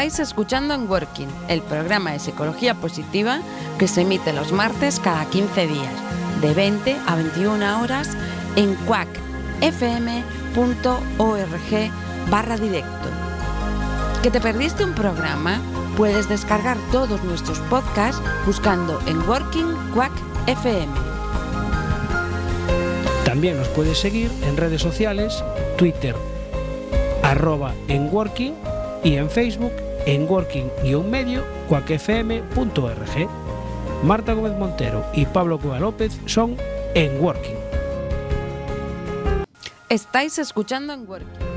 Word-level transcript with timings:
Estáis 0.00 0.28
escuchando 0.30 0.72
en 0.72 0.88
Working, 0.88 1.28
el 1.48 1.60
programa 1.60 2.12
de 2.12 2.20
psicología 2.20 2.74
positiva 2.74 3.40
que 3.78 3.86
se 3.86 4.00
emite 4.00 4.32
los 4.32 4.50
martes 4.50 4.98
cada 4.98 5.28
15 5.28 5.66
días, 5.66 5.92
de 6.40 6.54
20 6.54 6.96
a 7.06 7.16
21 7.16 7.82
horas 7.82 8.08
en 8.56 8.76
cuacfm.org 8.86 9.10
barra 12.30 12.56
directo. 12.56 13.08
¿Que 14.22 14.30
te 14.30 14.40
perdiste 14.40 14.86
un 14.86 14.94
programa? 14.94 15.60
Puedes 15.98 16.30
descargar 16.30 16.78
todos 16.90 17.22
nuestros 17.22 17.58
podcasts 17.68 18.22
buscando 18.46 19.02
en 19.06 19.18
Working 19.28 19.92
Quack 19.92 20.12
FM. 20.46 20.94
También 23.26 23.58
nos 23.58 23.68
puedes 23.68 23.98
seguir 23.98 24.30
en 24.46 24.56
redes 24.56 24.80
sociales, 24.80 25.44
Twitter, 25.76 26.16
arroba 27.22 27.74
en 27.88 28.08
Working 28.10 28.54
y 29.04 29.16
en 29.16 29.28
Facebook 29.28 29.89
en 30.06 30.28
working-medio 30.28 31.44
cuacfm.org. 31.68 33.28
Marta 34.02 34.32
Gómez 34.32 34.52
Montero 34.58 35.04
y 35.12 35.26
Pablo 35.26 35.58
Cueva 35.58 35.78
López 35.78 36.18
son 36.26 36.56
en 36.94 37.22
Working. 37.22 37.56
Estáis 39.88 40.38
escuchando 40.38 40.92
en 40.92 41.08
Working. 41.08 41.50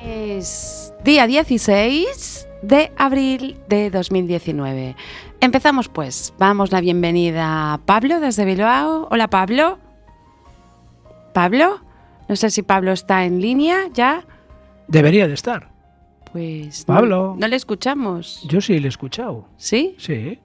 Es 0.00 0.92
día 1.04 1.26
16 1.26 2.48
de 2.62 2.92
abril 2.96 3.58
de 3.68 3.90
2019. 3.90 4.96
Empezamos 5.46 5.88
pues. 5.88 6.34
Vamos 6.40 6.72
la 6.72 6.80
bienvenida 6.80 7.74
a 7.74 7.78
Pablo 7.78 8.18
desde 8.18 8.44
Bilbao. 8.44 9.06
Hola 9.12 9.30
Pablo. 9.30 9.78
Pablo. 11.32 11.80
No 12.28 12.34
sé 12.34 12.50
si 12.50 12.62
Pablo 12.62 12.90
está 12.90 13.24
en 13.24 13.40
línea 13.40 13.86
ya. 13.94 14.24
Debería 14.88 15.28
de 15.28 15.34
estar. 15.34 15.68
Pues 16.32 16.84
Pablo. 16.84 17.34
No, 17.34 17.36
no 17.42 17.46
le 17.46 17.54
escuchamos. 17.54 18.42
Yo 18.48 18.60
sí 18.60 18.80
le 18.80 18.86
he 18.86 18.88
escuchado. 18.88 19.46
¿Sí? 19.56 19.94
Sí. 19.98 20.40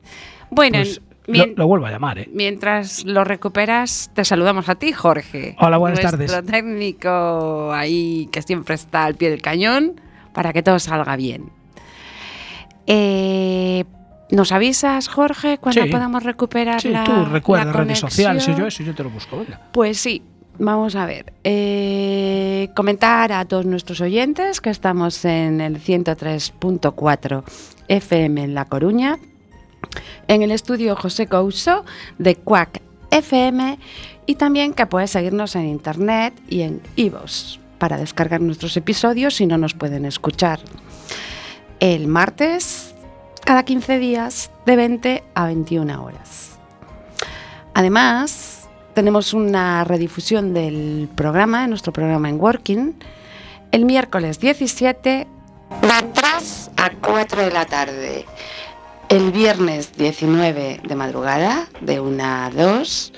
Bueno, 0.51 0.77
Pues 0.77 1.01
lo, 1.25 1.47
lo 1.47 1.65
vuelvo 1.67 1.87
a 1.87 1.91
llamar, 1.91 2.19
¿eh? 2.19 2.29
mientras 2.31 3.03
lo 3.03 3.23
recuperas, 3.23 4.11
te 4.13 4.23
saludamos 4.23 4.69
a 4.69 4.75
ti, 4.75 4.91
Jorge. 4.93 5.55
Hola, 5.59 5.77
buenas 5.77 5.99
Nuestro 6.03 6.27
tardes. 6.27 6.51
técnico 6.51 7.73
ahí 7.73 8.29
que 8.31 8.43
siempre 8.43 8.75
está 8.75 9.05
al 9.05 9.15
pie 9.15 9.31
del 9.31 9.41
cañón 9.41 9.99
para 10.31 10.53
que 10.53 10.61
todo 10.61 10.77
salga 10.77 11.15
bien. 11.15 11.49
Eh, 12.85 13.83
¿Nos 14.31 14.51
avisas, 14.51 15.07
Jorge, 15.07 15.57
cuando 15.57 15.83
Sí. 15.83 15.89
podamos 15.89 16.23
recuperar 16.23 16.81
Sí, 16.81 16.89
la 16.89 17.03
tú 17.03 17.25
recuerdas 17.25 17.67
la 17.67 17.73
redes 17.73 17.99
sociales 17.99 18.47
y 18.47 18.55
yo 18.55 18.65
eso, 18.67 18.81
yo 18.83 18.95
te 18.95 19.03
lo 19.03 19.09
busco. 19.09 19.37
Venga. 19.39 19.59
Pues 19.73 19.99
sí, 19.99 20.23
vamos 20.57 20.95
a 20.95 21.05
ver. 21.05 21.33
Eh, 21.43 22.69
comentar 22.75 23.31
a 23.33 23.43
todos 23.45 23.65
nuestros 23.65 23.99
oyentes 24.01 24.61
que 24.61 24.69
estamos 24.69 25.25
en 25.25 25.59
el 25.61 25.77
103.4 25.79 27.43
FM 27.89 28.43
en 28.43 28.53
La 28.53 28.65
Coruña, 28.65 29.17
en 30.27 30.41
el 30.41 30.51
estudio 30.51 30.95
José 30.95 31.27
Couso 31.27 31.83
de 32.17 32.35
Quack 32.35 32.81
FM 33.11 33.77
y 34.25 34.35
también 34.35 34.73
que 34.73 34.85
puedes 34.85 35.11
seguirnos 35.11 35.55
en 35.57 35.67
internet 35.67 36.33
y 36.47 36.61
en 36.61 36.81
iVoox 36.95 37.59
para 37.79 37.97
descargar 37.97 38.39
nuestros 38.39 38.77
episodios 38.77 39.35
si 39.35 39.45
no 39.45 39.57
nos 39.57 39.73
pueden 39.73 40.05
escuchar. 40.05 40.59
El 41.79 42.07
martes, 42.07 42.90
cada 43.51 43.63
15 43.63 43.99
días, 43.99 44.49
de 44.65 44.77
20 44.77 45.23
a 45.35 45.45
21 45.47 46.01
horas. 46.01 46.57
Además, 47.73 48.69
tenemos 48.93 49.33
una 49.33 49.83
redifusión 49.83 50.53
del 50.53 51.09
programa, 51.17 51.63
de 51.63 51.67
nuestro 51.67 51.91
programa 51.91 52.29
en 52.29 52.39
Working, 52.39 52.93
el 53.73 53.83
miércoles 53.83 54.39
17 54.39 55.09
de 55.09 55.27
3 56.13 56.71
a 56.77 56.91
4 56.91 57.41
de 57.41 57.51
la 57.51 57.65
tarde. 57.65 58.25
El 59.09 59.33
viernes 59.33 59.97
19 59.97 60.79
de 60.87 60.95
madrugada, 60.95 61.67
de 61.81 61.99
1 61.99 62.23
a 62.23 62.51
2. 62.51 63.13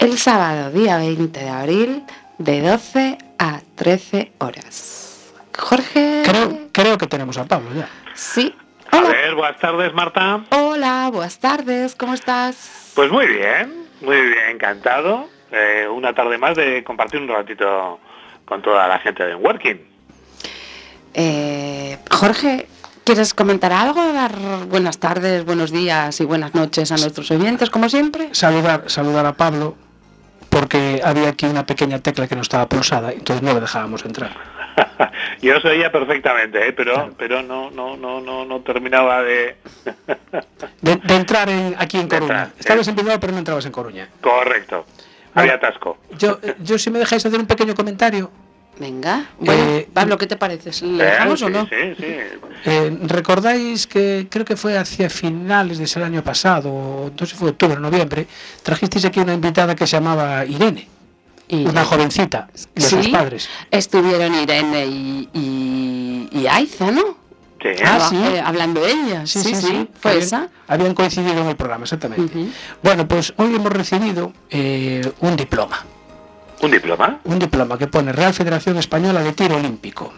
El 0.00 0.18
sábado, 0.18 0.72
día 0.72 0.96
20 0.96 1.38
de 1.38 1.48
abril, 1.48 2.04
de 2.38 2.62
12 2.62 3.18
a 3.38 3.60
13 3.76 4.32
horas. 4.38 5.34
Jorge. 5.56 6.24
Creo, 6.24 6.68
creo 6.72 6.98
que 6.98 7.06
tenemos 7.06 7.38
a 7.38 7.44
Pablo 7.44 7.72
ya. 7.76 7.88
Sí. 8.16 8.52
A 8.90 8.98
Hola. 8.98 9.08
ver, 9.10 9.34
buenas 9.34 9.58
tardes, 9.60 9.92
Marta. 9.94 10.40
Hola, 10.50 11.10
buenas 11.12 11.38
tardes, 11.38 11.94
¿cómo 11.94 12.14
estás? 12.14 12.92
Pues 12.94 13.10
muy 13.10 13.26
bien, 13.26 13.86
muy 14.00 14.16
bien, 14.20 14.48
encantado. 14.54 15.28
Eh, 15.50 15.86
una 15.90 16.14
tarde 16.14 16.38
más 16.38 16.56
de 16.56 16.82
compartir 16.84 17.20
un 17.20 17.28
ratito 17.28 18.00
con 18.44 18.62
toda 18.62 18.86
la 18.88 18.98
gente 18.98 19.24
de 19.24 19.34
Working. 19.34 19.78
Eh, 21.14 21.98
Jorge, 22.10 22.66
¿quieres 23.04 23.34
comentar 23.34 23.72
algo? 23.72 24.12
Dar 24.12 24.32
buenas 24.68 24.98
tardes, 24.98 25.44
buenos 25.44 25.70
días 25.70 26.20
y 26.20 26.24
buenas 26.24 26.54
noches 26.54 26.90
a 26.92 26.96
nuestros 26.96 27.30
oyentes, 27.30 27.70
como 27.70 27.88
siempre. 27.88 28.28
Saludar, 28.32 28.84
saludar 28.86 29.26
a 29.26 29.32
Pablo 29.34 29.76
porque 30.50 31.00
había 31.04 31.28
aquí 31.28 31.46
una 31.46 31.66
pequeña 31.66 31.98
tecla 31.98 32.26
que 32.26 32.34
no 32.34 32.42
estaba 32.42 32.68
pulsada, 32.68 33.12
entonces 33.12 33.42
no 33.42 33.52
le 33.54 33.60
dejábamos 33.60 34.04
entrar. 34.04 34.30
Yo 35.42 35.60
se 35.60 35.68
oía 35.68 35.90
perfectamente, 35.92 36.68
¿eh? 36.68 36.72
pero 36.72 36.94
Claro. 36.94 37.14
pero 37.18 37.42
no 37.42 37.70
no 37.70 37.96
no 37.96 38.20
no 38.20 38.44
no 38.44 38.60
terminaba 38.60 39.22
de 39.22 39.56
De, 40.80 40.96
de 40.96 41.14
entrar 41.16 41.48
en- 41.48 41.74
aquí 41.78 41.98
en 41.98 42.08
Coruña. 42.08 42.42
entrar, 42.44 42.50
Estabas 42.58 42.86
eh. 42.86 42.90
en 42.90 42.96
Bilbao, 42.96 43.20
pero 43.20 43.32
no 43.32 43.38
entrabas 43.38 43.66
en 43.66 43.72
Coruña. 43.72 44.08
correcto. 44.20 44.84
Bueno. 45.34 45.52
Había 45.52 45.54
atasco. 45.54 45.98
Yo, 46.18 46.38
eh, 46.42 46.54
yo 46.60 46.78
si 46.78 46.90
me 46.90 46.98
dejáis 46.98 47.24
hacer 47.24 47.38
un 47.38 47.46
pequeño 47.46 47.74
comentario, 47.74 48.30
Venga, 48.80 49.26
bueno, 49.40 49.60
Eh, 49.60 49.88
Pablo, 49.92 50.16
¿qué 50.16 50.28
te 50.28 50.36
parece? 50.36 50.70
¿Le 50.86 51.02
Eh, 51.02 51.06
dejamos 51.10 51.40
sí, 51.40 51.44
o 51.46 51.50
no? 51.50 51.64
sí, 51.66 51.94
sí. 51.98 52.04
eh, 52.64 52.96
recordáis 53.08 53.88
que 53.88 54.28
creo 54.30 54.44
que 54.44 54.54
fue 54.56 54.78
hacia 54.78 55.10
finales 55.10 55.78
de 55.78 55.84
ese 55.84 56.00
año 56.00 56.22
pasado, 56.22 56.70
o 56.72 57.10
no 57.10 57.18
sé 57.26 57.32
si 57.32 57.34
fue 57.34 57.50
octubre 57.50 57.76
o 57.76 57.80
noviembre, 57.80 58.28
trajisteis 58.62 59.04
aquí 59.04 59.18
una 59.18 59.34
invitada 59.34 59.74
que 59.74 59.84
se 59.84 59.96
llamaba 59.96 60.44
Irene, 60.46 60.86
Y- 61.48 61.64
una 61.66 61.84
jovencita 61.84 62.48
de 62.74 62.80
sus 62.82 63.08
padres. 63.08 63.48
Estuvieron 63.70 64.34
Irene 64.34 64.86
y, 64.86 65.28
y, 65.32 66.28
y 66.38 66.46
Aiza, 66.46 66.90
¿no? 66.90 67.16
Sí, 67.60 67.68
Ah, 67.84 68.06
sí. 68.08 68.16
eh, 68.16 68.40
hablando 68.44 68.80
de 68.82 68.92
ella. 68.92 69.26
Sí, 69.26 69.40
sí, 69.54 69.88
fue 69.98 70.12
Habían- 70.12 70.24
esa. 70.24 70.48
Habían 70.68 70.94
coincidido 70.94 71.40
en 71.42 71.48
el 71.48 71.56
programa, 71.56 71.84
exactamente. 71.84 72.46
Bueno, 72.82 73.08
pues 73.08 73.32
hoy 73.36 73.54
hemos 73.54 73.72
recibido 73.72 74.32
eh, 74.50 75.10
un 75.20 75.34
diploma. 75.36 75.84
¿Un 76.62 76.70
diploma? 76.70 77.18
Un 77.24 77.38
diploma 77.38 77.76
que 77.78 77.86
pone 77.88 78.12
Real 78.12 78.32
Federación 78.34 78.76
Española 78.78 79.22
de 79.22 79.32
Tiro 79.32 79.56
Olímpico. 79.56 80.12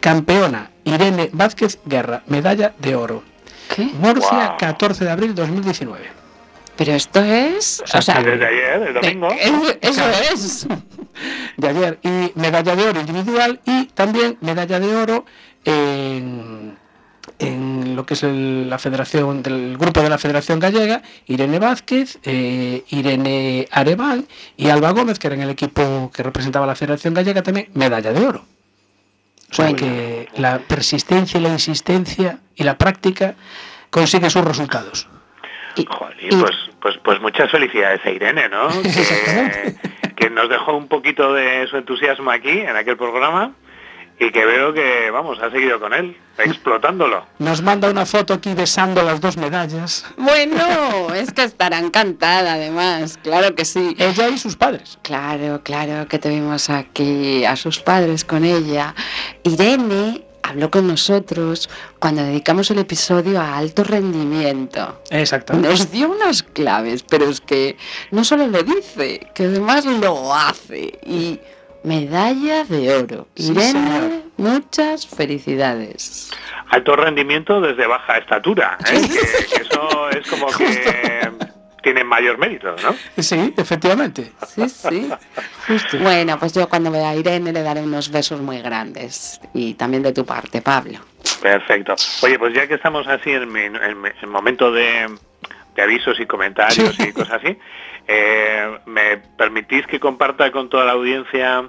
Campeona 0.00 0.70
Irene 0.84 1.30
Vázquez 1.32 1.78
Guerra, 1.86 2.22
medalla 2.26 2.74
de 2.78 2.96
oro. 2.96 3.22
¿Qué? 3.74 3.84
Murcia, 3.98 4.48
Wow. 4.50 4.56
14 4.58 5.04
de 5.04 5.10
abril 5.10 5.34
2019. 5.34 6.23
Pero 6.76 6.92
esto 6.92 7.20
es... 7.22 7.82
O 7.94 8.02
sea, 8.02 8.20
Desde 8.20 8.46
ayer, 8.46 8.82
el 8.88 8.94
domingo. 8.94 9.28
eso 9.80 10.04
es. 10.32 10.66
De 11.56 11.68
ayer. 11.68 11.98
Y 12.02 12.32
medalla 12.38 12.74
de 12.74 12.88
oro 12.88 13.00
individual 13.00 13.60
y 13.64 13.84
también 13.86 14.36
medalla 14.40 14.80
de 14.80 14.96
oro 14.96 15.24
en, 15.64 16.76
en 17.38 17.94
lo 17.96 18.04
que 18.04 18.14
es 18.14 18.22
el- 18.24 18.68
la 18.68 18.78
federación 18.78 19.42
del 19.42 19.78
grupo 19.78 20.02
de 20.02 20.08
la 20.10 20.18
Federación 20.18 20.58
Gallega, 20.58 21.02
Irene 21.26 21.58
Vázquez, 21.60 22.18
eh, 22.24 22.82
Irene 22.88 23.68
Areval 23.70 24.26
y 24.56 24.68
Alba 24.68 24.90
Gómez, 24.90 25.18
que 25.20 25.28
era 25.28 25.36
en 25.36 25.42
el 25.42 25.50
equipo 25.50 26.10
que 26.12 26.22
representaba 26.24 26.66
la 26.66 26.74
Federación 26.74 27.14
Gallega, 27.14 27.42
también 27.42 27.68
medalla 27.74 28.12
de 28.12 28.26
oro. 28.26 28.44
O 29.50 29.54
sea 29.54 29.72
que 29.74 30.28
la 30.36 30.58
persistencia 30.58 31.38
y 31.38 31.42
la 31.44 31.50
insistencia 31.50 32.40
y 32.56 32.64
la 32.64 32.76
práctica 32.76 33.36
consiguen 33.90 34.28
sus 34.30 34.42
resultados. 34.44 35.06
Y, 35.76 35.84
pues, 36.36 36.54
pues, 36.80 36.96
pues 37.02 37.20
muchas 37.20 37.50
felicidades 37.50 38.00
a 38.04 38.10
Irene, 38.10 38.48
¿no? 38.48 38.68
que, 38.82 39.74
que 40.16 40.30
nos 40.30 40.48
dejó 40.48 40.76
un 40.76 40.88
poquito 40.88 41.32
de 41.32 41.66
su 41.68 41.76
entusiasmo 41.76 42.30
aquí 42.30 42.50
en 42.50 42.76
aquel 42.76 42.96
programa 42.96 43.52
y 44.18 44.30
que 44.30 44.44
veo 44.44 44.72
que, 44.72 45.10
vamos, 45.10 45.38
ha 45.42 45.50
seguido 45.50 45.80
con 45.80 45.92
él, 45.92 46.16
explotándolo. 46.38 47.26
Nos 47.38 47.62
manda 47.62 47.90
una 47.90 48.06
foto 48.06 48.34
aquí 48.34 48.54
besando 48.54 49.02
las 49.02 49.20
dos 49.20 49.36
medallas. 49.36 50.06
Bueno, 50.16 51.12
es 51.14 51.32
que 51.32 51.42
estará 51.42 51.78
encantada 51.78 52.54
además, 52.54 53.18
claro 53.22 53.54
que 53.54 53.64
sí. 53.64 53.96
Ella 53.98 54.28
y 54.28 54.38
sus 54.38 54.56
padres. 54.56 54.98
Claro, 55.02 55.62
claro 55.64 56.06
que 56.06 56.18
tuvimos 56.18 56.70
aquí 56.70 57.44
a 57.44 57.56
sus 57.56 57.80
padres 57.80 58.24
con 58.24 58.44
ella. 58.44 58.94
Irene 59.42 60.22
habló 60.44 60.70
con 60.70 60.86
nosotros 60.86 61.68
cuando 61.98 62.22
dedicamos 62.22 62.70
el 62.70 62.78
episodio 62.78 63.40
a 63.40 63.56
alto 63.56 63.82
rendimiento. 63.82 65.00
Exacto. 65.10 65.54
Nos 65.54 65.90
dio 65.90 66.10
unas 66.10 66.42
claves, 66.42 67.02
pero 67.02 67.26
es 67.26 67.40
que 67.40 67.76
no 68.10 68.24
solo 68.24 68.46
lo 68.46 68.62
dice, 68.62 69.26
que 69.34 69.44
además 69.44 69.86
lo 69.86 70.34
hace. 70.34 70.98
Y 71.06 71.40
medalla 71.82 72.64
de 72.64 72.94
oro. 72.94 73.28
Irene, 73.36 74.22
muchas 74.36 75.06
felicidades. 75.06 76.30
Alto 76.68 76.96
rendimiento 76.96 77.60
desde 77.60 77.86
baja 77.86 78.18
estatura, 78.18 78.78
¿eh? 78.90 79.08
que, 79.08 79.62
eso 79.62 80.10
es 80.10 80.26
como 80.28 80.46
que 80.48 81.30
tiene 81.84 82.02
mayor 82.02 82.38
mérito, 82.38 82.74
¿no? 82.82 83.22
Sí, 83.22 83.54
efectivamente. 83.56 84.32
Sí, 84.48 84.68
sí. 84.68 85.98
Bueno, 85.98 86.38
pues 86.38 86.52
yo 86.52 86.68
cuando 86.68 86.90
vea 86.90 87.10
a 87.10 87.14
Irene 87.14 87.52
le 87.52 87.62
daré 87.62 87.82
unos 87.82 88.10
besos 88.10 88.40
muy 88.40 88.60
grandes 88.60 89.40
y 89.52 89.74
también 89.74 90.02
de 90.02 90.12
tu 90.12 90.26
parte, 90.26 90.60
Pablo. 90.60 90.98
Perfecto. 91.40 91.94
Oye, 92.22 92.38
pues 92.38 92.54
ya 92.54 92.66
que 92.66 92.74
estamos 92.74 93.06
así 93.06 93.30
en, 93.30 93.54
el 93.56 94.26
momento 94.26 94.72
de, 94.72 95.06
de 95.76 95.82
avisos 95.82 96.18
y 96.18 96.26
comentarios 96.26 96.98
y 96.98 97.12
cosas 97.12 97.42
así, 97.42 97.56
eh, 98.06 98.78
¿Me 98.86 99.18
permitís 99.38 99.86
que 99.86 99.98
comparta 99.98 100.50
con 100.50 100.68
toda 100.68 100.84
la 100.84 100.92
audiencia, 100.92 101.64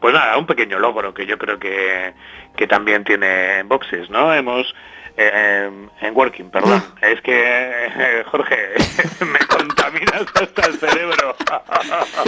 pues 0.00 0.12
nada, 0.12 0.36
un 0.36 0.46
pequeño 0.46 0.78
logro 0.78 1.14
que 1.14 1.24
yo 1.24 1.38
creo 1.38 1.58
que, 1.58 2.12
que 2.56 2.66
también 2.66 3.04
tiene 3.04 3.62
Boxes, 3.62 4.10
¿no? 4.10 4.34
Hemos 4.34 4.74
eh, 5.16 5.70
en 6.00 6.16
Working, 6.16 6.50
perdón. 6.50 6.82
Es 7.02 7.20
que, 7.20 7.32
eh, 7.34 8.24
Jorge, 8.30 8.56
me 9.20 9.38
contaminas 9.46 10.24
hasta 10.34 10.66
el 10.66 10.78
cerebro. 10.78 11.36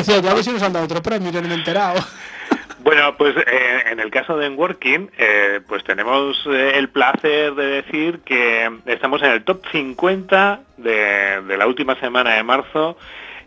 ya 0.06 0.34
ver 0.34 0.44
si 0.44 0.52
nos 0.52 0.62
han 0.62 0.72
dado 0.72 0.84
otro 0.84 1.02
premio, 1.02 1.30
yo 1.30 1.40
no 1.40 1.48
me 1.48 1.54
he 1.54 1.58
enterado. 1.58 2.00
Bueno, 2.84 3.16
pues 3.16 3.34
eh, 3.34 3.84
en 3.86 3.98
el 3.98 4.10
caso 4.10 4.36
de 4.36 4.50
Working, 4.50 5.10
eh, 5.16 5.60
pues 5.66 5.82
tenemos 5.84 6.36
eh, 6.46 6.72
el 6.74 6.90
placer 6.90 7.54
de 7.54 7.82
decir 7.82 8.20
que 8.20 8.70
estamos 8.84 9.22
en 9.22 9.30
el 9.30 9.42
top 9.42 9.62
50 9.72 10.60
de, 10.76 11.40
de 11.40 11.56
la 11.56 11.66
última 11.66 11.98
semana 11.98 12.34
de 12.34 12.42
marzo 12.42 12.98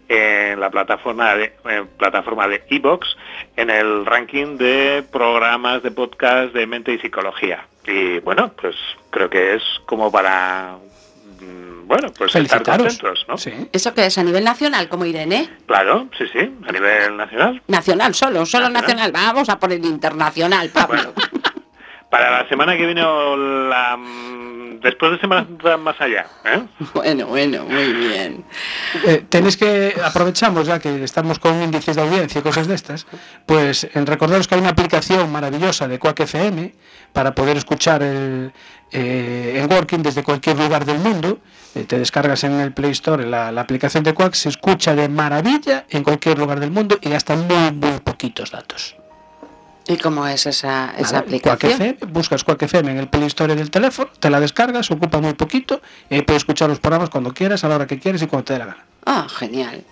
en 0.09 0.59
la 0.59 0.71
plataforma 0.71 1.35
de 1.35 1.53
plataforma 1.97 2.47
de 2.47 2.63
Evox 2.69 3.15
en 3.57 3.69
el 3.69 4.07
ranking 4.07 4.57
de 4.57 5.03
programas 5.11 5.83
de 5.83 5.91
podcast 5.91 6.51
de 6.53 6.65
mente 6.65 6.93
y 6.93 6.97
psicología. 6.97 7.67
Y 7.87 8.19
bueno, 8.19 8.51
pues 8.61 8.75
creo 9.09 9.29
que 9.29 9.55
es 9.55 9.63
como 9.85 10.11
para 10.11 10.77
mm, 11.39 11.87
bueno, 11.87 12.09
pues 12.17 12.35
estar 12.35 12.61
contentos, 12.61 13.25
¿no? 13.27 13.35
¿Eso 13.71 13.93
que 13.93 14.05
es 14.05 14.17
a 14.17 14.23
nivel 14.23 14.43
nacional, 14.43 14.89
como 14.89 15.05
Irene? 15.05 15.49
Claro, 15.65 16.09
sí, 16.17 16.25
sí, 16.31 16.39
a 16.67 16.71
nivel 16.71 17.15
nacional. 17.15 17.61
Nacional, 17.67 18.13
solo, 18.13 18.45
solo 18.45 18.69
nacional. 18.69 19.11
Vamos 19.13 19.47
a 19.47 19.57
poner 19.57 19.83
internacional, 19.85 20.69
Pablo. 20.69 21.13
Para 22.09 22.31
la 22.31 22.49
semana 22.49 22.77
que 22.77 22.85
viene 22.85 23.03
o 23.03 23.35
la 23.35 23.97
mm, 23.97 24.79
después 24.81 25.11
de 25.11 25.19
semana 25.19 25.47
más 25.77 25.99
allá. 25.99 26.25
¿eh? 26.45 26.61
Bueno, 26.93 27.27
bueno, 27.27 27.65
muy 27.65 27.93
bien. 27.93 28.45
Eh, 29.05 29.25
tenéis 29.29 29.57
que, 29.57 29.93
aprovechamos 30.03 30.67
ya 30.67 30.79
que 30.79 31.03
estamos 31.03 31.39
con 31.39 31.61
índices 31.61 31.95
de 31.95 32.01
audiencia 32.01 32.39
y 32.39 32.41
cosas 32.41 32.67
de 32.67 32.75
estas, 32.75 33.07
pues 33.45 33.87
en 33.93 34.05
recordaros 34.05 34.47
que 34.47 34.55
hay 34.55 34.61
una 34.61 34.71
aplicación 34.71 35.31
maravillosa 35.31 35.87
de 35.87 35.99
Quack 35.99 36.21
FM 36.21 36.73
para 37.13 37.33
poder 37.33 37.57
escuchar 37.57 38.03
el, 38.03 38.51
eh, 38.91 39.59
en 39.61 39.71
Working 39.71 40.03
desde 40.03 40.23
cualquier 40.23 40.57
lugar 40.57 40.85
del 40.85 40.99
mundo. 40.99 41.39
Eh, 41.75 41.83
te 41.83 41.99
descargas 41.99 42.43
en 42.43 42.53
el 42.59 42.73
Play 42.73 42.91
Store 42.91 43.25
la, 43.25 43.49
aplicación 43.49 44.03
de 44.03 44.13
Quack, 44.13 44.33
se 44.33 44.49
escucha 44.49 44.95
de 44.95 45.09
maravilla 45.09 45.85
en 45.89 46.03
cualquier 46.03 46.39
lugar 46.39 46.59
del 46.59 46.71
mundo 46.71 46.97
y 47.01 47.09
gasta 47.09 47.35
muy, 47.35 47.71
muy 47.71 47.99
poquitos 47.99 48.51
datos. 48.51 48.95
¿Y 49.87 49.97
cómo 49.97 50.27
es 50.27 50.45
esa, 50.45 50.93
esa 50.97 51.19
aplicación? 51.19 51.97
buscas 52.09 52.43
Quack 52.43 52.63
FM 52.63 52.91
en 52.91 52.97
el 52.97 53.07
Play 53.07 53.25
Store 53.25 53.55
del 53.55 53.71
teléfono, 53.71 54.09
te 54.19 54.29
la 54.29 54.39
descargas, 54.39 54.91
ocupa 54.91 55.19
muy 55.19 55.33
poquito 55.33 55.81
y 56.09 56.21
puedes 56.21 56.41
escuchar 56.41 56.69
los 56.69 56.79
programas 56.79 57.09
cuando 57.09 57.33
quieras, 57.33 57.63
a 57.63 57.69
la 57.69 57.75
hora 57.75 57.87
que 57.87 57.99
quieras 57.99 58.21
y 58.21 58.27
cuando 58.27 58.45
te 58.45 58.53
dé 58.53 58.59
la 58.59 58.65
gana. 58.65 58.85
Ah, 59.05 59.27
genial. 59.29 59.83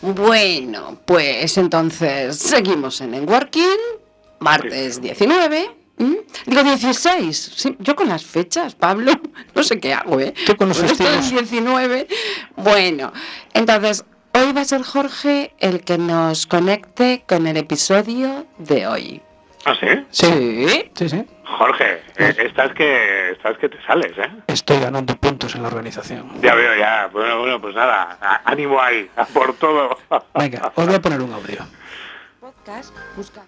Bueno, 0.00 0.98
pues 1.04 1.58
entonces 1.58 2.38
seguimos 2.38 3.00
en 3.00 3.14
el 3.14 3.24
Working, 3.24 3.78
martes 4.38 5.00
19 5.00 5.82
¿Mm? 5.98 6.16
Digo 6.46 6.62
16. 6.64 7.76
yo 7.78 7.94
con 7.94 8.08
las 8.08 8.24
fechas, 8.24 8.74
Pablo, 8.74 9.12
no 9.54 9.62
sé 9.62 9.78
qué 9.78 9.94
hago, 9.94 10.18
¿eh? 10.20 10.34
con 10.58 10.68
los 10.68 10.82
19. 10.82 12.08
Bueno, 12.56 13.12
entonces, 13.52 14.04
hoy 14.34 14.52
va 14.52 14.62
a 14.62 14.64
ser 14.64 14.82
Jorge 14.82 15.54
el 15.58 15.82
que 15.82 15.98
nos 15.98 16.46
conecte 16.46 17.24
con 17.28 17.46
el 17.46 17.56
episodio 17.56 18.46
de 18.58 18.86
hoy. 18.86 19.22
¿Ah, 19.64 19.74
sí? 19.78 19.86
Sí. 20.10 20.90
Sí, 20.94 21.08
sí. 21.08 21.26
Jorge, 21.44 22.02
eh, 22.16 22.34
estás 22.38 22.72
que 22.72 23.30
estás 23.30 23.56
que 23.58 23.68
te 23.68 23.80
sales, 23.86 24.12
¿eh? 24.18 24.30
Estoy 24.48 24.80
ganando 24.80 25.14
puntos 25.16 25.54
en 25.54 25.62
la 25.62 25.68
organización. 25.68 26.40
Ya 26.40 26.54
veo, 26.54 26.74
ya. 26.76 27.08
Bueno, 27.12 27.38
bueno, 27.38 27.60
pues 27.60 27.74
nada, 27.74 28.18
ánimo 28.44 28.80
ahí, 28.80 29.08
por 29.32 29.54
todo. 29.54 29.96
Venga, 30.34 30.72
os 30.74 30.86
voy 30.86 30.94
a 30.94 31.00
poner 31.00 31.20
un 31.20 31.32
audio. 31.32 31.64
Podcast, 32.40 32.92
busca. 33.16 33.42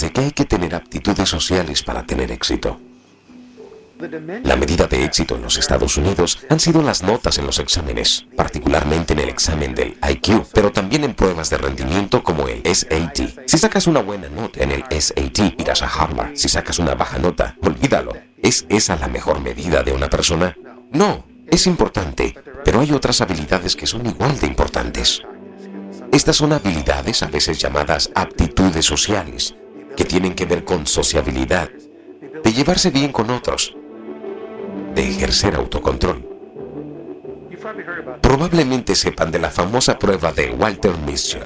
De 0.00 0.12
que 0.12 0.20
hay 0.20 0.30
que 0.32 0.44
tener 0.44 0.74
aptitudes 0.74 1.28
sociales 1.28 1.82
para 1.82 2.04
tener 2.04 2.30
éxito. 2.30 2.80
La 4.44 4.54
medida 4.54 4.86
de 4.86 5.04
éxito 5.04 5.34
en 5.34 5.42
los 5.42 5.58
Estados 5.58 5.96
Unidos 5.96 6.38
han 6.48 6.60
sido 6.60 6.82
las 6.82 7.02
notas 7.02 7.38
en 7.38 7.46
los 7.46 7.58
exámenes, 7.58 8.26
particularmente 8.36 9.12
en 9.12 9.18
el 9.18 9.28
examen 9.28 9.74
del 9.74 9.98
IQ, 10.08 10.46
pero 10.54 10.70
también 10.70 11.02
en 11.02 11.14
pruebas 11.14 11.50
de 11.50 11.58
rendimiento 11.58 12.22
como 12.22 12.46
el 12.46 12.62
SAT. 12.64 13.46
Si 13.46 13.58
sacas 13.58 13.88
una 13.88 14.00
buena 14.00 14.28
nota 14.28 14.62
en 14.62 14.70
el 14.70 14.84
SAT, 14.88 15.60
irás 15.60 15.82
a 15.82 15.88
Harvard. 15.88 16.36
Si 16.36 16.48
sacas 16.48 16.78
una 16.78 16.94
baja 16.94 17.18
nota, 17.18 17.56
olvídalo. 17.60 18.12
¿Es 18.40 18.66
esa 18.68 18.94
la 18.96 19.08
mejor 19.08 19.40
medida 19.40 19.82
de 19.82 19.92
una 19.92 20.08
persona? 20.08 20.56
No, 20.92 21.26
es 21.50 21.66
importante, 21.66 22.36
pero 22.64 22.80
hay 22.80 22.92
otras 22.92 23.20
habilidades 23.20 23.74
que 23.74 23.86
son 23.86 24.06
igual 24.06 24.38
de 24.38 24.46
importantes. 24.46 25.22
Estas 26.12 26.36
son 26.36 26.52
habilidades 26.52 27.22
a 27.22 27.26
veces 27.26 27.58
llamadas 27.58 28.10
aptitudes 28.14 28.86
sociales, 28.86 29.54
que 29.98 30.04
tienen 30.04 30.36
que 30.36 30.46
ver 30.46 30.64
con 30.64 30.86
sociabilidad, 30.86 31.68
de 32.44 32.52
llevarse 32.52 32.90
bien 32.90 33.10
con 33.10 33.30
otros, 33.30 33.74
de 34.94 35.02
ejercer 35.02 35.56
autocontrol. 35.56 36.24
Probablemente 38.20 38.94
sepan 38.94 39.32
de 39.32 39.40
la 39.40 39.50
famosa 39.50 39.98
prueba 39.98 40.30
de 40.30 40.50
Walter 40.52 40.96
Mischel, 41.04 41.42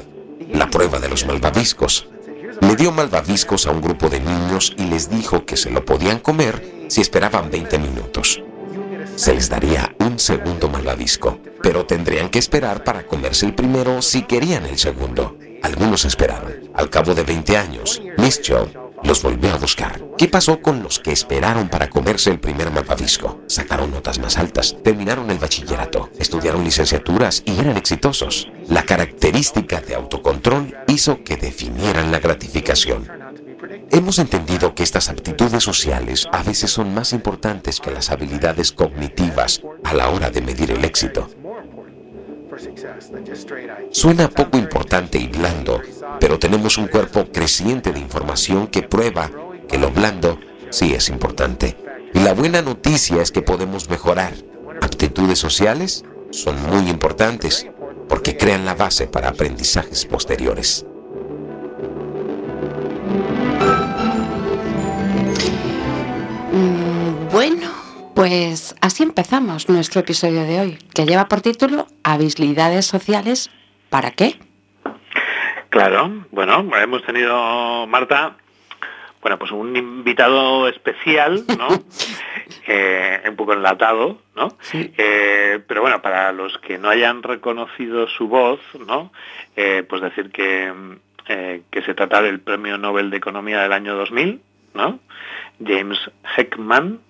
la 0.52 0.68
prueba 0.68 0.98
de 0.98 1.08
los 1.08 1.24
malvaviscos. 1.24 2.10
Le 2.60 2.76
dio 2.76 2.92
malvaviscos 2.92 3.66
a 3.66 3.70
un 3.70 3.80
grupo 3.80 4.10
de 4.10 4.20
niños 4.20 4.74
y 4.76 4.84
les 4.84 5.08
dijo 5.08 5.46
que 5.46 5.56
se 5.56 5.70
lo 5.70 5.82
podían 5.86 6.18
comer 6.18 6.84
si 6.88 7.00
esperaban 7.00 7.50
20 7.50 7.78
minutos. 7.78 8.42
Se 9.16 9.32
les 9.32 9.48
daría 9.48 9.96
un 9.98 10.18
segundo 10.18 10.68
malvavisco, 10.68 11.38
pero 11.62 11.86
tendrían 11.86 12.28
que 12.28 12.38
esperar 12.38 12.84
para 12.84 13.06
comerse 13.06 13.46
el 13.46 13.54
primero 13.54 14.02
si 14.02 14.24
querían 14.24 14.66
el 14.66 14.76
segundo. 14.76 15.38
Algunos 15.62 16.04
esperaron. 16.04 16.70
Al 16.74 16.90
cabo 16.90 17.14
de 17.14 17.22
20 17.22 17.56
años, 17.56 18.02
Mischel 18.18 18.68
los 19.04 19.22
volvió 19.22 19.52
a 19.52 19.58
buscar. 19.58 20.00
¿Qué 20.16 20.28
pasó 20.28 20.60
con 20.60 20.82
los 20.82 20.98
que 20.98 21.12
esperaron 21.12 21.68
para 21.68 21.90
comerse 21.90 22.30
el 22.30 22.40
primer 22.40 22.70
malvavisco? 22.70 23.40
Sacaron 23.46 23.90
notas 23.90 24.18
más 24.18 24.38
altas, 24.38 24.76
terminaron 24.82 25.30
el 25.30 25.38
bachillerato, 25.38 26.10
estudiaron 26.18 26.64
licenciaturas 26.64 27.42
y 27.44 27.58
eran 27.58 27.76
exitosos. 27.76 28.48
La 28.68 28.84
característica 28.84 29.80
de 29.80 29.94
autocontrol 29.94 30.76
hizo 30.88 31.22
que 31.24 31.36
definieran 31.36 32.12
la 32.12 32.20
gratificación. 32.20 33.10
Hemos 33.90 34.18
entendido 34.18 34.74
que 34.74 34.82
estas 34.82 35.08
aptitudes 35.08 35.62
sociales 35.62 36.26
a 36.32 36.42
veces 36.42 36.70
son 36.70 36.94
más 36.94 37.12
importantes 37.12 37.78
que 37.80 37.90
las 37.90 38.10
habilidades 38.10 38.72
cognitivas 38.72 39.62
a 39.84 39.94
la 39.94 40.08
hora 40.08 40.30
de 40.30 40.40
medir 40.40 40.70
el 40.70 40.84
éxito. 40.84 41.28
Suena 43.90 44.28
poco 44.28 44.58
importante 44.58 45.18
y 45.18 45.28
blando, 45.28 45.80
pero 46.20 46.38
tenemos 46.38 46.76
un 46.76 46.88
cuerpo 46.88 47.26
creciente 47.32 47.92
de 47.92 48.00
información 48.00 48.66
que 48.66 48.82
prueba 48.82 49.30
que 49.68 49.78
lo 49.78 49.90
blando 49.90 50.38
sí 50.70 50.92
es 50.92 51.08
importante. 51.08 51.76
Y 52.14 52.20
la 52.20 52.34
buena 52.34 52.60
noticia 52.60 53.22
es 53.22 53.30
que 53.32 53.42
podemos 53.42 53.88
mejorar. 53.88 54.34
Aptitudes 54.82 55.38
sociales 55.38 56.04
son 56.30 56.60
muy 56.66 56.90
importantes 56.90 57.66
porque 58.08 58.36
crean 58.36 58.64
la 58.64 58.74
base 58.74 59.06
para 59.06 59.28
aprendizajes 59.28 60.04
posteriores. 60.04 60.84
Mm, 66.52 67.30
bueno, 67.32 67.81
pues 68.14 68.74
así 68.80 69.02
empezamos 69.02 69.68
nuestro 69.68 70.00
episodio 70.00 70.44
de 70.44 70.60
hoy, 70.60 70.78
que 70.94 71.06
lleva 71.06 71.28
por 71.28 71.40
título 71.40 71.86
Habilidades 72.02 72.86
sociales, 72.86 73.50
¿para 73.88 74.10
qué? 74.10 74.36
Claro, 75.70 76.24
bueno, 76.30 76.68
hemos 76.76 77.02
tenido, 77.04 77.86
Marta, 77.86 78.36
bueno, 79.22 79.38
pues 79.38 79.52
un 79.52 79.76
invitado 79.76 80.68
especial, 80.68 81.44
¿no? 81.58 81.68
Eh, 82.66 83.22
un 83.28 83.34
poco 83.34 83.54
enlatado, 83.54 84.18
¿no? 84.36 84.56
Eh, 84.72 85.58
pero 85.66 85.80
bueno, 85.80 86.02
para 86.02 86.32
los 86.32 86.58
que 86.58 86.76
no 86.76 86.90
hayan 86.90 87.22
reconocido 87.22 88.06
su 88.08 88.28
voz, 88.28 88.60
¿no? 88.86 89.10
Eh, 89.56 89.84
pues 89.88 90.02
decir 90.02 90.30
que, 90.30 90.70
que 91.26 91.82
se 91.82 91.94
trata 91.94 92.20
del 92.20 92.40
Premio 92.40 92.76
Nobel 92.76 93.10
de 93.10 93.16
Economía 93.16 93.62
del 93.62 93.72
año 93.72 93.96
2000, 93.96 94.42
¿no? 94.74 94.98
James 95.64 95.98
Heckman, 96.36 97.00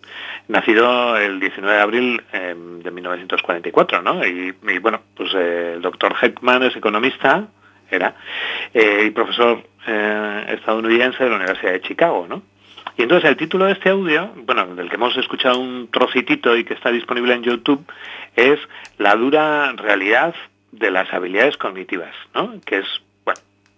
nacido 0.48 1.16
el 1.16 1.40
19 1.40 1.74
de 1.74 1.82
abril 1.82 2.22
de 2.32 2.90
1944, 2.90 4.02
¿no? 4.02 4.26
Y, 4.26 4.54
y 4.68 4.78
bueno, 4.78 5.00
pues 5.16 5.32
el 5.34 5.80
doctor 5.80 6.14
Heckman 6.20 6.62
es 6.64 6.76
economista, 6.76 7.48
era, 7.90 8.14
y 8.74 9.10
profesor 9.10 9.62
eh, 9.86 10.44
estadounidense 10.48 11.22
de 11.22 11.30
la 11.30 11.36
Universidad 11.36 11.72
de 11.72 11.80
Chicago, 11.82 12.26
¿no? 12.28 12.42
Y 12.96 13.02
entonces 13.02 13.28
el 13.30 13.36
título 13.36 13.66
de 13.66 13.72
este 13.72 13.90
audio, 13.90 14.32
bueno, 14.44 14.74
del 14.74 14.88
que 14.88 14.96
hemos 14.96 15.16
escuchado 15.16 15.58
un 15.58 15.88
trocitito 15.90 16.56
y 16.56 16.64
que 16.64 16.74
está 16.74 16.90
disponible 16.90 17.34
en 17.34 17.42
YouTube, 17.42 17.84
es 18.36 18.58
La 18.98 19.14
dura 19.16 19.72
realidad 19.72 20.34
de 20.72 20.90
las 20.90 21.12
habilidades 21.12 21.56
cognitivas, 21.56 22.14
¿no? 22.34 22.60
Que 22.64 22.78
es 22.78 22.86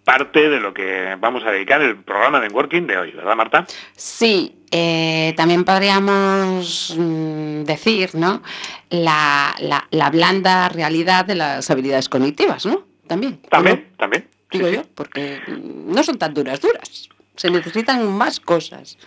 parte 0.04 0.48
de 0.48 0.60
lo 0.60 0.74
que 0.74 1.16
vamos 1.18 1.42
a 1.44 1.50
dedicar 1.50 1.80
el 1.80 1.96
programa 1.96 2.40
de 2.40 2.48
Working 2.48 2.86
de 2.86 2.98
hoy, 2.98 3.10
¿verdad, 3.12 3.36
Marta? 3.36 3.66
Sí, 3.96 4.54
eh, 4.70 5.32
también 5.36 5.64
podríamos 5.64 6.94
mm, 6.96 7.62
decir, 7.64 8.14
¿no? 8.14 8.42
La, 8.90 9.54
la, 9.90 10.10
blanda 10.10 10.68
realidad 10.68 11.24
de 11.24 11.36
las 11.36 11.70
habilidades 11.70 12.08
cognitivas, 12.08 12.66
¿no? 12.66 12.84
También. 13.06 13.40
También, 13.48 13.88
también 13.96 14.26
digo 14.50 14.68
yo, 14.68 14.82
porque 14.94 15.40
no 15.48 16.02
son 16.02 16.18
tan 16.18 16.34
duras, 16.34 16.60
duras. 16.60 17.08
Se 17.36 17.50
necesitan 17.50 18.06
más 18.16 18.40
cosas 18.40 18.98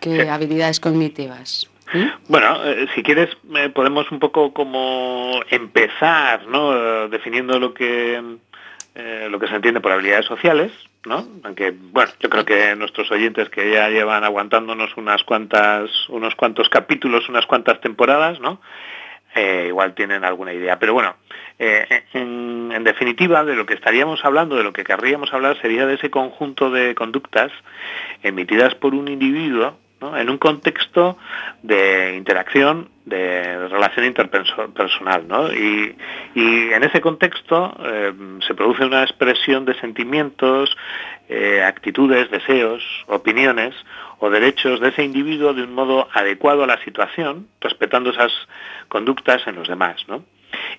que 0.00 0.28
habilidades 0.28 0.80
cognitivas. 0.80 1.68
Bueno, 2.28 2.64
eh, 2.64 2.86
si 2.94 3.02
quieres 3.02 3.28
eh, 3.54 3.68
podemos 3.68 4.10
un 4.10 4.18
poco 4.18 4.54
como 4.54 5.40
empezar, 5.50 6.46
¿no? 6.46 7.08
definiendo 7.08 7.58
lo 7.58 7.74
que 7.74 8.38
eh, 8.94 9.28
lo 9.30 9.38
que 9.38 9.48
se 9.48 9.54
entiende 9.54 9.80
por 9.80 9.92
habilidades 9.92 10.26
sociales, 10.26 10.72
¿no? 11.04 11.26
Aunque 11.44 11.72
bueno, 11.72 12.10
yo 12.20 12.28
creo 12.28 12.44
que 12.44 12.76
nuestros 12.76 13.10
oyentes 13.10 13.48
que 13.48 13.70
ya 13.70 13.88
llevan 13.88 14.24
aguantándonos 14.24 14.96
unas 14.96 15.22
cuantas, 15.24 15.90
unos 16.08 16.34
cuantos 16.34 16.68
capítulos, 16.68 17.28
unas 17.28 17.46
cuantas 17.46 17.80
temporadas, 17.80 18.40
¿no? 18.40 18.60
igual 19.66 19.94
tienen 19.94 20.24
alguna 20.24 20.52
idea. 20.52 20.78
Pero 20.78 20.92
bueno, 20.92 21.16
eh, 21.58 22.04
en, 22.12 22.84
definitiva, 22.84 23.44
de 23.44 23.54
lo 23.54 23.66
que 23.66 23.74
estaríamos 23.74 24.24
hablando, 24.24 24.56
de 24.56 24.64
lo 24.64 24.72
que 24.72 24.84
querríamos 24.84 25.32
hablar, 25.32 25.60
sería 25.60 25.86
de 25.86 25.94
ese 25.94 26.10
conjunto 26.10 26.70
de 26.70 26.94
conductas 26.94 27.52
emitidas 28.22 28.74
por 28.74 28.94
un 28.94 29.08
individuo 29.08 29.78
en 30.16 30.30
un 30.30 30.38
contexto 30.38 31.16
de 31.62 32.14
interacción, 32.16 32.88
de 33.04 33.68
relación 33.68 34.06
interpersonal. 34.06 35.26
Y, 35.56 35.96
en 36.34 36.82
ese 36.84 37.00
contexto 37.00 37.76
eh, 37.84 38.12
se 38.46 38.54
produce 38.54 38.84
una 38.84 39.02
expresión 39.02 39.64
de 39.64 39.74
sentimientos, 39.74 40.76
eh, 41.28 41.62
actitudes, 41.62 42.30
deseos, 42.30 42.82
opiniones 43.06 43.74
o 44.18 44.30
derechos 44.30 44.80
de 44.80 44.88
ese 44.88 45.02
individuo 45.02 45.52
de 45.52 45.62
un 45.62 45.74
modo 45.74 46.08
adecuado 46.12 46.64
a 46.64 46.66
la 46.66 46.82
situación, 46.84 47.48
respetando 47.60 48.10
esas 48.10 48.32
conductas 48.88 49.46
en 49.46 49.56
los 49.56 49.68
demás. 49.68 49.96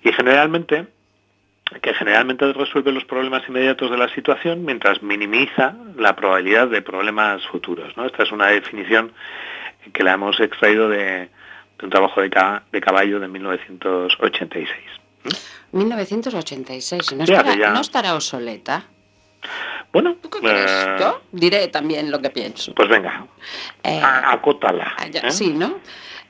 Y 0.03 0.11
generalmente, 0.11 0.87
que 1.81 1.93
generalmente 1.93 2.51
resuelve 2.53 2.91
los 2.91 3.05
problemas 3.05 3.43
inmediatos 3.47 3.89
de 3.89 3.97
la 3.97 4.09
situación 4.09 4.65
mientras 4.65 5.01
minimiza 5.01 5.75
la 5.97 6.15
probabilidad 6.15 6.67
de 6.67 6.81
problemas 6.81 7.45
futuros. 7.47 7.95
¿no? 7.97 8.05
Esta 8.05 8.23
es 8.23 8.31
una 8.31 8.47
definición 8.47 9.11
que 9.91 10.03
la 10.03 10.13
hemos 10.13 10.39
extraído 10.39 10.89
de, 10.89 11.29
un 11.81 11.89
trabajo 11.89 12.21
de, 12.21 12.29
de, 12.71 12.81
caballo 12.81 13.19
de 13.19 13.27
1986. 13.27 14.69
1986, 15.71 17.13
¿no 17.15 17.23
estará, 17.23 17.71
¿no 17.71 17.81
estará 17.81 18.15
obsoleta? 18.15 18.85
Bueno, 19.91 20.15
eh, 20.41 20.95
Yo 20.99 21.21
diré 21.31 21.67
también 21.67 22.09
lo 22.09 22.19
que 22.19 22.31
pienso. 22.31 22.73
Pues 22.73 22.89
venga, 22.89 23.27
eh, 23.83 24.01
acótala. 24.03 24.95
Ah, 24.97 25.05
¿eh? 25.05 25.31
Sí, 25.31 25.53
¿no? 25.53 25.79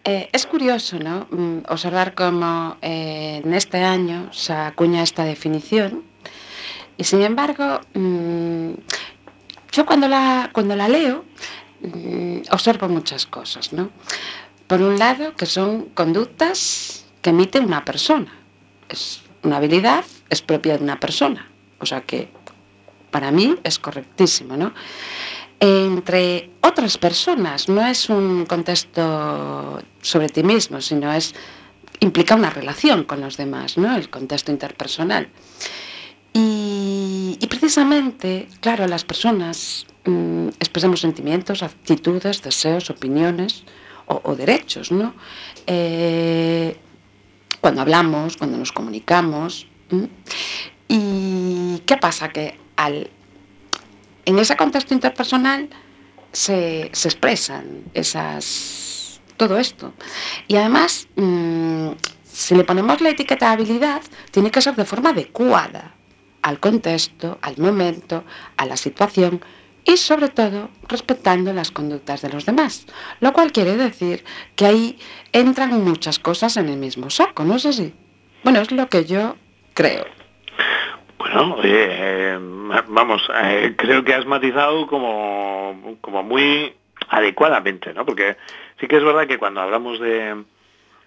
Eh, 0.06 0.30
es 0.34 0.46
curioso 0.46 1.00
¿no? 1.00 1.28
Mm, 1.32 1.60
observar 1.70 2.14
cómo 2.14 2.76
eh, 2.82 3.42
en 3.44 3.54
este 3.54 3.78
año 3.78 4.34
se 4.34 4.52
acuña 4.52 5.02
esta 5.02 5.24
definición 5.24 6.04
y 6.98 7.06
sin 7.06 7.22
embargo 7.22 7.80
mm, 7.94 8.72
yo 9.72 9.86
cuando 9.86 10.10
la, 10.10 10.50
cuando 10.52 10.76
la 10.76 10.90
leo 10.90 11.24
mm, 11.82 12.42
observo 12.52 12.90
muchas 12.90 13.26
cosas. 13.26 13.72
¿no? 13.72 13.92
Por 14.68 14.82
un 14.82 15.00
lado 15.00 15.36
que 15.38 15.46
son 15.46 15.84
conductas 15.94 17.06
que 17.22 17.30
emite 17.30 17.60
una 17.60 17.86
persona, 17.86 18.34
es 18.90 19.22
una 19.42 19.58
habilidad, 19.58 20.04
es 20.30 20.42
propia 20.42 20.78
de 20.78 20.84
una 20.84 21.00
persona, 21.00 21.50
o 21.80 21.86
sea 21.86 22.02
que 22.02 22.28
para 23.10 23.32
mí 23.32 23.56
es 23.64 23.80
correctísimo. 23.80 24.58
¿no? 24.58 24.74
Entre 25.64 26.50
otras 26.60 26.98
personas. 26.98 27.70
No 27.70 27.88
es 27.88 28.10
un 28.10 28.46
contexto 28.46 29.82
sobre 30.02 30.28
ti 30.28 30.44
mismo, 30.44 30.82
sino 30.82 31.14
es 31.14 31.34
implica 32.02 32.36
una 32.36 32.50
relación 32.50 33.06
con 33.06 33.22
los 33.22 33.38
demás, 33.38 33.78
¿no? 33.78 33.96
El 33.96 34.10
contexto 34.10 34.52
interpersonal. 34.52 35.30
Y, 36.34 37.38
precisamente, 37.48 38.50
claro, 38.60 38.88
las 38.88 39.06
personas 39.06 39.86
mm, 40.04 40.50
expresamos 40.60 41.00
sentimientos, 41.00 41.64
actitudes, 41.64 42.42
deseos, 42.42 42.90
opiniones 42.90 43.64
o, 44.08 44.36
derechos, 44.36 44.92
¿no? 44.92 45.14
Eh, 45.66 46.76
cuando 47.62 47.80
hablamos, 47.80 48.36
cuando 48.36 48.58
nos 48.58 48.74
comunicamos. 48.74 49.66
¿Y 50.90 51.80
qué 51.86 51.96
pasa? 51.96 52.30
Que 52.30 52.60
al 52.76 53.10
en 54.26 54.40
ese 54.40 54.56
contexto 54.56 54.94
interpersonal 54.94 55.70
se, 56.32 56.84
expresan 56.84 57.84
esas, 57.94 59.22
todo 59.38 59.58
esto. 59.58 59.94
Y 60.48 60.56
además, 60.56 61.08
mm, 61.16 61.90
si 62.24 62.56
le 62.56 62.64
ponemos 62.64 63.02
la 63.02 63.10
etiqueta 63.10 63.48
de 63.48 63.54
habilidad, 63.54 64.02
tiene 64.32 64.52
que 64.52 64.62
ser 64.62 64.76
de 64.76 64.86
forma 64.86 65.12
adecuada 65.12 65.96
al 66.42 66.60
contexto, 66.60 67.38
al 67.42 67.58
momento, 67.58 68.24
a 68.58 68.66
la 68.66 68.76
situación 68.76 69.42
y 69.86 69.98
sobre 69.98 70.30
todo 70.30 70.70
respetando 70.88 71.54
las 71.54 71.72
conductas 71.72 72.22
de 72.22 72.30
los 72.30 72.46
demás. 72.46 72.86
Lo 73.20 73.34
cual 73.34 73.52
quiere 73.52 73.76
decir 73.76 74.24
que 74.56 74.66
ahí 74.66 75.00
entran 75.32 75.84
muchas 75.84 76.20
cosas 76.20 76.58
en 76.58 76.70
el 76.70 76.78
mismo 76.78 77.10
saco, 77.10 77.44
¿no 77.44 77.56
es 77.56 77.66
así? 77.66 77.94
Bueno, 78.44 78.62
es 78.62 78.72
lo 78.72 78.90
que 78.90 79.06
yo 79.06 79.36
creo. 79.74 80.06
Bueno, 81.24 81.56
eh, 81.64 82.38
vamos, 82.90 83.26
eh, 83.34 83.76
creo 83.78 84.04
que 84.04 84.14
has 84.14 84.26
matizado 84.26 84.86
como, 84.88 85.98
como 86.02 86.22
muy 86.22 86.74
adecuadamente, 87.08 87.94
¿no? 87.94 88.06
Porque 88.06 88.36
sí 88.78 88.88
que 88.88 88.98
es 88.98 89.04
verdad 89.04 89.26
que 89.26 89.38
cuando 89.38 89.62
hablamos 89.62 90.02
de, 90.02 90.44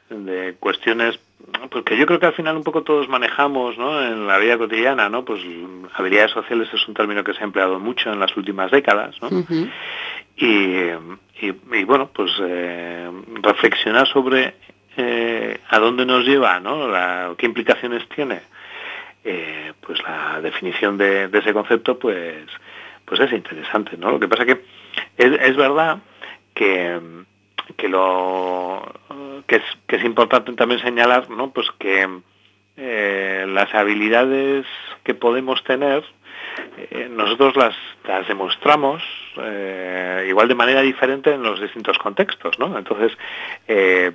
de 0.09 0.55
cuestiones, 0.59 1.21
porque 1.71 1.99
yo 1.99 2.07
creo 2.07 2.19
que 2.19 2.27
al 2.27 2.33
final 2.33 2.57
un 2.57 2.65
poco 2.65 2.83
todos 2.83 3.11
manejamos, 3.11 3.77
¿no? 3.77 4.03
En 4.03 4.27
la 4.27 4.39
vida 4.39 4.57
cotidiana, 4.57 5.11
¿no? 5.11 5.23
Pues 5.23 5.43
habilidades 5.93 6.33
sociales 6.33 6.71
es 6.73 6.89
un 6.89 6.95
término 6.95 7.23
que 7.23 7.35
se 7.35 7.41
ha 7.41 7.45
empleado 7.45 7.79
mucho 7.79 8.11
en 8.11 8.19
las 8.19 8.35
últimas 8.39 8.71
décadas, 8.71 9.17
¿no? 9.21 9.29
y, 10.39 10.93
y, 11.43 11.85
bueno, 11.85 12.09
pues 12.15 12.33
eh, 12.41 13.11
reflexionar 13.43 14.09
sobre 14.09 14.55
a 15.69 15.79
dónde 15.79 16.07
nos 16.07 16.25
lleva, 16.25 16.59
¿no? 16.59 17.37
qué 17.37 17.45
implicaciones 17.45 18.09
tiene 18.09 18.41
eh, 19.27 19.73
pues 19.81 20.01
la 20.05 20.41
definición 20.41 20.97
de, 20.97 21.29
ese 21.33 21.53
concepto 21.53 21.99
pues 21.99 22.47
pues 23.05 23.21
es 23.21 23.33
interesante, 23.33 23.97
¿no? 23.97 24.13
Lo 24.13 24.21
que 24.21 24.29
pasa 24.29 24.45
que 24.45 24.65
es, 25.17 25.57
verdad 25.57 25.99
que, 26.55 27.01
que 27.77 27.89
lo 27.89 28.83
que 29.47 29.57
es, 29.57 29.63
que 29.87 29.97
es 29.97 30.05
importante 30.05 30.53
también 30.55 30.81
señalar, 30.81 31.31
¿no? 31.31 31.51
Pues 31.51 31.69
que 31.79 32.09
eh, 32.77 33.47
las 33.49 33.75
habilidades 33.75 34.67
que 35.05 35.15
podemos 35.15 35.63
tener 35.65 36.05
eh, 36.91 37.09
nosotros 37.11 37.57
las, 37.57 37.75
las 38.07 38.27
demostramos 38.29 39.03
eh, 39.43 40.27
igual 40.29 40.49
de 40.49 40.55
manera 40.55 40.83
diferente 40.83 41.33
en 41.33 41.43
los 41.43 41.61
distintos 41.61 41.99
contextos, 41.99 42.59
¿no? 42.59 42.77
Entonces, 42.77 43.17
eh, 43.69 44.13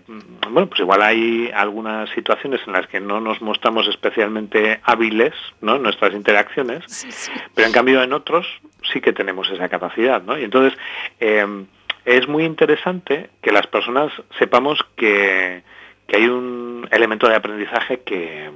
bueno, 0.49 0.67
pues 0.67 0.81
igual 0.81 1.01
hay 1.01 1.51
algunas 1.53 2.09
situaciones 2.11 2.61
en 2.65 2.73
las 2.73 2.87
que 2.87 2.99
no 2.99 3.19
nos 3.19 3.41
mostramos 3.41 3.87
especialmente 3.87 4.79
hábiles, 4.83 5.33
¿no? 5.61 5.75
En 5.75 5.83
nuestras 5.83 6.13
interacciones, 6.13 7.05
pero 7.53 7.67
en 7.67 7.73
cambio 7.73 8.01
en 8.03 8.13
otros 8.13 8.47
sí 8.91 9.01
que 9.01 9.13
tenemos 9.13 9.49
esa 9.49 9.69
capacidad, 9.69 10.21
¿no? 10.23 10.37
Y 10.37 10.43
entonces 10.43 10.73
es 11.19 12.27
muy 12.27 12.45
interesante 12.45 13.29
que 13.41 13.51
las 13.51 13.67
personas 13.67 14.11
sepamos 14.39 14.79
que, 14.95 15.63
que 16.07 16.17
hay 16.17 16.27
un 16.27 16.87
elemento 16.91 17.27
de 17.27 17.35
aprendizaje 17.35 18.01
que, 18.01 18.49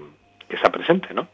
que 0.48 0.56
está 0.56 0.72
presente, 0.72 1.14
¿no? 1.14 1.28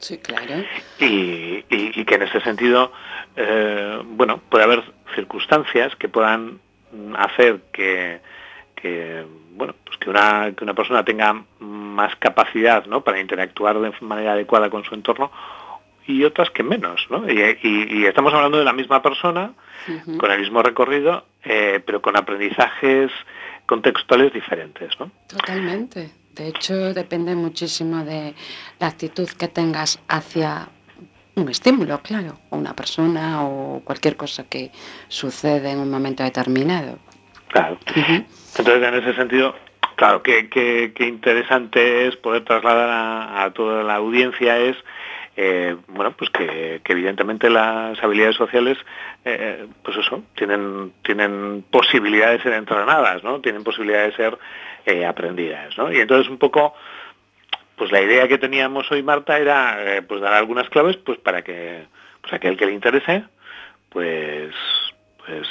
Sí, 0.00 0.18
claro. 0.18 0.64
Y, 0.98 1.62
que 1.62 2.14
en 2.14 2.22
ese 2.22 2.40
sentido, 2.40 2.92
eh, 3.36 4.00
bueno, 4.04 4.40
puede 4.48 4.64
haber 4.64 4.82
circunstancias 5.14 5.94
que 5.96 6.08
puedan 6.08 6.58
hacer 7.16 7.60
que, 7.72 8.20
bueno, 9.52 9.74
pues 9.84 9.98
que 9.98 10.10
una, 10.10 10.52
que 10.56 10.64
una 10.64 10.74
persona 10.74 11.04
tenga 11.04 11.44
más 11.60 12.16
capacidad 12.16 12.86
¿no? 12.86 13.04
para 13.04 13.20
interactuar 13.20 13.78
de 13.78 13.92
manera 14.00 14.32
adecuada 14.32 14.70
con 14.70 14.84
su 14.84 14.94
entorno 14.94 15.30
y 16.06 16.24
otras 16.24 16.50
que 16.50 16.62
menos, 16.62 17.06
¿no? 17.10 17.30
Y, 17.30 18.06
estamos 18.06 18.32
hablando 18.34 18.58
de 18.58 18.64
la 18.64 18.72
misma 18.72 19.02
persona, 19.02 19.52
con 20.18 20.30
el 20.30 20.40
mismo 20.40 20.62
recorrido, 20.62 21.24
eh, 21.44 21.80
pero 21.84 22.02
con 22.02 22.16
aprendizajes 22.16 23.12
contextuales 23.66 24.32
diferentes, 24.32 24.98
¿no? 24.98 25.10
Totalmente. 25.28 26.10
De 26.34 26.48
hecho, 26.48 26.94
depende 26.94 27.34
muchísimo 27.34 28.04
de 28.04 28.34
la 28.78 28.86
actitud 28.86 29.28
que 29.28 29.48
tengas 29.48 30.00
hacia 30.08 30.68
un 31.36 31.48
estímulo, 31.48 32.00
claro, 32.02 32.38
o 32.50 32.56
una 32.56 32.74
persona 32.74 33.44
o 33.44 33.80
cualquier 33.84 34.16
cosa 34.16 34.44
que 34.44 34.70
sucede 35.08 35.70
en 35.70 35.78
un 35.78 35.90
momento 35.90 36.22
determinado. 36.22 36.98
Claro. 37.48 37.78
Entonces, 37.94 38.82
en 38.82 38.94
ese 38.94 39.14
sentido, 39.14 39.54
claro, 39.96 40.22
qué, 40.22 40.92
interesante 41.00 42.08
es 42.08 42.16
poder 42.16 42.44
trasladar 42.44 42.88
a, 42.90 43.52
toda 43.52 43.82
la 43.82 43.96
audiencia 43.96 44.58
es 44.58 44.76
eh, 45.36 45.76
bueno, 45.88 46.12
pues 46.12 46.30
que, 46.30 46.80
evidentemente 46.84 47.48
las 47.48 48.02
habilidades 48.02 48.36
sociales, 48.36 48.76
eh, 49.24 49.66
pues 49.82 49.96
eso, 49.96 50.22
tienen, 50.34 50.92
tienen 51.02 51.64
posibilidad 51.70 52.32
de 52.32 52.42
ser 52.42 52.52
entrenadas, 52.52 53.22
¿no? 53.22 53.40
Tienen 53.40 53.62
posibilidad 53.62 54.04
de 54.04 54.12
ser 54.16 54.38
eh, 54.86 55.06
aprendidas, 55.06 55.76
¿no? 55.78 55.92
Y 55.92 56.00
entonces 56.00 56.28
un 56.28 56.38
poco, 56.38 56.74
pues 57.76 57.92
la 57.92 58.02
idea 58.02 58.26
que 58.28 58.38
teníamos 58.38 58.90
hoy, 58.90 59.02
Marta, 59.02 59.38
era 59.38 60.02
pues 60.06 60.20
dar 60.20 60.34
algunas 60.34 60.68
claves 60.68 60.96
pues 60.96 61.18
para 61.18 61.42
que 61.42 61.86
pues 62.20 62.32
aquel 62.32 62.56
que 62.56 62.66
le 62.66 62.72
interese, 62.72 63.24
pues 63.88 64.52
pues 65.24 65.46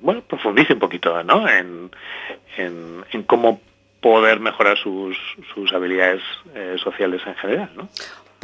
bueno, 0.00 0.20
profundice 0.20 0.74
un 0.74 0.80
poquito 0.80 1.22
¿no? 1.22 1.48
en, 1.48 1.90
en, 2.58 3.22
cómo 3.22 3.60
poder 4.02 4.38
mejorar 4.38 4.76
sus, 4.76 5.16
sus 5.54 5.72
habilidades 5.72 6.22
sociales 6.76 7.22
en 7.26 7.34
general. 7.36 7.70
¿no? 7.74 7.88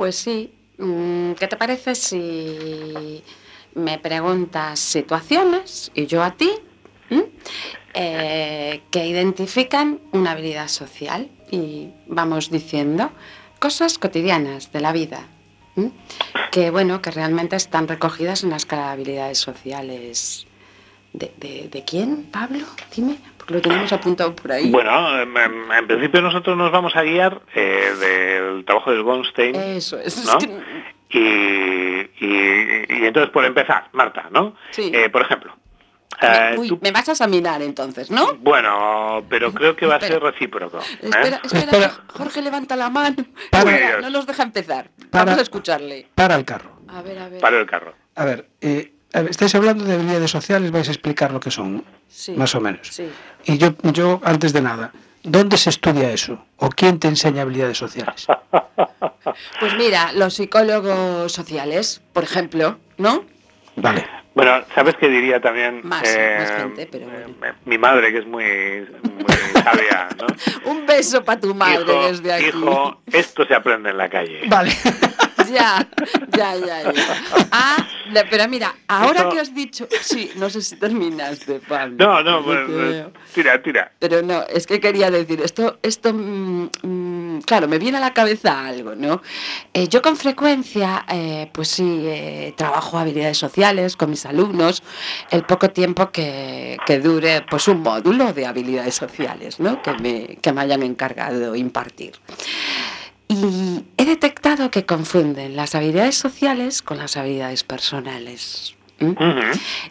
Pues 0.01 0.17
sí. 0.17 0.51
Mm, 0.79 1.33
¿Qué 1.33 1.47
te 1.47 1.59
parece 1.59 1.95
si 1.95 3.23
me 3.75 3.99
preguntas 3.99 4.81
situaciones 4.81 5.93
y 5.95 6.07
yo 6.07 6.23
a 6.23 6.31
ti? 6.31 6.51
Eh, 7.93 8.81
que 8.91 9.07
identifican 9.07 10.01
una 10.13 10.31
habilidad 10.31 10.69
social 10.69 11.29
y 11.51 11.91
vamos 12.07 12.51
diciendo 12.51 13.11
cosas 13.59 13.99
cotidianas 13.99 14.73
de 14.73 14.81
la 14.81 14.93
vida 14.93 15.29
que 16.51 16.71
bueno 16.71 17.03
que 17.03 17.11
realmente 17.11 17.57
están 17.57 17.87
recogidas 17.87 18.43
en 18.43 18.51
las 18.51 18.67
habilidades 18.73 19.37
sociales 19.37 20.47
de, 21.13 21.85
quién 21.87 22.25
Pablo 22.25 22.65
dime 22.97 23.19
lo 23.51 23.61
tenemos 23.61 23.93
apuntado 23.93 24.35
por 24.35 24.53
ahí 24.53 24.71
bueno 24.71 25.21
en, 25.21 25.87
principio 25.87 26.23
nosotros 26.23 26.57
nos 26.57 26.71
vamos 26.71 26.95
a 26.97 27.03
guiar 27.03 27.43
eh, 27.55 27.93
del 28.01 28.65
trabajo 28.65 28.93
del 28.93 29.03
Gonstein 29.03 29.55
eso 29.57 29.99
es, 29.99 30.25
y, 31.11 31.19
y, 31.19 33.07
entonces 33.07 33.31
por 33.31 33.45
empezar 33.45 33.89
Marta 33.93 34.29
no 34.31 34.55
sí. 34.71 34.91
Eh, 34.95 35.11
por 35.11 35.23
ejemplo 35.23 35.61
eh, 36.21 36.79
me 36.81 36.91
vas 36.91 37.09
a 37.09 37.13
examinar 37.13 37.63
entonces, 37.63 38.11
¿no? 38.11 38.35
Bueno, 38.37 39.25
pero 39.31 39.53
creo 39.53 39.75
que 39.75 39.87
va 39.87 39.97
a 39.97 40.01
ser 40.01 40.23
recíproco. 40.23 40.79
¿eh? 40.79 40.83
Espera, 41.03 41.41
espera, 41.43 41.93
Jorge 42.09 42.43
levanta 42.43 42.77
la 42.77 42.91
mano. 42.91 43.17
Para, 43.51 44.01
no 44.01 44.11
nos 44.11 44.27
deja 44.27 44.43
empezar. 44.43 44.91
Vamos 45.11 45.39
a 45.39 45.41
escucharle. 45.41 46.09
Para 46.15 46.35
el 46.35 46.45
carro. 46.45 46.81
A 46.89 47.01
ver, 47.01 47.19
a 47.19 47.29
ver. 47.29 47.41
Para 47.41 47.59
el 47.59 47.67
carro. 47.67 47.95
A 48.17 48.25
ver, 48.25 48.51
eh, 48.61 48.93
estáis 49.13 49.55
hablando 49.55 49.85
de 49.85 49.95
habilidades 49.95 50.31
sociales, 50.31 50.71
vais 50.71 50.89
a 50.89 50.93
explicar 50.93 51.33
lo 51.33 51.41
que 51.41 51.51
son, 51.51 51.85
sí, 52.09 52.33
más 52.33 52.55
o 52.55 52.61
menos. 52.61 52.89
Sí. 52.89 53.09
Y 53.45 53.59
yo, 53.59 53.75
yo, 53.93 54.21
antes 54.25 54.53
de 54.53 54.63
nada, 54.63 54.93
¿dónde 55.23 55.57
se 55.57 55.71
estudia 55.71 56.13
eso? 56.13 56.45
¿O 56.57 56.69
quién 56.69 56.99
te 56.99 57.09
enseña 57.09 57.43
habilidades 57.43 57.79
sociales? 57.79 58.27
Pues 59.61 59.75
mira, 59.77 60.13
los 60.15 60.35
psicólogos 60.35 61.31
sociales, 61.31 62.01
por 62.13 62.25
ejemplo, 62.25 62.79
¿no? 62.97 63.25
Vale. 63.77 64.07
Bueno, 64.35 64.65
¿sabes 64.75 64.97
qué 64.97 65.09
diría 65.09 65.41
también? 65.41 65.81
Más, 65.83 66.03
eh, 66.07 66.47
gente, 66.59 66.89
pero 66.91 67.07
eh, 67.11 67.53
Mi 67.65 67.79
madre, 67.79 68.13
que 68.13 68.19
es 68.19 68.27
muy, 68.27 68.45
muy 68.45 69.63
sabia, 69.63 70.09
¿no? 70.17 70.27
Un 70.71 70.87
beso 70.87 71.23
para 71.25 71.41
tu 71.41 71.55
madre 71.55 71.93
desde 72.09 72.33
aquí. 72.33 72.47
Hijo, 72.47 73.03
esto 73.13 73.45
se 73.47 73.55
aprende 73.55 73.91
en 73.91 73.99
la 73.99 74.09
calle. 74.09 74.43
Vale. 74.47 74.73
ya, 75.53 75.87
ya, 76.37 76.57
ya, 76.57 76.93
ya. 76.93 77.23
Ah, 77.53 77.87
pero 78.31 78.49
mira, 78.49 78.75
ahora 78.89 79.29
que 79.29 79.41
has 79.41 79.55
dicho, 79.55 79.87
sí, 80.01 80.31
no 80.37 80.51
sé 80.51 80.63
si 80.63 80.77
terminaste, 80.77 81.61
Pablo. 81.61 81.97
No, 81.99 82.23
no, 82.23 82.45
pues, 82.45 83.07
tira, 83.35 83.63
tira. 83.63 83.93
Pero 83.99 84.23
no, 84.23 84.43
es 84.43 84.67
que 84.67 84.81
quería 84.81 85.11
decir, 85.11 85.41
esto, 85.43 85.79
esto, 85.83 86.13
mm, 86.13 86.71
mm, 86.83 87.41
claro, 87.43 87.69
me 87.69 87.79
viene 87.79 87.99
a 87.99 88.01
la 88.01 88.15
cabeza 88.15 88.67
algo, 88.67 88.95
¿no? 88.95 89.23
Eh, 89.73 89.89
yo 89.89 90.03
con 90.03 90.17
frecuencia, 90.17 91.05
eh, 91.09 91.51
pues 91.53 91.69
sí, 91.69 92.03
eh, 92.05 92.55
trabajo 92.57 92.99
habilidades 92.99 93.39
sociales 93.39 93.97
con 93.97 94.11
mis 94.11 94.27
alumnos, 94.27 94.83
el 95.31 95.45
poco 95.45 95.71
tiempo 95.71 96.11
que, 96.11 96.77
que, 96.87 96.99
dure, 96.99 97.45
pues 97.49 97.69
un 97.69 97.83
módulo 97.83 98.33
de 98.33 98.47
habilidades 98.47 98.95
sociales, 98.95 99.61
¿no? 99.61 99.83
Que 99.83 99.93
me, 99.95 100.37
que 100.41 100.53
me 100.53 100.61
hayan 100.63 100.83
encargado 100.83 101.55
impartir. 101.55 102.13
Y 103.31 103.85
he 103.97 104.05
detectado 104.07 104.73
que 104.73 104.85
confunden 104.85 105.55
las 105.55 105.77
habilidades 105.77 106.17
sociales 106.17 106.83
con 106.83 106.99
las 106.99 107.17
habilidades 107.17 107.63
personales. 107.63 108.75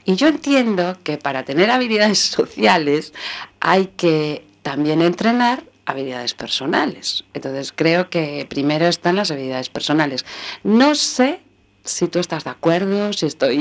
Y 0.03 0.15
yo 0.15 0.27
entiendo 0.27 0.97
que 1.03 1.17
para 1.17 1.45
tener 1.45 1.71
habilidades 1.71 2.19
sociales 2.37 3.13
hay 3.61 3.87
que 3.95 4.45
también 4.61 5.01
entrenar 5.01 5.63
habilidades 5.85 6.33
personales. 6.33 7.23
Entonces 7.33 7.71
creo 7.73 8.09
que 8.09 8.45
primero 8.49 8.87
están 8.87 9.15
las 9.15 9.31
habilidades 9.31 9.69
personales. 9.69 10.25
No 10.63 10.93
sé 10.93 11.39
si 11.85 12.09
tú 12.09 12.19
estás 12.19 12.43
de 12.43 12.49
acuerdo, 12.49 13.13
si 13.13 13.25
estoy 13.25 13.55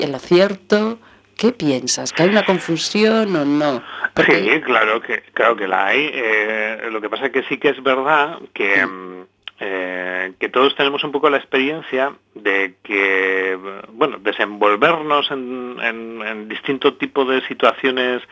en 0.00 0.12
lo 0.12 0.18
cierto. 0.18 0.98
¿Qué 1.36 1.52
piensas? 1.52 2.12
¿Que 2.12 2.24
hay 2.24 2.28
una 2.28 2.44
confusión 2.44 3.34
o 3.34 3.44
no? 3.44 3.82
Sí, 4.16 4.60
claro 4.62 5.00
que, 5.00 5.22
claro 5.32 5.56
que 5.56 5.66
la 5.66 5.86
hay. 5.86 6.10
Eh, 6.12 6.88
lo 6.90 7.00
que 7.00 7.08
pasa 7.08 7.26
es 7.26 7.32
que 7.32 7.42
sí 7.44 7.58
que 7.58 7.70
es 7.70 7.82
verdad 7.82 8.38
que, 8.52 8.86
mm, 8.86 9.22
eh, 9.60 10.32
que 10.38 10.48
todos 10.48 10.74
tenemos 10.76 11.02
un 11.04 11.12
poco 11.12 11.30
la 11.30 11.38
experiencia 11.38 12.12
de 12.34 12.76
que, 12.82 13.58
bueno, 13.92 14.18
desenvolvernos 14.20 15.30
en, 15.30 15.78
en, 15.80 16.48
distintos 16.48 16.98
tipos 16.98 17.28
de 17.28 17.40
situaciones 17.46 18.22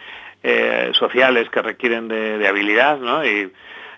eh, 0.42 0.90
sociales 0.94 1.48
que 1.50 1.62
requieren 1.62 2.08
de, 2.08 2.46
habilidad, 2.46 2.98
¿no? 2.98 3.24
Y, 3.24 3.52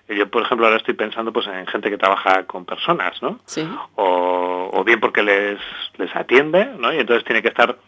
yo, 0.06 0.28
por 0.28 0.42
ejemplo, 0.42 0.66
ahora 0.66 0.76
estoy 0.76 0.92
pensando 0.92 1.32
pues 1.32 1.46
en 1.46 1.66
gente 1.66 1.88
que 1.88 1.96
trabaja 1.96 2.44
con 2.44 2.66
personas, 2.66 3.22
¿no? 3.22 3.40
Sí. 3.46 3.66
O, 3.94 4.70
o 4.70 4.84
bien 4.84 5.00
porque 5.00 5.22
les, 5.22 5.58
les 5.96 6.14
atiende, 6.14 6.66
¿no? 6.78 6.92
Y 6.92 6.98
entonces 6.98 7.24
tiene 7.24 7.40
que 7.40 7.48
estar 7.48 7.78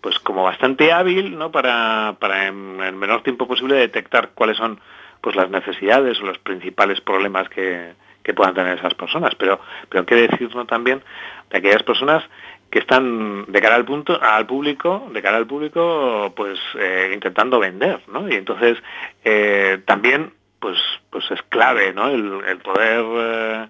pues 0.00 0.18
como 0.18 0.44
bastante 0.44 0.92
hábil 0.92 1.36
¿no? 1.36 1.50
para, 1.50 2.16
para 2.18 2.46
en 2.46 2.80
el 2.80 2.94
menor 2.94 3.22
tiempo 3.22 3.46
posible 3.46 3.76
detectar 3.76 4.30
cuáles 4.34 4.56
son 4.56 4.80
pues 5.20 5.34
las 5.36 5.50
necesidades 5.50 6.20
o 6.20 6.26
los 6.26 6.38
principales 6.38 7.00
problemas 7.00 7.48
que, 7.48 7.92
que 8.22 8.34
puedan 8.34 8.54
tener 8.54 8.78
esas 8.78 8.94
personas. 8.94 9.34
Pero, 9.34 9.60
pero 9.88 10.06
qué 10.06 10.14
decirnos 10.14 10.66
también 10.66 11.02
de 11.50 11.58
aquellas 11.58 11.82
personas 11.82 12.24
que 12.70 12.80
están 12.80 13.46
de 13.46 13.60
cara 13.60 13.76
al 13.76 13.84
punto 13.84 14.20
al 14.20 14.46
público 14.46 15.08
de 15.12 15.22
cara 15.22 15.38
al 15.38 15.46
público 15.46 16.32
pues 16.36 16.58
eh, 16.78 17.12
intentando 17.14 17.58
vender 17.58 18.00
¿no? 18.08 18.28
y 18.28 18.34
entonces 18.34 18.76
eh, 19.24 19.80
también 19.86 20.34
pues 20.60 20.78
pues 21.10 21.30
es 21.30 21.42
clave 21.48 21.94
¿no? 21.94 22.08
el, 22.08 22.58
poder 22.58 23.04
eh, 23.06 23.68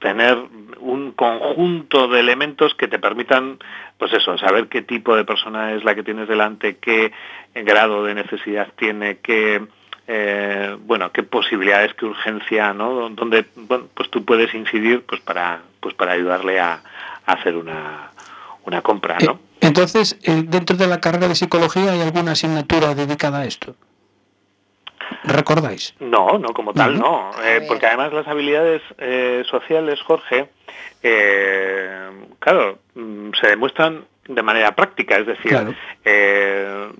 tener 0.00 0.38
un 0.80 1.12
conjunto 1.12 2.08
de 2.08 2.20
elementos 2.20 2.74
que 2.74 2.88
te 2.88 2.98
permitan, 2.98 3.58
pues 3.98 4.12
eso, 4.12 4.36
saber 4.38 4.68
qué 4.68 4.82
tipo 4.82 5.16
de 5.16 5.24
persona 5.24 5.72
es 5.72 5.84
la 5.84 5.94
que 5.94 6.02
tienes 6.02 6.28
delante, 6.28 6.76
qué 6.76 7.12
grado 7.54 8.04
de 8.04 8.14
necesidad 8.14 8.68
tiene, 8.76 9.18
qué 9.18 9.62
eh, 10.06 10.76
bueno, 10.80 11.10
qué 11.12 11.22
posibilidades, 11.22 11.94
qué 11.94 12.04
urgencia, 12.04 12.74
¿no? 12.74 13.08
Donde 13.08 13.46
bueno, 13.56 13.86
pues 13.94 14.10
tú 14.10 14.24
puedes 14.24 14.54
incidir 14.54 15.02
pues 15.06 15.22
para 15.22 15.62
pues 15.80 15.94
para 15.94 16.12
ayudarle 16.12 16.60
a, 16.60 16.82
hacer 17.24 17.56
una, 17.56 18.10
una 18.66 18.82
compra, 18.82 19.16
¿no? 19.24 19.40
Entonces, 19.60 20.18
dentro 20.22 20.76
de 20.76 20.86
la 20.86 21.00
carrera 21.00 21.26
de 21.26 21.34
psicología 21.34 21.92
hay 21.92 22.02
alguna 22.02 22.32
asignatura 22.32 22.94
dedicada 22.94 23.40
a 23.40 23.44
esto. 23.46 23.74
¿Recordáis? 25.24 25.94
No, 26.00 26.38
no, 26.38 26.48
como 26.48 26.72
tal, 26.72 26.98
no. 26.98 27.30
Eh, 27.42 27.64
porque 27.66 27.86
además 27.86 28.12
las 28.12 28.26
habilidades 28.26 28.82
eh, 28.98 29.42
sociales, 29.50 30.00
Jorge, 30.02 30.50
eh, 31.02 32.10
claro, 32.38 32.78
mm, 32.94 33.30
se 33.40 33.48
demuestran 33.48 34.04
de 34.26 34.42
manera 34.42 34.74
práctica, 34.74 35.18
es 35.18 35.26
decir, 35.26 35.76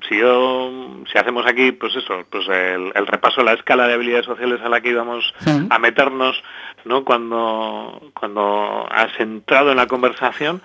si 0.07 0.19
yo, 0.19 0.71
si 1.11 1.17
hacemos 1.17 1.47
aquí, 1.47 1.73
pues 1.73 1.97
eso, 1.97 2.23
pues 2.29 2.47
el, 2.49 3.07
repaso 3.07 3.41
de 3.41 3.47
la 3.47 3.55
escala 3.55 3.89
de 3.89 3.95
habilidades 3.95 4.27
sociales 4.27 4.61
a 4.63 4.69
la 4.69 4.83
que 4.83 4.91
íbamos 4.91 5.33
a 5.71 5.79
meternos, 5.79 6.43
¿no? 6.85 7.03
Cuando, 7.03 8.11
cuando 8.13 8.87
has 8.91 9.19
entrado 9.19 9.71
en 9.71 9.79
la 9.79 9.87
conversación, 9.87 10.61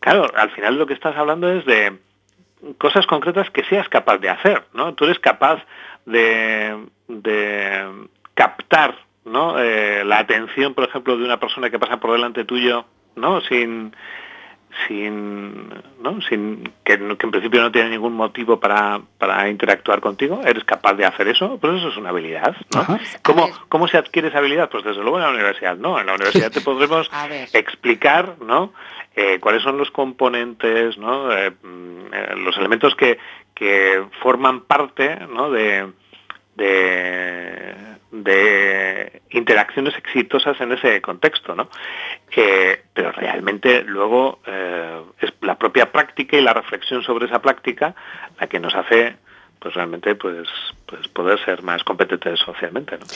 claro, 0.00 0.30
al 0.34 0.50
final 0.52 0.78
lo 0.78 0.86
que 0.86 0.94
estás 0.94 1.14
hablando 1.14 1.52
es 1.52 1.66
de 1.66 1.92
cosas 2.78 3.06
concretas 3.06 3.50
que 3.50 3.64
seas 3.64 3.88
capaz 3.88 4.18
de 4.18 4.30
hacer, 4.30 4.64
¿no? 4.72 4.94
Tú 4.94 5.04
eres 5.04 5.18
capaz 5.18 5.62
de, 6.06 6.76
captar 8.34 8.98
¿no? 9.24 9.58
Eh, 9.58 10.04
la 10.04 10.18
atención, 10.18 10.74
por 10.74 10.84
ejemplo, 10.84 11.16
de 11.16 11.24
una 11.24 11.40
persona 11.40 11.70
que 11.70 11.78
pasa 11.78 11.98
por 11.98 12.12
delante 12.12 12.44
tuyo, 12.44 12.84
¿no? 13.16 13.40
Sin, 13.42 13.94
sin, 14.86 15.68
¿no? 16.00 16.20
sin 16.28 16.72
que, 16.84 16.94
en 16.94 17.16
principio 17.16 17.62
no 17.62 17.72
tiene 17.72 17.90
ningún 17.90 18.14
motivo 18.14 18.58
para, 18.58 19.00
para, 19.18 19.48
interactuar 19.48 20.00
contigo, 20.00 20.40
eres 20.44 20.64
capaz 20.64 20.94
de 20.94 21.04
hacer 21.04 21.28
eso, 21.28 21.58
pues 21.60 21.78
eso 21.78 21.88
es 21.88 21.96
una 21.96 22.10
habilidad. 22.10 22.54
¿no? 22.74 22.98
¿Cómo, 23.22 23.48
¿Cómo, 23.68 23.88
se 23.88 23.98
adquiere 23.98 24.28
esa 24.28 24.38
habilidad? 24.38 24.68
Pues 24.68 24.84
desde 24.84 25.02
luego 25.02 25.18
en 25.18 25.24
la 25.24 25.30
universidad, 25.30 25.76
¿no? 25.76 25.98
En 25.98 26.06
la 26.06 26.14
universidad 26.14 26.50
te 26.50 26.60
podremos 26.60 27.10
explicar 27.52 28.36
¿no? 28.40 28.72
Eh, 29.16 29.38
cuáles 29.40 29.62
son 29.62 29.78
los 29.78 29.90
componentes, 29.90 30.98
¿no? 30.98 31.32
Eh, 31.32 31.50
mm, 31.50 32.44
los 32.44 32.56
elementos 32.58 32.94
que, 32.96 33.18
que 33.54 34.04
forman 34.22 34.62
parte 34.62 35.16
¿no? 35.28 35.50
de, 35.50 35.92
de, 36.56 37.74
interacciones 39.30 39.94
exitosas 39.96 40.60
en 40.60 40.72
ese 40.72 41.00
contexto, 41.00 41.54
¿no? 41.54 41.68
pero 42.92 43.12
realmente 43.12 43.82
luego 43.82 44.40
eh, 44.46 45.00
es 45.20 45.32
la 45.40 45.56
propia 45.56 45.90
práctica 45.90 46.36
y 46.36 46.42
la 46.42 46.52
reflexión 46.52 47.02
sobre 47.02 47.26
esa 47.26 47.40
práctica 47.40 47.94
la 48.40 48.46
que 48.46 48.60
nos 48.60 48.74
hace 48.74 49.16
pues 49.58 49.74
realmente 49.74 50.14
pues, 50.14 50.46
pues 50.86 51.08
poder 51.08 51.42
ser 51.44 51.62
más 51.62 51.82
competentes 51.84 52.38
socialmente. 52.40 52.98
¿no? 52.98 53.06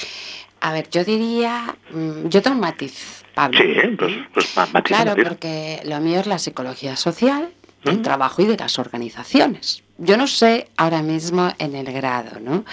A 0.62 0.72
ver, 0.72 0.88
yo 0.90 1.05
diría, 1.05 1.74
mm, 1.90 2.29
yo 2.29 2.42
tengo 2.42 2.57
un 2.57 2.62
matiz, 2.62 3.22
Pablo. 3.35 3.59
Sí, 3.59 3.74
pues, 3.98 4.12
pues 4.33 4.72
matiz, 4.72 4.96
Claro, 4.96 5.14
porque 5.22 5.81
lo 5.85 6.01
mío 6.01 6.20
es 6.20 6.27
la 6.27 6.38
psicología 6.38 6.96
social, 6.96 7.51
del 7.85 8.03
trabajo 8.03 8.43
y 8.43 8.47
de 8.47 8.57
las 8.57 8.79
organizaciones. 8.79 9.83
Yo 9.99 10.17
no 10.17 10.27
sé 10.27 10.69
ahora 10.77 11.03
mismo 11.03 11.53
en 11.59 11.75
el 11.75 11.93
grado, 11.93 12.38
¿no? 12.41 12.64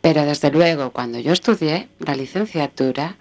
Pero 0.00 0.24
desde 0.24 0.50
luego, 0.50 0.90
cuando 0.90 1.18
yo 1.18 1.32
estudié 1.32 1.88
la 1.98 2.14
licenciatura, 2.14 3.16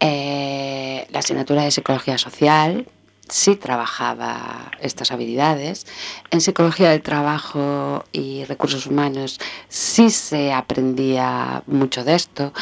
eh, 0.00 1.06
la 1.10 1.20
asignatura 1.20 1.62
de 1.64 1.70
psicología 1.70 2.18
social 2.18 2.86
sí 3.28 3.56
trabajaba 3.56 4.70
estas 4.80 5.12
habilidades. 5.12 5.86
En 6.30 6.40
psicología 6.40 6.90
del 6.90 7.02
trabajo 7.02 8.04
y 8.12 8.44
recursos 8.44 8.86
humanos 8.86 9.40
sí 9.68 10.10
se 10.10 10.52
aprendía 10.52 11.62
mucho 11.66 12.04
de 12.04 12.14
esto. 12.14 12.52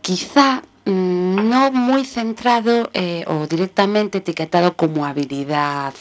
Quizá 0.00 0.62
mm, 0.84 1.48
no 1.48 1.72
muy 1.72 2.04
centrado 2.04 2.90
eh, 2.94 3.24
o 3.26 3.46
directamente 3.46 4.18
etiquetado 4.18 4.76
como 4.76 5.06
habilidad 5.06 5.94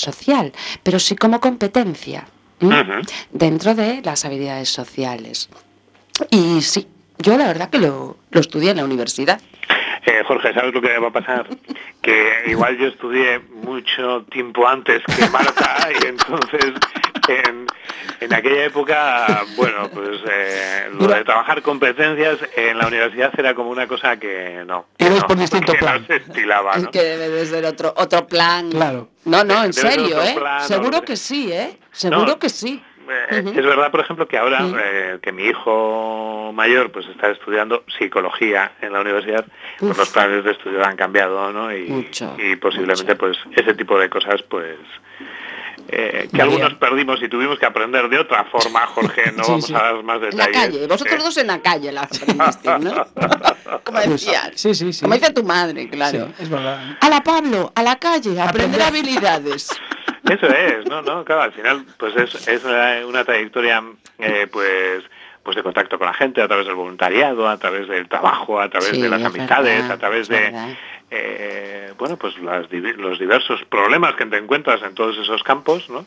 social, 0.00 0.52
pero 0.82 0.98
sí 0.98 1.16
como 1.16 1.40
competencia 1.40 2.26
dentro 3.30 3.74
de 3.74 4.02
las 4.02 4.24
habilidades 4.24 4.68
sociales. 4.70 5.48
Y 6.30 6.62
sí, 6.62 6.88
yo 7.18 7.36
la 7.36 7.46
verdad 7.46 7.70
que 7.70 7.78
lo, 7.78 8.16
lo 8.30 8.40
estudié 8.40 8.70
en 8.70 8.78
la 8.78 8.84
universidad. 8.84 9.40
Eh, 10.06 10.22
Jorge, 10.26 10.54
¿sabes 10.54 10.72
lo 10.74 10.80
que 10.80 10.98
va 10.98 11.08
a 11.08 11.12
pasar? 11.12 11.46
Que 12.02 12.44
igual 12.46 12.78
yo 12.78 12.86
estudié 12.86 13.40
mucho 13.40 14.24
tiempo 14.30 14.66
antes 14.66 15.02
que 15.04 15.28
Marta 15.28 15.88
y 16.00 16.06
entonces 16.06 16.74
en, 17.28 17.66
en 18.20 18.34
aquella 18.34 18.64
época, 18.64 19.44
bueno, 19.56 19.88
pues 19.90 20.20
eh, 20.30 20.88
lo 20.98 21.08
de 21.08 21.24
trabajar 21.24 21.62
competencias 21.62 22.38
en 22.56 22.78
la 22.78 22.86
universidad 22.86 23.32
era 23.38 23.54
como 23.54 23.70
una 23.70 23.86
cosa 23.86 24.16
que 24.18 24.62
no. 24.66 24.86
Que 24.96 25.10
no, 25.10 25.16
por 25.26 25.36
distinto 25.36 25.72
plan. 25.74 26.06
se 26.06 26.16
estilaba, 26.16 26.76
¿no? 26.78 26.90
Que 26.90 27.02
debe 27.02 27.28
de 27.28 27.46
ser 27.46 27.64
otro, 27.66 27.92
otro 27.96 28.26
plan. 28.26 28.70
Claro. 28.70 29.08
No, 29.24 29.44
no, 29.44 29.64
en 29.64 29.72
serio, 29.72 30.22
¿eh? 30.22 30.36
Seguro 30.60 31.02
que 31.02 31.16
sí, 31.16 31.52
¿eh? 31.52 31.78
Seguro 31.92 32.38
que 32.38 32.48
sí. 32.48 32.82
Eh, 33.10 33.44
es 33.56 33.64
verdad, 33.64 33.90
por 33.90 34.00
ejemplo, 34.00 34.26
que 34.28 34.38
ahora 34.38 34.60
eh, 34.82 35.18
que 35.22 35.32
mi 35.32 35.44
hijo 35.44 36.52
mayor 36.54 36.90
pues 36.90 37.06
está 37.06 37.30
estudiando 37.30 37.84
psicología 37.98 38.72
en 38.80 38.92
la 38.92 39.00
universidad, 39.00 39.44
pues 39.78 39.96
los 39.96 40.10
planes 40.10 40.44
de 40.44 40.52
estudio 40.52 40.84
han 40.84 40.96
cambiado, 40.96 41.52
¿no? 41.52 41.74
Y, 41.74 42.10
y 42.38 42.56
posiblemente 42.56 43.16
pues 43.16 43.38
ese 43.56 43.74
tipo 43.74 43.98
de 43.98 44.08
cosas 44.08 44.42
pues 44.42 44.76
eh, 45.90 46.28
que 46.34 46.42
algunos 46.42 46.74
perdimos 46.74 47.22
y 47.22 47.28
tuvimos 47.28 47.58
que 47.58 47.64
aprender 47.64 48.08
de 48.10 48.18
otra 48.18 48.44
forma, 48.44 48.86
Jorge, 48.88 49.32
no 49.32 49.42
vamos 49.48 49.70
a 49.70 49.74
dar 49.74 50.02
más 50.02 50.20
detalles. 50.20 50.46
En 50.46 50.52
la 50.52 50.60
calle, 50.60 50.86
vosotros 50.86 51.24
dos 51.24 51.36
en 51.38 51.46
la 51.46 51.62
calle 51.62 51.92
la 51.92 52.02
aprendisteis, 52.02 52.80
¿no? 52.80 53.06
Como 53.84 54.00
decías. 54.00 54.50
Sí, 54.54 54.74
sí, 54.74 54.92
sí. 54.92 55.02
Como 55.02 55.14
dice 55.14 55.32
tu 55.32 55.44
madre, 55.44 55.88
claro. 55.88 56.28
es 56.38 56.48
verdad. 56.50 56.98
A 57.00 57.08
la 57.08 57.22
Pablo, 57.22 57.72
a 57.74 57.82
la 57.82 57.96
calle, 57.96 58.38
a 58.38 58.48
aprender 58.48 58.82
habilidades. 58.82 59.70
Eso 60.30 60.46
es, 60.46 60.86
no, 60.86 61.02
no, 61.02 61.24
claro, 61.24 61.42
al 61.42 61.52
final 61.52 61.84
pues 61.96 62.16
es, 62.16 62.48
es 62.48 62.64
una, 62.64 63.24
trayectoria 63.24 63.82
eh, 64.18 64.46
pues 64.50 65.04
pues 65.42 65.56
de 65.56 65.62
contacto 65.62 65.96
con 65.96 66.06
la 66.06 66.12
gente 66.12 66.42
a 66.42 66.48
través 66.48 66.66
del 66.66 66.74
voluntariado, 66.74 67.48
a 67.48 67.56
través 67.56 67.88
del 67.88 68.06
trabajo, 68.06 68.60
a 68.60 68.68
través 68.68 69.00
de 69.00 69.08
las 69.08 69.24
amistades, 69.24 69.88
a 69.88 69.96
través 69.96 70.28
de 70.28 70.52
eh, 71.10 71.94
bueno 71.96 72.18
pues 72.18 72.36
las, 72.38 72.70
los 72.70 73.18
diversos 73.18 73.64
problemas 73.64 74.14
que 74.14 74.26
te 74.26 74.36
encuentras 74.36 74.82
en 74.82 74.94
todos 74.94 75.16
esos 75.16 75.42
campos, 75.42 75.88
¿no? 75.88 76.04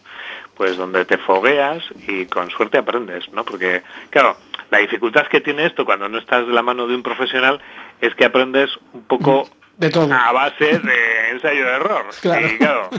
Pues 0.55 0.77
donde 0.77 1.05
te 1.05 1.17
fogueas 1.17 1.83
y 2.07 2.27
con 2.27 2.51
suerte 2.51 2.77
aprendes, 2.77 3.31
¿no? 3.33 3.43
Porque 3.43 3.81
claro, 4.11 4.37
la 4.69 4.77
dificultad 4.77 5.25
que 5.25 5.41
tiene 5.41 5.65
esto 5.65 5.85
cuando 5.85 6.07
no 6.07 6.19
estás 6.19 6.45
de 6.45 6.53
la 6.53 6.61
mano 6.61 6.85
de 6.85 6.93
un 6.93 7.01
profesional 7.01 7.59
es 7.99 8.13
que 8.13 8.25
aprendes 8.25 8.69
un 8.93 9.05
poco 9.05 9.49
de 9.77 9.89
todo. 9.89 10.13
a 10.13 10.31
base 10.31 10.79
de 10.79 11.29
ensayo 11.31 11.65
de 11.65 11.71
error. 11.71 12.05
Claro. 12.21 12.47
Y 12.47 12.57
claro, 12.57 12.89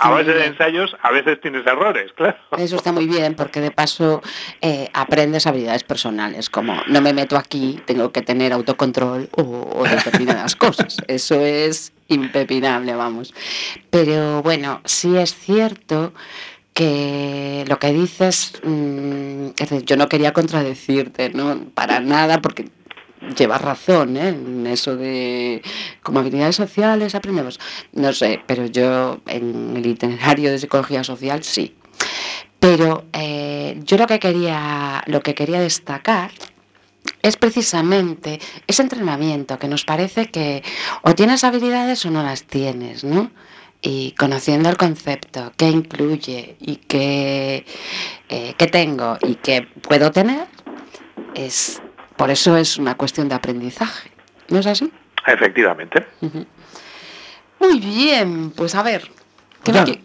a 0.00 0.10
base 0.10 0.30
de 0.32 0.46
ensayos 0.46 0.96
a 1.02 1.10
veces 1.10 1.40
tienes 1.40 1.66
errores, 1.66 2.12
claro. 2.16 2.36
Eso 2.56 2.76
está 2.76 2.92
muy 2.92 3.06
bien 3.06 3.34
porque 3.34 3.60
de 3.60 3.70
paso 3.70 4.22
eh, 4.60 4.88
aprendes 4.92 5.46
habilidades 5.46 5.84
personales, 5.84 6.50
como 6.50 6.74
no 6.86 7.00
me 7.00 7.12
meto 7.12 7.36
aquí, 7.36 7.80
tengo 7.86 8.12
que 8.12 8.22
tener 8.22 8.52
autocontrol 8.52 9.28
o, 9.32 9.84
determinadas 9.84 10.56
cosas. 10.56 10.98
Eso 11.08 11.40
es 11.40 11.92
impepinable, 12.08 12.94
vamos. 12.94 13.34
Pero 13.90 14.42
bueno, 14.42 14.80
sí 14.84 15.16
es 15.16 15.34
cierto 15.34 16.12
que 16.74 17.64
lo 17.68 17.78
que 17.78 17.92
dices, 17.92 18.60
mm, 18.62 19.48
yo 19.84 19.96
no 19.96 20.08
quería 20.08 20.32
contradecirte, 20.32 21.30
¿no? 21.30 21.66
Para 21.74 22.00
nada, 22.00 22.40
porque 22.40 22.66
llevas 23.36 23.62
razón 23.62 24.16
¿eh? 24.16 24.28
en 24.28 24.66
eso 24.66 24.96
de 24.96 25.62
como 26.02 26.20
habilidades 26.20 26.56
sociales 26.56 27.14
aprendemos. 27.14 27.58
No 27.92 28.12
sé, 28.12 28.40
pero 28.46 28.66
yo 28.66 29.20
en 29.26 29.76
el 29.76 29.86
itinerario 29.86 30.50
de 30.50 30.58
psicología 30.58 31.04
social 31.04 31.42
sí. 31.42 31.74
Pero 32.58 33.04
eh, 33.12 33.80
yo 33.84 33.96
lo 33.96 34.06
que 34.06 34.20
quería, 34.20 35.02
lo 35.06 35.20
que 35.20 35.34
quería 35.34 35.60
destacar 35.60 36.30
es 37.22 37.36
precisamente 37.36 38.40
ese 38.66 38.82
entrenamiento 38.82 39.58
que 39.58 39.68
nos 39.68 39.84
parece 39.84 40.30
que 40.30 40.62
o 41.02 41.14
tienes 41.14 41.44
habilidades 41.44 42.04
o 42.06 42.10
no 42.10 42.22
las 42.22 42.44
tienes, 42.44 43.04
¿no? 43.04 43.30
Y 43.80 44.12
conociendo 44.12 44.68
el 44.68 44.76
concepto, 44.76 45.52
qué 45.56 45.68
incluye 45.68 46.56
y 46.60 46.76
qué, 46.76 47.66
eh, 48.28 48.54
qué 48.56 48.66
tengo 48.68 49.18
y 49.22 49.34
qué 49.36 49.62
puedo 49.82 50.12
tener, 50.12 50.46
es 51.34 51.82
por 52.16 52.30
eso 52.30 52.56
es 52.56 52.76
una 52.78 52.96
cuestión 52.96 53.28
de 53.28 53.34
aprendizaje, 53.34 54.10
¿no 54.48 54.58
es 54.58 54.66
así? 54.66 54.92
Efectivamente. 55.26 56.06
Muy 57.58 57.78
bien, 57.78 58.50
pues 58.50 58.74
a 58.74 58.82
ver. 58.82 59.08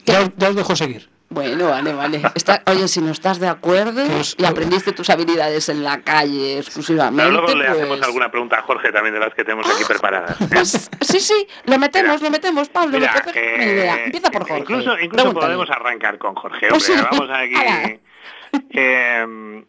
ya, 0.05 0.21
os 0.49 0.55
dejo 0.55 0.75
seguir. 0.75 1.09
Bueno, 1.29 1.67
vale, 1.69 1.91
vale. 1.93 2.21
Está- 2.35 2.63
oye, 2.67 2.87
si 2.87 3.01
no 3.01 3.11
estás 3.11 3.37
de 3.39 3.49
acuerdo 3.49 4.05
Pues, 4.05 4.33
y 4.37 4.45
aprendiste 4.45 4.93
tus 4.93 5.09
habilidades 5.09 5.67
en 5.67 5.83
la 5.83 5.99
calle 6.01 6.59
exclusivamente, 6.59 7.23
Pero 7.23 7.31
luego 7.41 7.47
le 7.59 7.65
pues- 7.65 7.77
hacemos 7.77 8.01
alguna 8.01 8.31
pregunta 8.31 8.59
a 8.59 8.61
Jorge 8.61 8.93
también 8.93 9.13
de 9.13 9.19
las 9.19 9.33
que 9.33 9.43
tenemos 9.43 9.67
aquí 9.69 9.83
preparadas. 9.85 10.39
¿eh? 10.39 10.47
Pues, 10.53 10.89
sí, 11.01 11.19
sí, 11.19 11.47
lo 11.65 11.77
metemos, 11.79 12.21
lo 12.21 12.29
metemos, 12.31 12.69
Pablo. 12.69 12.97
Mira, 12.97 13.11
me 13.13 13.19
parece 13.19 13.39
eh, 13.39 13.49
buena 13.57 13.65
idea. 13.65 14.03
Empieza 14.05 14.31
por 14.31 14.43
Jorge. 14.47 14.59
Incluso, 14.61 14.99
incluso 14.99 15.33
podemos 15.33 15.69
arrancar 15.69 16.17
con 16.17 16.33
Jorge. 16.35 16.67
Pues 16.69 16.89
hombre, 16.89 17.03
sí. 17.03 17.09
vamos 17.11 17.29
aquí. 17.37 17.99
Eh, 18.71 19.65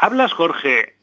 ¿Hablas, 0.00 0.32
Jorge, 0.32 0.96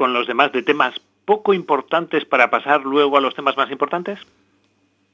con 0.00 0.14
los 0.14 0.26
demás 0.26 0.50
de 0.52 0.62
temas 0.62 0.94
poco 1.26 1.52
importantes 1.52 2.24
para 2.24 2.48
pasar 2.48 2.80
luego 2.86 3.18
a 3.18 3.20
los 3.20 3.34
temas 3.34 3.54
más 3.54 3.70
importantes? 3.70 4.18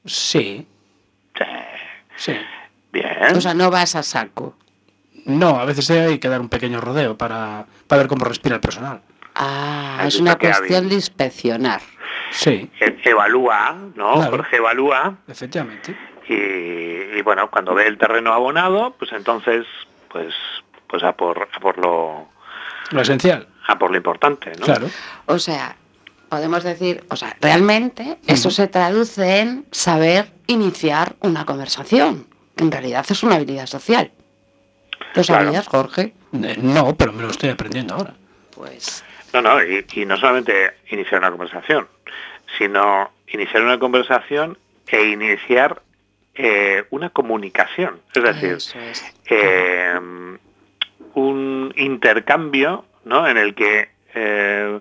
Sí, 0.05 0.65
Sí. 1.35 1.43
sí. 2.15 2.33
Bien. 2.93 3.35
O 3.35 3.41
sea, 3.41 3.53
no 3.53 3.69
vas 3.69 3.97
a 3.97 4.01
saco. 4.01 4.55
No, 5.25 5.59
a 5.59 5.65
veces 5.65 5.89
hay 5.91 6.19
que 6.19 6.29
dar 6.29 6.39
un 6.39 6.47
pequeño 6.47 6.79
rodeo 6.79 7.17
para, 7.17 7.65
para 7.85 8.03
ver 8.03 8.07
cómo 8.07 8.23
respira 8.23 8.55
el 8.55 8.61
personal. 8.61 9.01
Ah, 9.35 10.05
es 10.07 10.21
una 10.21 10.37
cuestión 10.37 10.77
hábil. 10.77 10.89
de 10.89 10.95
inspeccionar. 10.95 11.81
Sí, 12.31 12.71
E- 12.79 12.97
Evalúa, 13.03 13.75
¿no? 13.95 14.13
Claro. 14.13 14.31
Jorge 14.37 14.55
evalúa 14.55 15.15
efectivamente. 15.27 15.97
y, 16.29 16.33
y, 17.19 17.21
bueno, 17.23 17.49
cuando 17.51 17.73
ve 17.75 17.87
el 17.87 17.97
terreno 17.97 18.31
abonado, 18.33 18.95
pues 18.97 19.11
entonces, 19.11 19.65
pues, 20.09 20.33
pues 20.87 21.03
a 21.03 21.11
por, 21.11 21.49
a 21.53 21.59
por 21.59 21.77
lo, 21.77 22.29
Lo 22.91 23.01
esencial, 23.01 23.47
a 23.67 23.77
por 23.77 23.91
lo 23.91 23.97
importante, 23.97 24.51
¿no? 24.57 24.65
claro. 24.65 24.89
O 25.25 25.37
sea, 25.39 25.75
podemos 26.29 26.63
decir, 26.63 27.03
o 27.09 27.15
sea, 27.15 27.35
realmente 27.41 28.17
eso 28.27 28.49
se 28.51 28.67
traduce 28.67 29.39
en 29.39 29.65
saber 29.71 30.31
iniciar 30.47 31.15
una 31.21 31.45
conversación. 31.45 32.27
En 32.57 32.71
realidad 32.71 33.05
es 33.09 33.23
una 33.23 33.35
habilidad 33.35 33.67
social. 33.67 34.11
¿Lo 35.13 35.23
Claro. 35.23 35.45
sabías, 35.45 35.67
Jorge? 35.67 36.13
Eh, 36.33 36.57
No, 36.61 36.95
pero 36.95 37.13
me 37.13 37.21
lo 37.23 37.29
estoy 37.29 37.49
aprendiendo 37.49 37.95
ahora. 37.95 38.13
Pues 38.55 39.03
No, 39.33 39.41
no, 39.41 39.61
y, 39.63 39.85
y 39.93 40.05
no 40.05 40.17
solamente 40.17 40.73
iniciar 40.89 41.19
una 41.19 41.29
conversación, 41.29 41.87
sino 42.57 43.11
iniciar 43.27 43.61
una 43.63 43.77
conversación 43.77 44.57
e 44.87 45.03
iniciar 45.07 45.81
eh, 46.35 46.85
una 46.91 47.09
comunicación. 47.09 47.99
Es 48.13 48.23
decir, 48.23 48.53
es. 48.53 49.03
eh, 49.29 49.99
un 51.13 51.73
intercambio 51.77 52.85
¿no? 53.07 53.27
en 53.27 53.37
el 53.37 53.55
que 53.55 53.89
eh, 54.13 54.79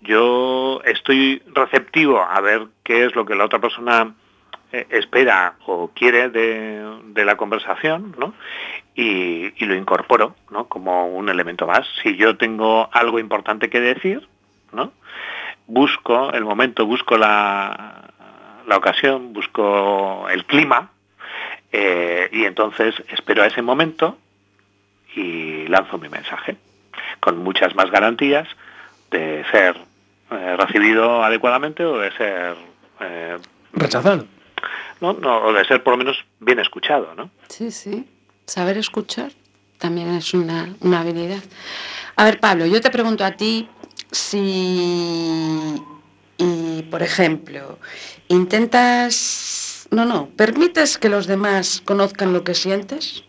yo 0.00 0.80
estoy 0.84 1.42
receptivo 1.54 2.20
a 2.20 2.40
ver 2.40 2.66
qué 2.82 3.06
es 3.06 3.14
lo 3.14 3.24
que 3.24 3.34
la 3.34 3.44
otra 3.44 3.58
persona 3.58 4.14
eh, 4.72 4.86
espera 4.90 5.54
o 5.66 5.88
quiere 5.94 6.28
de, 6.28 7.00
de 7.06 7.24
la 7.24 7.36
conversación 7.36 8.14
¿no? 8.18 8.34
y, 8.94 9.52
y 9.62 9.66
lo 9.66 9.74
incorporo 9.74 10.34
¿no? 10.50 10.66
como 10.66 11.08
un 11.08 11.28
elemento 11.28 11.66
más. 11.66 11.86
Si 12.02 12.16
yo 12.16 12.36
tengo 12.36 12.88
algo 12.92 13.18
importante 13.18 13.70
que 13.70 13.80
decir, 13.80 14.26
¿no? 14.72 14.92
busco 15.66 16.32
el 16.32 16.44
momento, 16.44 16.86
busco 16.86 17.16
la, 17.16 18.10
la 18.66 18.76
ocasión, 18.76 19.32
busco 19.32 20.28
el 20.28 20.44
clima 20.44 20.90
eh, 21.72 22.28
y 22.32 22.44
entonces 22.44 22.94
espero 23.08 23.42
a 23.42 23.46
ese 23.46 23.62
momento 23.62 24.18
y 25.16 25.66
lanzo 25.68 25.98
mi 25.98 26.08
mensaje 26.08 26.56
con 27.24 27.38
muchas 27.38 27.74
más 27.74 27.90
garantías 27.90 28.46
de 29.10 29.42
ser 29.50 29.74
eh, 30.30 30.56
recibido 30.58 31.24
adecuadamente 31.24 31.82
o 31.82 31.96
de 31.98 32.12
ser 32.12 32.54
eh, 33.00 33.38
Rechazado. 33.72 34.26
no, 35.00 35.14
no, 35.14 35.38
o 35.46 35.52
de 35.54 35.64
ser 35.64 35.82
por 35.82 35.94
lo 35.94 35.96
menos 35.96 36.18
bien 36.40 36.58
escuchado, 36.58 37.14
¿no? 37.14 37.30
Sí, 37.48 37.70
sí. 37.70 38.06
Saber 38.44 38.76
escuchar 38.76 39.32
también 39.78 40.10
es 40.10 40.34
una, 40.34 40.74
una 40.80 41.00
habilidad. 41.00 41.42
A 42.16 42.26
ver, 42.26 42.40
Pablo, 42.40 42.66
yo 42.66 42.82
te 42.82 42.90
pregunto 42.90 43.24
a 43.24 43.30
ti 43.30 43.70
si, 44.10 45.76
y, 46.36 46.82
por 46.90 47.02
ejemplo, 47.02 47.78
intentas, 48.28 49.88
no, 49.90 50.04
no, 50.04 50.28
permites 50.36 50.98
que 50.98 51.08
los 51.08 51.26
demás 51.26 51.80
conozcan 51.86 52.34
lo 52.34 52.44
que 52.44 52.54
sientes. 52.54 53.24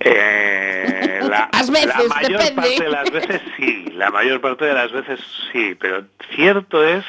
Eh, 0.00 1.20
la, 1.28 1.44
A 1.52 1.62
veces, 1.62 1.86
la 1.86 2.14
mayor 2.14 2.42
depende. 2.42 2.54
parte 2.54 2.82
de 2.84 2.90
las 2.90 3.10
veces 3.10 3.42
sí, 3.56 3.84
la 3.94 4.10
mayor 4.10 4.40
parte 4.40 4.64
de 4.64 4.74
las 4.74 4.90
veces 4.92 5.20
sí, 5.52 5.76
pero 5.78 6.04
cierto 6.34 6.82
es 6.82 7.04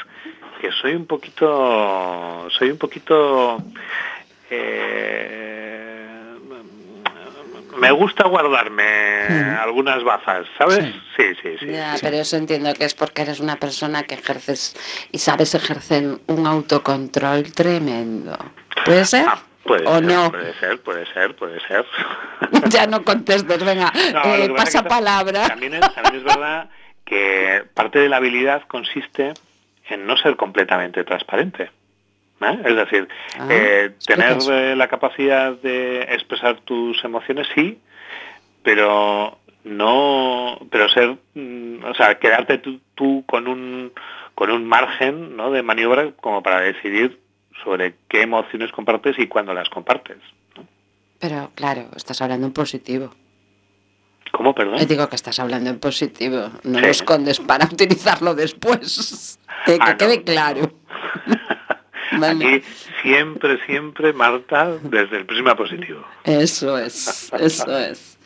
que 0.59 0.71
soy 0.73 0.93
un 0.93 1.07
poquito, 1.07 2.47
soy 2.51 2.69
un 2.69 2.77
poquito, 2.77 3.63
eh, 4.49 6.07
me 7.77 7.91
gusta 7.91 8.27
guardarme 8.27 8.93
algunas 9.59 10.03
bazas, 10.03 10.45
¿sabes? 10.57 10.85
Sí, 11.17 11.23
sí, 11.41 11.55
sí. 11.59 11.65
Ya, 11.67 11.95
sí. 11.95 12.01
pero 12.03 12.17
eso 12.17 12.37
entiendo 12.37 12.73
que 12.75 12.85
es 12.85 12.93
porque 12.93 13.23
eres 13.23 13.39
una 13.39 13.55
persona 13.55 14.03
que 14.03 14.15
ejerces 14.15 14.75
y 15.11 15.17
sabes 15.17 15.55
ejercer 15.55 16.19
un 16.27 16.45
autocontrol 16.45 17.51
tremendo. 17.53 18.37
¿Puede 18.85 19.05
ser? 19.05 19.25
Ah, 19.27 19.41
puede 19.63 19.87
¿O 19.87 19.95
ser, 19.95 20.03
no? 20.03 20.31
puede 20.31 20.53
ser, 20.55 20.81
puede 20.81 21.05
ser, 21.13 21.35
puede 21.35 21.59
ser. 21.67 21.85
ya 22.69 22.87
no 22.87 23.03
contestes, 23.03 23.63
venga, 23.63 23.91
No, 24.13 24.35
eh, 24.35 24.49
pasa 24.55 24.83
que 24.83 24.89
palabra. 24.89 25.47
También 25.47 25.75
es, 25.75 25.93
también 25.93 26.15
es 26.15 26.23
verdad 26.23 26.69
que 27.05 27.63
parte 27.73 27.99
de 27.99 28.09
la 28.09 28.17
habilidad 28.17 28.63
consiste 28.67 29.33
en 29.89 30.05
no 30.05 30.17
ser 30.17 30.35
completamente 30.35 31.03
transparente. 31.03 31.71
¿eh? 32.41 32.59
Es 32.65 32.75
decir, 32.75 33.07
Ah, 33.39 33.47
eh, 33.49 33.91
tener 34.05 34.37
eh, 34.49 34.75
la 34.75 34.87
capacidad 34.87 35.53
de 35.53 36.01
expresar 36.03 36.57
tus 36.61 37.03
emociones, 37.03 37.47
sí, 37.53 37.79
pero 38.63 39.37
no, 39.63 40.57
pero 40.71 40.89
ser, 40.89 41.17
mm, 41.33 41.83
o 41.85 41.93
sea, 41.95 42.15
quedarte 42.19 42.57
tú, 42.57 42.79
tú 42.95 43.23
con 43.27 43.47
un 43.47 43.91
con 44.35 44.49
un 44.49 44.65
margen 44.65 45.35
¿no? 45.35 45.51
de 45.51 45.61
maniobra 45.61 46.11
como 46.13 46.41
para 46.41 46.61
decidir 46.61 47.19
sobre 47.63 47.95
qué 48.07 48.21
emociones 48.23 48.71
compartes 48.71 49.17
y 49.19 49.27
cuándo 49.27 49.53
las 49.53 49.69
compartes. 49.69 50.17
¿no? 50.55 50.65
Pero 51.19 51.51
claro, 51.55 51.87
estás 51.95 52.21
hablando 52.21 52.47
en 52.47 52.53
positivo. 52.53 53.13
¿Cómo, 54.31 54.55
perdón? 54.55 54.77
Te 54.79 54.85
digo 54.85 55.07
que 55.09 55.15
estás 55.15 55.39
hablando 55.39 55.69
en 55.69 55.79
positivo. 55.79 56.49
No 56.63 56.79
Sí. 56.79 56.85
lo 56.85 56.87
escondes 56.91 57.39
para 57.39 57.65
utilizarlo 57.71 58.33
después. 58.35 59.37
Que 59.65 59.77
Ah, 59.79 59.91
no, 59.91 59.97
quede 59.97 60.23
claro. 60.23 60.71
Aquí 62.11 62.63
siempre, 63.03 63.63
siempre, 63.67 64.11
Marta, 64.11 64.71
desde 64.81 65.17
el 65.17 65.25
prisma 65.27 65.55
positivo. 65.55 66.03
Eso 66.23 66.77
es, 66.79 67.31
eso 67.39 67.77
es. 67.77 68.17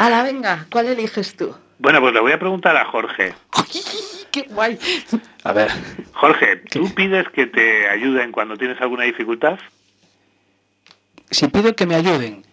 Hala, 0.00 0.24
venga, 0.24 0.66
¿cuál 0.72 0.86
eliges 0.88 1.36
tú? 1.36 1.54
Bueno, 1.84 2.00
pues 2.00 2.14
le 2.14 2.20
voy 2.20 2.32
a 2.32 2.38
preguntar 2.38 2.74
a 2.76 2.86
Jorge. 2.86 3.34
¡Qué 4.32 4.46
guay! 4.50 4.78
A 5.44 5.52
ver, 5.52 5.70
Jorge, 6.14 6.56
¿tú 6.70 6.92
pides 6.94 7.28
que 7.28 7.46
te 7.46 7.86
ayuden 7.88 8.32
cuando 8.32 8.56
tienes 8.56 8.80
alguna 8.80 9.04
dificultad? 9.04 9.58
si 11.30 11.48
pido 11.48 11.74
que 11.76 11.84
me 11.86 11.94
ayuden, 11.96 12.44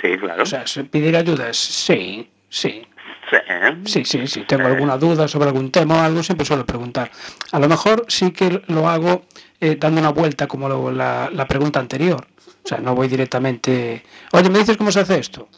Sí, 0.00 0.16
claro. 0.18 0.42
o 0.42 0.46
sea, 0.46 0.66
si 0.66 0.82
pedir 0.84 1.16
ayuda, 1.16 1.48
es- 1.50 1.56
sí, 1.58 2.28
sí. 2.48 2.84
Sí. 3.30 3.38
Sí, 3.84 4.04
sí, 4.04 4.26
sí. 4.26 4.44
Tengo 4.48 4.66
alguna 4.66 4.96
duda 4.98 5.26
sobre 5.28 5.48
algún 5.48 5.70
tema 5.70 5.96
o 5.96 6.00
algo, 6.00 6.22
siempre 6.22 6.44
suelo 6.44 6.66
preguntar. 6.66 7.10
A 7.52 7.58
lo 7.58 7.68
mejor 7.68 8.04
sí 8.08 8.30
que 8.32 8.62
lo 8.66 8.88
hago 8.88 9.24
eh, 9.60 9.76
dando 9.78 10.00
una 10.00 10.10
vuelta 10.10 10.46
como 10.48 10.68
lo- 10.68 10.90
la, 10.90 11.30
la 11.32 11.46
pregunta 11.46 11.78
anterior. 11.80 12.26
O 12.64 12.68
sea, 12.68 12.78
no 12.78 12.94
voy 12.94 13.06
directamente. 13.08 14.02
Oye, 14.32 14.50
¿me 14.50 14.58
dices 14.58 14.76
cómo 14.76 14.90
se 14.92 15.00
hace 15.00 15.18
esto? 15.18 15.48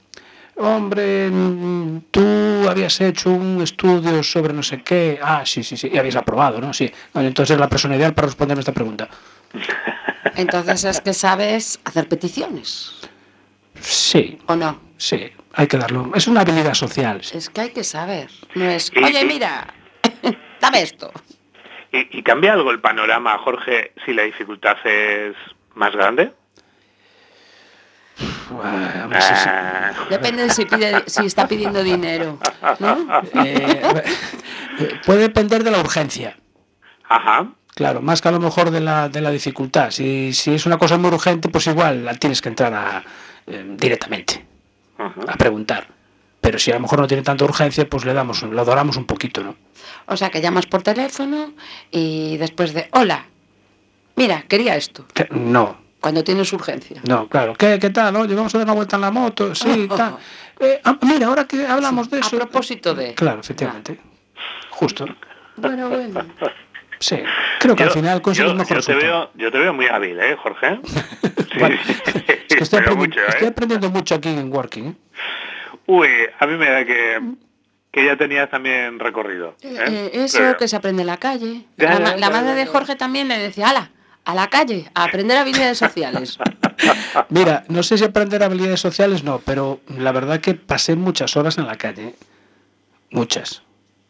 Hombre, 0.57 1.31
tú 2.11 2.69
habías 2.69 3.01
hecho 3.01 3.31
un 3.31 3.61
estudio 3.62 4.23
sobre 4.23 4.53
no 4.53 4.62
sé 4.62 4.83
qué. 4.83 5.19
Ah, 5.23 5.43
sí, 5.45 5.62
sí, 5.64 5.77
sí. 5.77 5.90
Y 5.93 5.99
habías 5.99 6.17
aprobado, 6.17 6.61
¿no? 6.61 6.73
Sí. 6.73 6.90
Bueno, 7.12 7.29
entonces 7.29 7.55
es 7.55 7.61
la 7.61 7.69
persona 7.69 7.97
ideal 7.97 8.14
para 8.14 8.27
responderme 8.27 8.61
esta 8.61 8.73
pregunta. 8.73 9.09
Entonces 10.37 10.83
es 10.85 11.01
que 11.01 11.12
sabes 11.12 11.79
hacer 11.85 12.09
peticiones, 12.09 13.09
Sí, 13.81 14.38
¿o 14.47 14.57
no? 14.57 14.81
sí. 14.97 15.31
Hay 15.53 15.69
que 15.69 15.77
darlo. 15.77 16.11
Es 16.17 16.27
una 16.27 16.40
habilidad 16.40 16.75
social. 16.75 17.23
sí. 17.23 17.37
Es 17.38 17.51
que 17.51 17.61
hay 17.61 17.71
que 17.71 17.85
saber. 17.85 18.29
No 18.57 18.64
es, 18.64 18.90
oye, 19.01 19.25
mira, 19.25 19.73
dame 20.61 20.83
esto. 20.83 21.12
¿Y, 21.93 22.19
y 22.19 22.23
cambia 22.25 22.55
algo 22.55 22.73
el 22.73 22.81
panorama, 22.81 23.38
Jorge, 23.38 23.93
si 24.05 24.12
la 24.14 24.25
dificultad 24.25 24.77
es 24.85 25.37
más 25.77 25.93
grande? 25.93 26.33
Ah. 28.62 29.09
Ah, 29.12 29.92
Depende 30.11 30.44
de 30.44 30.50
si, 30.50 30.64
pide, 30.64 31.02
si 31.07 31.26
está 31.26 31.46
pidiendo 31.48 31.83
dinero. 31.83 32.38
¿no? 32.78 32.96
Eh, 33.44 33.83
puede 35.07 35.20
depender 35.20 35.64
de 35.64 35.70
la 35.70 35.80
urgencia. 35.80 36.37
Ajá. 37.09 37.48
Claro, 37.74 38.00
más 38.02 38.20
que 38.22 38.28
a 38.28 38.33
lo 38.33 38.40
mejor 38.40 38.70
de 38.70 38.80
la, 38.80 39.09
de 39.09 39.20
la 39.20 39.30
dificultad. 39.30 39.90
Si, 39.90 40.33
si 40.33 40.54
es 40.54 40.66
una 40.66 40.78
cosa 40.78 40.96
muy 40.96 41.11
urgente, 41.11 41.48
pues 41.48 41.66
igual 41.66 42.04
la 42.04 42.14
tienes 42.14 42.40
que 42.40 42.48
entrar 42.48 42.72
a, 42.72 43.04
eh, 43.46 43.64
directamente 43.76 44.44
Ajá. 44.98 45.20
a 45.26 45.35
preguntar. 45.37 45.88
Pero 46.40 46.59
si 46.59 46.70
a 46.70 46.74
lo 46.74 46.80
mejor 46.80 47.00
no 47.00 47.07
tiene 47.07 47.22
tanta 47.22 47.44
urgencia, 47.44 47.88
pues 47.88 48.04
le 48.04 48.12
damos, 48.12 48.42
lo 48.42 48.64
doramos 48.64 48.96
un 48.96 49.07
poquito, 49.07 49.42
¿no? 49.42 49.57
O 50.07 50.16
sea, 50.16 50.30
que 50.30 50.40
llamas 50.40 50.66
por 50.66 50.83
teléfono 50.83 51.52
y 51.90 52.37
después 52.37 52.74
de, 52.74 52.88
hola, 52.92 53.26
mira, 54.16 54.42
quería 54.42 54.76
esto. 54.76 55.07
No, 55.30 55.78
Cuando 56.05 56.23
tienes 56.23 56.53
urgencia. 56.53 57.01
No, 57.09 57.27
claro. 57.31 57.55
¿Qué, 57.55 57.79
qué 57.81 57.88
tal? 57.88 58.14
Oye, 58.17 58.35
vamos 58.35 58.55
a 58.55 58.59
dar 58.59 58.67
una 58.67 58.75
vuelta 58.75 58.97
en 58.97 59.01
la 59.01 59.11
moto. 59.11 59.55
Sí, 59.55 59.88
tal. 59.97 60.19
Eh, 60.61 60.79
ah, 60.85 60.99
mira, 61.01 61.29
ahora 61.29 61.47
que 61.47 61.67
hablamos 61.67 62.11
de 62.11 62.19
A 62.19 62.21
eso. 62.21 62.37
propósito 62.37 62.95
de. 62.95 63.14
Claro, 63.14 63.40
efectivamente. 63.40 63.99
Justo. 64.69 65.07
Bueno, 65.57 65.88
bueno. 65.88 66.27
Sí. 66.99 67.17
Creo 67.59 67.75
que 67.75 67.85
al 67.85 67.88
Yo- 67.88 67.95
final 67.95 68.21
consigues 68.21 68.53
yo, 68.53 68.55
mejor 68.59 68.77
yo 68.81 68.83
te 68.85 68.95
veo, 68.95 69.31
yo 69.35 69.51
te 69.51 69.59
veo 69.59 69.73
muy 69.73 69.87
hábil, 69.87 70.21
¿eh, 70.21 70.37
Jorge? 70.37 70.79
Sí, 71.55 71.59
Bueno, 71.59 71.77
sí, 71.87 71.93
Es 72.05 72.57
que 72.57 72.64
estoy 72.64 72.81
pero 72.81 72.93
aprendiendo, 72.93 72.97
mucho, 72.97 73.21
¿eh? 73.21 73.25
estoy 73.29 73.47
aprendiendo 73.49 73.90
mucho 73.90 74.14
aquí 74.17 74.29
en 74.29 74.53
Working. 74.53 74.85
¿eh? 74.88 74.95
Uy, 75.87 76.09
a 76.38 76.47
mí 76.47 76.57
me 76.59 76.69
da 76.69 76.85
que, 76.85 77.21
que 77.93 78.05
ya 78.05 78.17
tenías 78.19 78.51
también 78.51 78.99
recorrido. 78.99 79.57
¿eh? 79.62 79.77
Eh, 79.88 80.11
eso 80.25 80.38
Pero- 80.38 80.57
que 80.59 80.69
se 80.69 80.77
aprende 80.77 81.01
en 81.03 81.07
la 81.07 81.17
calle. 81.17 81.62
Ya, 81.79 81.99
la, 81.99 82.11
ya, 82.11 82.17
ya, 82.19 82.31
madre 82.31 82.49
ya, 82.49 82.55
de 82.57 82.64
ya. 82.67 82.71
Jorge 82.71 82.97
también 82.97 83.29
le 83.29 83.38
decía, 83.38 83.71
ala, 83.71 83.90
a 84.24 84.34
la 84.34 84.48
calle, 84.48 84.90
a 84.94 85.04
aprender 85.04 85.37
habilidades 85.37 85.78
sociales. 85.78 86.38
Mira, 87.28 87.64
no 87.68 87.82
sé 87.82 87.98
si 87.98 88.04
aprender 88.04 88.42
habilidades 88.42 88.80
sociales 88.80 89.22
no, 89.22 89.40
pero 89.44 89.80
la 89.88 90.12
verdad 90.12 90.40
que 90.40 90.54
pasé 90.54 90.96
muchas 90.96 91.37
horas 91.37 91.58
en 91.58 91.66
la 91.66 91.76
calle. 91.76 92.14
Muchas. 93.10 93.62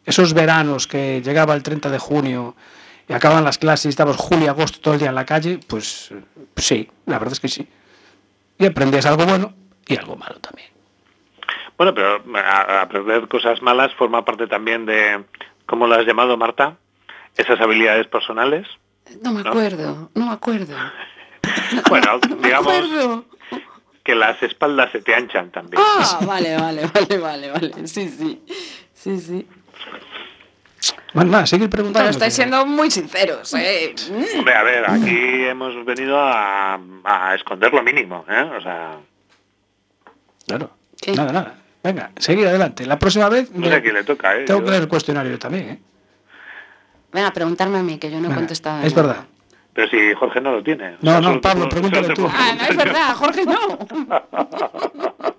Esos 0.05 0.33
veranos 0.33 0.87
que 0.87 1.21
llegaba 1.21 1.53
el 1.53 1.63
30 1.63 1.89
de 1.89 1.99
junio 1.99 2.55
y 3.07 3.13
acaban 3.13 3.43
las 3.43 3.57
clases 3.57 3.85
y 3.85 3.89
estábamos 3.89 4.17
julio 4.17 4.45
y 4.45 4.47
agosto 4.47 4.79
todo 4.79 4.93
el 4.93 4.99
día 4.99 5.09
en 5.09 5.15
la 5.15 5.25
calle, 5.25 5.59
pues 5.67 6.11
eh, 6.11 6.21
sí, 6.55 6.89
la 7.05 7.19
verdad 7.19 7.33
es 7.33 7.39
que 7.39 7.47
sí. 7.47 7.67
Y 8.57 8.65
aprendías 8.65 9.05
algo 9.05 9.25
bueno 9.25 9.53
y 9.87 9.97
algo 9.97 10.15
malo 10.15 10.39
también. 10.39 10.69
Bueno, 11.77 11.93
pero 11.93 12.23
aprender 12.81 13.27
cosas 13.27 13.61
malas 13.61 13.93
forma 13.95 14.23
parte 14.23 14.47
también 14.47 14.85
de, 14.85 15.25
¿cómo 15.65 15.87
lo 15.87 15.95
has 15.95 16.05
llamado, 16.05 16.37
Marta? 16.37 16.77
Esas 17.35 17.59
habilidades 17.59 18.07
personales. 18.07 18.65
No 19.21 19.31
me 19.33 19.41
acuerdo, 19.47 20.09
no 20.13 20.25
me 20.27 20.31
acuerdo. 20.33 20.75
Bueno, 21.89 22.19
No 22.29 22.35
digamos 22.37 22.73
acuerdo. 22.73 23.25
que 24.03 24.15
las 24.15 24.41
espaldas 24.43 24.91
se 24.91 25.01
te 25.01 25.13
anchan 25.13 25.51
también. 25.51 25.81
Ah, 25.85 26.19
vale, 26.25 26.55
vale, 26.57 26.87
vale, 26.93 27.17
vale, 27.19 27.51
vale. 27.51 27.87
Sí, 27.87 28.09
sí. 28.09 28.41
Sí, 28.93 29.19
sí. 29.19 29.47
Bueno, 31.13 31.31
nada, 31.31 31.45
seguir 31.45 31.69
preguntando. 31.69 31.99
Pero 32.05 32.11
estáis 32.11 32.33
siendo 32.33 32.65
muy 32.65 32.89
sinceros, 32.91 33.53
¿eh? 33.53 33.95
Hombre, 34.37 34.53
a 34.55 34.63
ver, 34.63 34.89
aquí 34.89 35.45
hemos 35.45 35.85
venido 35.85 36.19
a, 36.19 36.79
a 37.03 37.35
esconder 37.35 37.71
lo 37.73 37.81
mínimo, 37.83 38.25
¿eh? 38.29 38.41
O 38.57 38.61
sea, 38.61 38.97
Claro. 40.47 40.71
¿Qué? 41.01 41.13
Nada, 41.13 41.31
nada. 41.31 41.55
Venga, 41.83 42.11
seguir 42.17 42.47
adelante. 42.47 42.85
La 42.85 42.97
próxima 42.99 43.29
vez 43.29 43.51
no 43.51 43.67
sé 43.67 43.75
a 43.75 43.81
quién 43.81 43.93
le 43.93 44.03
toca, 44.03 44.35
¿eh? 44.35 44.45
tengo 44.45 44.59
Yo- 44.59 44.65
que 44.65 44.71
leer 44.71 44.83
el 44.83 44.89
cuestionario 44.89 45.37
también. 45.39 45.69
¿eh? 45.69 45.79
Venga, 47.15 47.31
preguntarme 47.31 47.77
a 47.79 47.81
mí, 47.83 47.97
que 47.97 48.11
yo 48.11 48.19
no 48.19 48.29
he 48.29 48.35
contestado. 48.35 48.83
es 48.85 48.93
nada. 48.93 49.07
verdad. 49.07 49.25
Pero 49.73 49.87
si 49.89 50.13
Jorge 50.15 50.41
no 50.41 50.51
lo 50.51 50.61
tiene. 50.63 50.89
O 50.95 50.97
No, 51.01 51.11
sea, 51.11 51.21
no, 51.21 51.39
Pablo, 51.41 51.69
pregúntale 51.69 52.09
tú. 52.13 52.27
Ah, 52.29 52.51
no 52.57 52.63
es 52.65 52.75
verdad, 52.77 53.15
Jorge 53.15 53.45
no. 53.45 53.79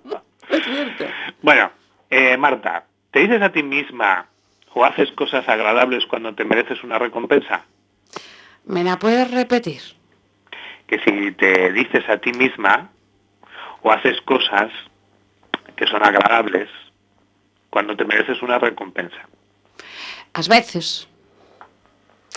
Es 0.49 0.63
cierto. 0.63 1.05
Bueno, 1.43 1.69
eh, 2.09 2.35
Marta, 2.37 2.85
¿te 3.11 3.19
dices 3.19 3.41
a 3.43 3.51
ti 3.51 3.61
misma 3.61 4.25
o 4.73 4.83
haces 4.85 5.11
cosas 5.11 5.47
agradables 5.47 6.05
cuando 6.07 6.33
te 6.33 6.45
mereces 6.45 6.83
una 6.83 6.97
recompensa? 6.97 7.63
¿Me 8.65 8.83
la 8.83 8.97
puedes 8.97 9.29
repetir? 9.29 9.81
Que 10.87 10.97
si 10.99 11.31
te 11.33 11.71
dices 11.73 12.07
a 12.09 12.17
ti 12.17 12.31
misma 12.31 12.89
o 13.83 13.91
haces 13.91 14.19
cosas 14.21 14.71
que 15.75 15.85
son 15.85 16.03
agradables 16.03 16.69
cuando 17.69 17.95
te 17.95 18.05
mereces 18.05 18.41
una 18.41 18.57
recompensa. 18.57 19.27
A 20.33 20.41
veces. 20.49 21.07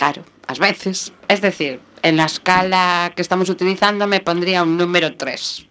Claro, 0.01 0.23
a 0.47 0.53
veces. 0.55 1.13
Es 1.27 1.41
decir, 1.41 1.79
en 2.01 2.17
la 2.17 2.25
escala 2.25 3.13
que 3.15 3.21
estamos 3.21 3.49
utilizando 3.49 4.07
me 4.07 4.19
pondría 4.19 4.63
un 4.63 4.75
número 4.75 5.13
3. 5.15 5.67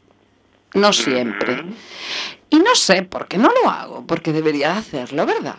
No 0.74 0.92
siempre. 0.92 1.64
Y 2.48 2.60
no 2.60 2.76
sé 2.76 3.02
por 3.02 3.26
qué 3.26 3.38
no 3.38 3.48
lo 3.48 3.68
hago, 3.68 4.06
porque 4.06 4.32
debería 4.32 4.68
de 4.72 4.78
hacerlo, 4.78 5.26
¿verdad? 5.26 5.56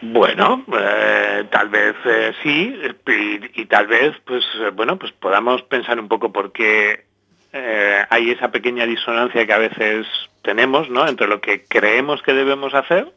Bueno, 0.00 0.64
eh, 0.72 1.44
tal 1.50 1.68
vez 1.70 1.96
eh, 2.04 2.32
sí, 2.44 2.72
y, 3.08 3.60
y 3.60 3.66
tal 3.66 3.88
vez, 3.88 4.14
pues 4.24 4.44
eh, 4.60 4.70
bueno, 4.72 5.00
pues 5.00 5.10
podamos 5.10 5.62
pensar 5.62 5.98
un 5.98 6.06
poco 6.06 6.32
por 6.32 6.52
qué 6.52 7.04
eh, 7.52 8.06
hay 8.10 8.30
esa 8.30 8.52
pequeña 8.52 8.86
disonancia 8.86 9.44
que 9.44 9.52
a 9.52 9.58
veces 9.58 10.06
tenemos, 10.42 10.88
¿no? 10.88 11.04
Entre 11.08 11.26
lo 11.26 11.40
que 11.40 11.64
creemos 11.64 12.22
que 12.22 12.32
debemos 12.32 12.74
hacer 12.74 13.12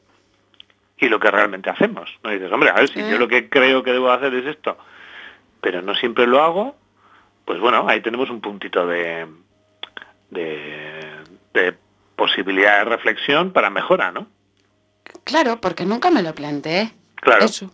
y 0.98 1.10
lo 1.10 1.20
que 1.20 1.32
realmente 1.32 1.70
hacemos. 1.70 2.10
No 2.24 2.30
dices, 2.30 2.52
hombre, 2.52 2.70
a 2.70 2.74
ver, 2.74 2.90
si 2.90 3.00
¿Eh? 3.00 3.10
yo 3.10 3.18
lo 3.18 3.28
que 3.28 3.50
creo 3.50 3.84
que 3.84 3.92
debo 3.92 4.12
hacer 4.12 4.34
es 4.34 4.46
esto, 4.46 4.78
pero 5.62 5.82
no 5.82 5.96
siempre 5.96 6.28
lo 6.28 6.42
hago, 6.42 6.76
pues 7.46 7.60
bueno, 7.60 7.86
ahí 7.88 8.02
tenemos 8.02 8.30
un 8.30 8.42
puntito 8.42 8.88
de, 8.88 9.28
de, 10.30 11.24
de 11.54 11.78
posibilidad 12.16 12.80
de 12.80 12.86
reflexión 12.86 13.52
para 13.52 13.70
mejora, 13.70 14.12
¿no? 14.12 14.28
Claro, 15.24 15.60
porque 15.62 15.86
nunca 15.86 16.10
me 16.10 16.24
lo 16.24 16.34
planteé. 16.34 16.92
Claro. 17.16 17.46
Eso. 17.46 17.72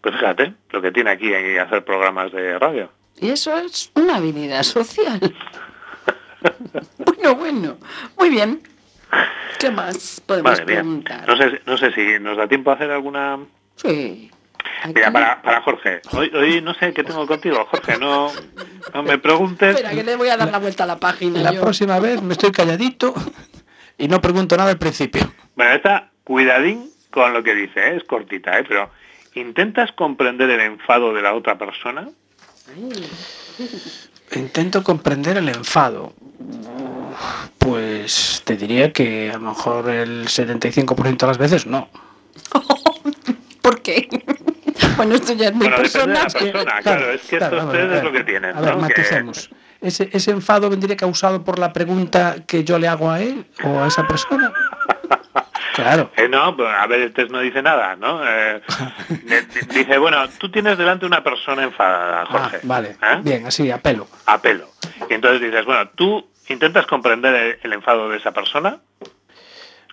Pues 0.00 0.14
fíjate, 0.14 0.54
lo 0.70 0.80
que 0.80 0.92
tiene 0.92 1.10
aquí 1.10 1.32
en 1.32 1.58
hacer 1.58 1.84
programas 1.84 2.32
de 2.32 2.58
radio. 2.58 2.90
Y 3.18 3.30
eso 3.30 3.56
es 3.58 3.92
una 3.94 4.16
habilidad 4.16 4.62
social. 4.62 5.20
bueno, 6.98 7.34
bueno. 7.34 7.76
Muy 8.18 8.30
bien. 8.30 8.62
¿Qué 9.58 9.70
más 9.70 10.22
podemos 10.24 10.60
preguntar? 10.60 11.26
No 11.26 11.36
sé, 11.36 11.60
no 11.66 11.76
sé 11.76 11.92
si 11.92 12.18
nos 12.20 12.36
da 12.36 12.48
tiempo 12.48 12.70
a 12.70 12.74
hacer 12.74 12.90
alguna... 12.90 13.38
Sí. 13.76 14.30
Mira, 14.86 15.12
para, 15.12 15.42
para 15.42 15.62
Jorge. 15.62 16.00
Hoy, 16.12 16.30
hoy 16.34 16.62
no 16.62 16.74
sé 16.74 16.92
qué 16.92 17.04
tengo 17.04 17.26
contigo, 17.26 17.66
Jorge. 17.70 17.98
No, 17.98 18.30
no 18.94 19.02
me 19.02 19.18
preguntes. 19.18 19.76
Espera, 19.76 19.90
que 19.90 20.02
le 20.02 20.16
voy 20.16 20.28
a 20.28 20.36
dar 20.36 20.50
la 20.50 20.58
vuelta 20.58 20.84
a 20.84 20.86
la 20.86 20.98
página. 20.98 21.40
La 21.40 21.52
yo. 21.52 21.60
próxima 21.60 21.98
vez 21.98 22.22
me 22.22 22.32
estoy 22.32 22.52
calladito 22.52 23.14
y 23.98 24.08
no 24.08 24.20
pregunto 24.20 24.56
nada 24.56 24.70
al 24.70 24.78
principio. 24.78 25.32
Bueno, 25.54 25.72
esta, 25.72 26.10
cuidadín 26.24 26.90
con 27.10 27.32
lo 27.32 27.42
que 27.42 27.54
dice, 27.54 27.80
¿eh? 27.80 27.96
es 27.96 28.04
cortita, 28.04 28.58
¿eh? 28.58 28.64
pero 28.66 28.90
¿intentas 29.34 29.92
comprender 29.92 30.48
el 30.50 30.60
enfado 30.60 31.12
de 31.12 31.22
la 31.22 31.34
otra 31.34 31.58
persona? 31.58 32.08
Intento 34.32 34.82
comprender 34.84 35.36
el 35.36 35.48
enfado. 35.48 36.12
Pues 37.58 38.42
te 38.44 38.56
diría 38.56 38.92
que 38.92 39.30
a 39.30 39.34
lo 39.34 39.50
mejor 39.50 39.90
el 39.90 40.26
75% 40.26 41.16
de 41.18 41.26
las 41.26 41.38
veces 41.38 41.66
no. 41.66 41.88
¿Por 43.62 43.82
qué? 43.82 44.08
bueno, 44.96 45.14
esto 45.14 45.32
ya 45.34 45.48
es 45.48 45.54
muy 45.54 45.68
Bueno, 45.68 45.82
depende 45.82 46.06
de 46.06 46.14
la 46.14 46.22
personal. 46.24 46.52
persona, 46.52 46.82
claro, 46.82 47.10
es 47.10 47.20
que 47.22 47.38
claro, 47.38 47.56
estos 47.58 47.68
a 47.68 47.72
ver, 47.72 47.82
tres 47.82 47.92
a 47.92 47.98
es 47.98 48.04
lo 48.04 48.12
que 48.12 48.24
tienen. 48.24 48.56
A 48.56 48.60
ver, 48.60 48.74
¿no? 48.76 48.80
Maticemos. 48.82 49.50
¿Ese, 49.80 50.10
¿Ese 50.12 50.30
enfado 50.30 50.68
vendría 50.70 50.96
causado 50.96 51.42
por 51.42 51.58
la 51.58 51.72
pregunta 51.72 52.36
que 52.46 52.64
yo 52.64 52.78
le 52.78 52.86
hago 52.86 53.10
a 53.10 53.20
él 53.20 53.46
o 53.64 53.80
a 53.80 53.88
esa 53.88 54.06
persona? 54.06 54.52
Claro. 55.82 56.10
Eh, 56.16 56.28
no, 56.28 56.56
pues, 56.56 56.68
a 56.68 56.86
ver, 56.86 57.00
el 57.02 57.12
test 57.12 57.30
no 57.30 57.40
dice 57.40 57.62
nada, 57.62 57.96
¿no? 57.96 58.20
Eh, 58.26 58.60
dice, 59.74 59.98
bueno, 59.98 60.28
tú 60.38 60.50
tienes 60.50 60.76
delante 60.78 61.06
una 61.06 61.22
persona 61.22 61.62
enfadada, 61.62 62.26
Jorge. 62.26 62.56
Ah, 62.58 62.60
vale. 62.64 62.88
¿eh? 62.90 63.18
Bien, 63.22 63.46
así, 63.46 63.70
a 63.70 63.78
pelo. 63.78 64.06
A 64.26 64.40
pelo. 64.40 64.68
Y 65.08 65.14
entonces 65.14 65.40
dices, 65.40 65.64
bueno, 65.64 65.88
tú 65.94 66.28
intentas 66.48 66.86
comprender 66.86 67.34
el, 67.34 67.58
el 67.62 67.72
enfado 67.72 68.08
de 68.08 68.18
esa 68.18 68.32
persona. 68.32 68.78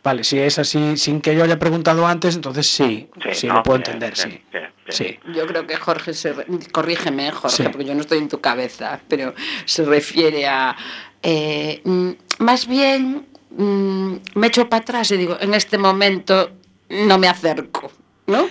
Vale, 0.03 0.23
si 0.23 0.39
es 0.39 0.57
así, 0.59 0.95
sin 0.95 1.19
que 1.21 1.35
yo 1.35 1.43
haya 1.43 1.59
preguntado 1.59 2.07
antes, 2.07 2.35
entonces 2.35 2.65
sí, 2.67 3.09
sí, 3.33 3.47
¿no? 3.47 3.55
lo 3.55 3.63
puedo 3.63 3.77
entender, 3.77 4.13
bien, 4.13 4.31
sí. 4.31 4.43
bien, 4.51 4.51
bien. 4.53 4.71
Sí. 4.89 5.19
Yo 5.33 5.45
creo 5.47 5.67
que 5.67 5.75
Jorge 5.75 6.13
se... 6.13 6.31
re- 6.33 6.45
Corrígeme, 6.71 7.29
Jorge, 7.31 7.57
Sí. 7.57 7.63
porque 7.63 7.83
yo 7.85 7.93
no 7.93 8.01
estoy 8.01 8.19
en 8.19 8.29
tu 8.29 8.39
cabeza, 8.39 9.01
pero 9.09 9.33
se 9.65 9.83
refiere 9.83 10.47
a... 10.47 10.77
eh, 11.23 11.81
mm, 11.83 12.11
más 12.39 12.67
bien, 12.67 13.27
mm, 13.51 14.13
me 14.35 14.47
echo 14.47 14.67
para 14.69 14.81
atrás 14.81 15.11
y 15.11 15.17
digo, 15.17 15.37
en 15.39 15.53
este 15.53 15.77
momento 15.77 16.51
no 16.89 17.17
me 17.17 17.27
acerco, 17.27 17.91
¿no? 18.27 18.47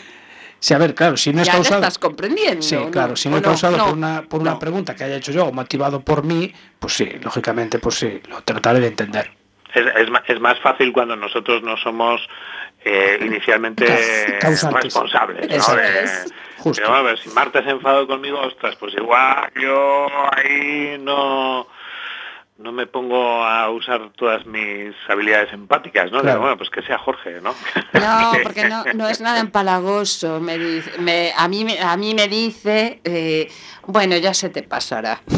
Sí, 0.59 0.73
a 0.75 0.79
ver, 0.79 0.95
claro, 0.95 1.17
si 1.17 1.33
no 1.33 1.43
es 1.43 1.47
ya 1.47 1.53
lo 1.53 1.59
causado... 1.59 1.81
estás 1.83 1.99
comprendiendo. 1.99 2.63
Sí, 2.63 2.75
¿no? 2.77 2.91
claro, 2.91 3.15
si 3.15 3.29
no 3.29 3.37
¿O 3.37 3.39
es 3.39 3.45
causado 3.45 3.77
No, 3.77 3.85
por 3.87 3.95
una, 3.95 4.23
por 4.23 4.41
una 4.41 4.59
pregunta 4.59 4.97
que 4.97 5.05
haya 5.05 5.17
hecho 5.17 5.31
yo 5.33 5.45
o 5.47 5.53
motivado 5.53 6.01
por 6.01 6.25
mí, 6.25 6.53
pues 6.79 6.95
sí, 6.95 7.09
lógicamente, 7.23 7.79
pues 7.79 7.97
sí, 7.97 8.21
lo 8.29 8.41
trataré 8.43 8.81
de 8.81 8.89
entender. 8.89 9.31
Es, 9.75 9.85
es 9.87 10.09
es 10.29 10.41
más 10.41 10.59
fácil 10.61 10.93
cuando 10.93 11.15
nosotros 11.15 11.63
no 11.63 11.77
somos 11.77 12.27
eh, 12.85 13.19
inicialmente 13.21 13.85
Causantes. 14.41 14.85
responsables. 14.85 15.49
¿no? 15.49 15.55
Eso 15.57 15.77
De- 15.77 16.05
es. 16.05 16.33
Justo. 16.59 16.83
pero, 16.85 16.97
a 16.97 17.03
ver, 17.03 17.19
si 17.19 17.29
Marta 17.29 17.63
se 17.63 17.71
enfadó 17.71 18.07
conmigo, 18.07 18.41
ostras, 18.41 18.75
pues 18.77 18.95
igual 18.95 19.51
yo 19.61 20.07
ahí 20.35 20.97
no 20.99 21.69
no 22.59 22.73
me 22.73 22.87
pongo 22.87 23.45
a 23.45 23.69
usar 23.71 24.11
todas 24.17 24.47
mis 24.47 24.95
habilidades 25.09 25.53
empáticas, 25.53 26.05
¿no? 26.11 26.19
Digo, 26.19 26.23
Claro. 26.23 26.41
bueno, 26.41 26.57
pues 26.57 26.71
que 26.71 26.83
sea 26.83 26.99
Jorge, 26.99 27.41
¿no? 27.43 27.55
No, 27.93 28.33
porque 28.43 28.65
no, 28.69 28.83
no 28.95 29.09
es 29.09 29.21
nada 29.21 29.41
empalagoso. 29.41 30.41
Me 30.41 30.57
dice, 30.59 30.99
me- 30.99 31.33
a, 31.37 31.47
mí, 31.49 31.65
me- 31.65 31.79
a 31.81 31.97
mí 31.97 32.15
me 32.15 32.29
dice, 32.29 33.01
eh, 33.05 33.51
bueno, 33.87 34.17
ya 34.17 34.33
se 34.35 34.49
te 34.49 34.63
pasará. 34.63 35.21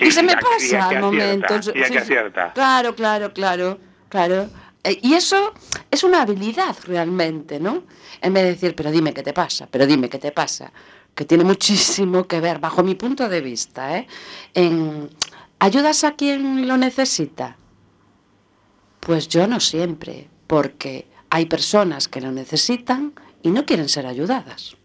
Y 0.00 0.10
se 0.10 0.22
me 0.22 0.34
pasa 0.36 0.88
al 0.88 1.00
momento. 1.00 1.62
Sí. 1.62 1.72
acierta. 1.96 2.52
Claro, 2.54 2.94
claro, 2.94 3.32
claro, 3.32 3.78
claro. 4.08 4.48
Eh, 4.82 4.98
Y 5.02 5.14
eso 5.14 5.52
es 5.90 6.04
una 6.04 6.22
habilidad 6.22 6.74
realmente, 6.86 7.60
¿no? 7.60 7.82
En 8.22 8.32
vez 8.32 8.44
de 8.44 8.50
decir, 8.50 8.74
pero 8.74 8.90
dime 8.90 9.12
qué 9.12 9.22
te 9.22 9.32
pasa, 9.32 9.68
pero 9.70 9.86
dime 9.86 10.08
qué 10.08 10.18
te 10.18 10.32
pasa. 10.32 10.72
Que 11.14 11.24
tiene 11.24 11.44
muchísimo 11.44 12.24
que 12.24 12.40
ver, 12.40 12.58
bajo 12.58 12.82
mi 12.82 12.94
punto 12.94 13.28
de 13.28 13.40
vista, 13.40 13.96
¿eh? 13.98 14.06
en 14.54 15.10
¿ayudas 15.58 16.04
a 16.04 16.12
quien 16.12 16.66
lo 16.66 16.76
necesita? 16.76 17.56
Pues 19.00 19.28
yo 19.28 19.46
no 19.46 19.60
siempre, 19.60 20.28
porque 20.46 21.06
hay 21.30 21.46
personas 21.46 22.08
que 22.08 22.20
lo 22.20 22.32
necesitan 22.32 23.12
y 23.42 23.50
no 23.50 23.64
quieren 23.66 23.88
ser 23.88 24.06
ayudadas. 24.06 24.76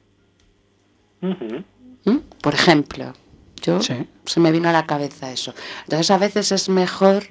¿Mm? 1.22 2.18
Por 2.42 2.54
ejemplo, 2.54 3.14
yo 3.62 3.80
se 3.82 4.40
me 4.40 4.52
vino 4.52 4.70
a 4.70 4.74
la 4.74 4.86
cabeza 4.86 5.32
eso. 5.32 5.54
Entonces 5.84 6.12
a 6.12 6.18
veces 6.18 6.52
es 6.52 6.70
mejor 6.70 7.28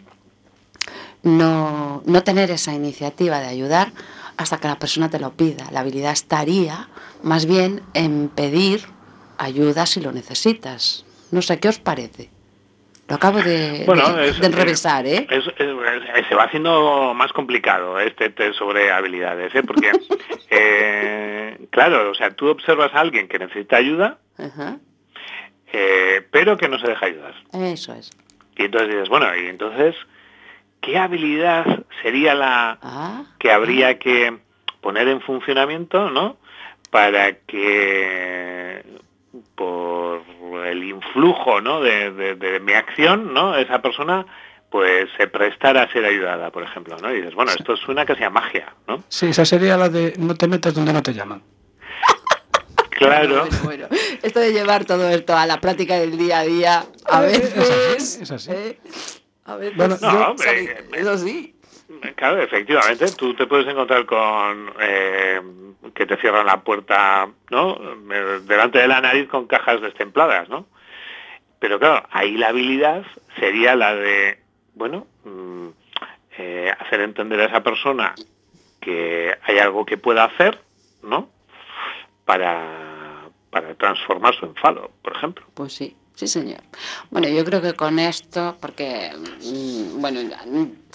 no, 1.22 2.02
no 2.06 2.22
tener 2.22 2.50
esa 2.50 2.74
iniciativa 2.74 3.40
de 3.40 3.46
ayudar 3.46 3.92
hasta 4.38 4.58
que 4.58 4.68
la 4.68 4.78
persona 4.78 5.10
te 5.10 5.18
lo 5.18 5.32
pida. 5.32 5.68
La 5.72 5.80
habilidad 5.80 6.12
estaría 6.12 6.88
más 7.22 7.44
bien 7.44 7.82
en 7.92 8.28
pedir 8.28 8.86
ayuda 9.36 9.84
si 9.84 10.00
lo 10.00 10.12
necesitas. 10.12 11.04
No 11.30 11.42
sé, 11.42 11.58
¿qué 11.60 11.68
os 11.68 11.78
parece? 11.78 12.30
Lo 13.08 13.16
acabo 13.16 13.40
de, 13.40 13.84
enrevesar, 14.42 15.06
¿eh? 15.06 15.26
se 16.28 16.34
va 16.34 16.44
haciendo 16.44 17.14
más 17.14 17.32
complicado 17.32 17.98
este 17.98 18.28
test 18.28 18.58
sobre 18.58 18.90
habilidades, 18.90 19.54
¿eh? 19.54 19.62
Porque, 19.62 19.92
eh, 20.50 21.56
claro, 21.70 22.10
o 22.10 22.14
sea, 22.14 22.30
tú 22.30 22.48
observas 22.48 22.94
a 22.94 23.00
alguien 23.00 23.26
que 23.26 23.38
necesita 23.38 23.78
ayuda, 23.78 24.18
eh, 25.72 26.22
pero 26.30 26.58
que 26.58 26.68
no 26.68 26.78
se 26.78 26.88
deja 26.88 27.06
ayudar. 27.06 27.34
Eso 27.54 27.94
es. 27.94 28.10
Y 28.56 28.64
entonces 28.64 28.90
dices, 28.90 29.08
bueno, 29.08 29.34
y 29.34 29.46
entonces, 29.46 29.96
¿qué 30.80 30.98
habilidad 30.98 31.84
sería 32.02 32.34
la 32.34 32.78
ah. 32.82 33.24
que 33.38 33.52
habría 33.52 33.98
que 33.98 34.38
poner 34.80 35.08
en 35.08 35.20
funcionamiento, 35.20 36.10
¿no? 36.10 36.36
Para 36.90 37.34
que 37.34 38.82
por 39.54 40.22
el 40.66 40.84
influjo 40.84 41.60
¿no? 41.60 41.80
de, 41.80 42.60
mi 42.64 42.72
acción, 42.72 43.34
¿no? 43.34 43.56
esa 43.56 43.82
persona 43.82 44.26
pues 44.70 45.08
se 45.16 45.26
prestara 45.26 45.82
a 45.82 45.92
ser 45.92 46.04
ayudada, 46.04 46.50
por 46.50 46.62
ejemplo, 46.62 46.96
¿no? 47.00 47.10
Y 47.10 47.16
dices, 47.16 47.34
bueno, 47.34 47.52
esto 47.52 47.74
suena 47.76 48.04
casi 48.04 48.22
a 48.24 48.28
magia, 48.28 48.74
¿no? 48.86 49.02
Sí, 49.08 49.28
esa 49.28 49.46
sería 49.46 49.78
la 49.78 49.88
de 49.88 50.12
no 50.18 50.34
te 50.34 50.46
metas 50.46 50.74
donde 50.74 50.92
no 50.92 51.02
te 51.02 51.14
llaman. 51.14 51.42
Claro. 52.90 53.46
Bueno, 53.62 53.86
esto 54.22 54.40
de 54.40 54.52
llevar 54.52 54.84
todo 54.84 55.08
esto 55.08 55.36
a 55.36 55.46
la 55.46 55.60
práctica 55.60 55.94
del 55.94 56.18
día 56.18 56.40
a 56.40 56.42
día, 56.42 56.84
a 57.06 57.20
veces... 57.20 58.18
Es 58.20 58.30
así. 58.30 58.50
¿eh? 58.50 58.78
A 59.48 59.56
veces, 59.56 59.76
bueno, 59.78 59.96
no, 60.02 60.34
eso 60.92 61.18
sí. 61.18 61.54
Claro, 62.16 62.42
efectivamente, 62.42 63.06
tú 63.16 63.32
te 63.34 63.46
puedes 63.46 63.66
encontrar 63.66 64.04
con 64.04 64.74
eh, 64.78 65.40
que 65.94 66.04
te 66.04 66.18
cierran 66.18 66.44
la 66.44 66.62
puerta, 66.62 67.30
¿no? 67.50 67.78
Delante 68.42 68.78
de 68.78 68.88
la 68.88 69.00
nariz 69.00 69.26
con 69.28 69.46
cajas 69.46 69.80
destempladas, 69.80 70.50
¿no? 70.50 70.66
Pero 71.60 71.78
claro, 71.78 72.06
ahí 72.10 72.36
la 72.36 72.48
habilidad 72.48 73.04
sería 73.40 73.74
la 73.74 73.94
de, 73.94 74.38
bueno, 74.74 75.06
mm, 75.24 75.68
eh, 76.36 76.70
hacer 76.78 77.00
entender 77.00 77.40
a 77.40 77.46
esa 77.46 77.62
persona 77.62 78.14
que 78.82 79.34
hay 79.42 79.58
algo 79.58 79.86
que 79.86 79.96
pueda 79.96 80.24
hacer, 80.24 80.60
¿no? 81.02 81.30
Para, 82.26 83.30
para 83.48 83.74
transformar 83.76 84.34
su 84.34 84.44
enfado, 84.44 84.90
por 85.02 85.16
ejemplo. 85.16 85.46
Pues 85.54 85.72
sí. 85.72 85.96
Sí, 86.18 86.26
señor. 86.26 86.58
Bueno, 87.12 87.28
yo 87.28 87.44
creo 87.44 87.62
que 87.62 87.74
con 87.74 88.00
esto, 88.00 88.56
porque, 88.60 89.12
mm, 89.40 90.00
bueno, 90.00 90.18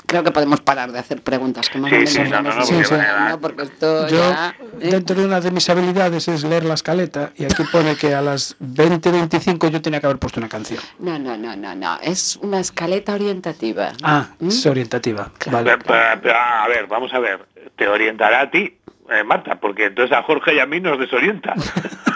creo 0.05 0.21
que 0.21 0.31
podemos 0.31 0.59
parar 0.59 0.91
de 0.91 0.99
hacer 0.99 1.21
preguntas 1.21 1.69
que 1.69 1.79
más 1.79 1.91
sí, 1.91 2.07
sí, 2.07 2.19
no, 2.29 2.41
no, 2.41 3.29
no, 3.29 3.39
porque 3.39 3.63
esto 3.63 4.09
yo, 4.09 4.17
ya, 4.17 4.53
¿eh? 4.81 4.89
dentro 4.89 5.15
de 5.15 5.25
una 5.25 5.39
de 5.39 5.51
mis 5.51 5.69
habilidades 5.69 6.27
es 6.27 6.43
leer 6.43 6.65
la 6.65 6.73
escaleta 6.73 7.31
y 7.37 7.45
aquí 7.45 7.63
pone 7.71 7.95
que 7.95 8.13
a 8.13 8.21
las 8.21 8.59
20.25 8.59 9.69
yo 9.69 9.81
tenía 9.81 10.01
que 10.01 10.07
haber 10.07 10.19
puesto 10.19 10.41
una 10.41 10.49
canción. 10.49 10.81
No, 10.99 11.17
no, 11.17 11.37
no, 11.37 11.55
no, 11.55 11.73
no, 11.73 11.97
es 12.01 12.35
una 12.41 12.59
escaleta 12.59 13.13
orientativa. 13.13 13.93
Ah, 14.03 14.27
¿Mm? 14.41 14.49
es 14.49 14.65
orientativa. 14.65 15.31
Vale. 15.49 15.71
a 15.71 16.67
ver, 16.67 16.87
vamos 16.87 17.13
a 17.13 17.19
ver, 17.19 17.45
te 17.77 17.87
orientará 17.87 18.41
a 18.41 18.51
ti, 18.51 18.77
eh, 19.09 19.23
Marta, 19.23 19.55
porque 19.55 19.85
entonces 19.85 20.17
a 20.17 20.23
Jorge 20.23 20.53
y 20.55 20.59
a 20.59 20.65
mí 20.65 20.81
nos 20.81 20.99
desorienta. 20.99 21.53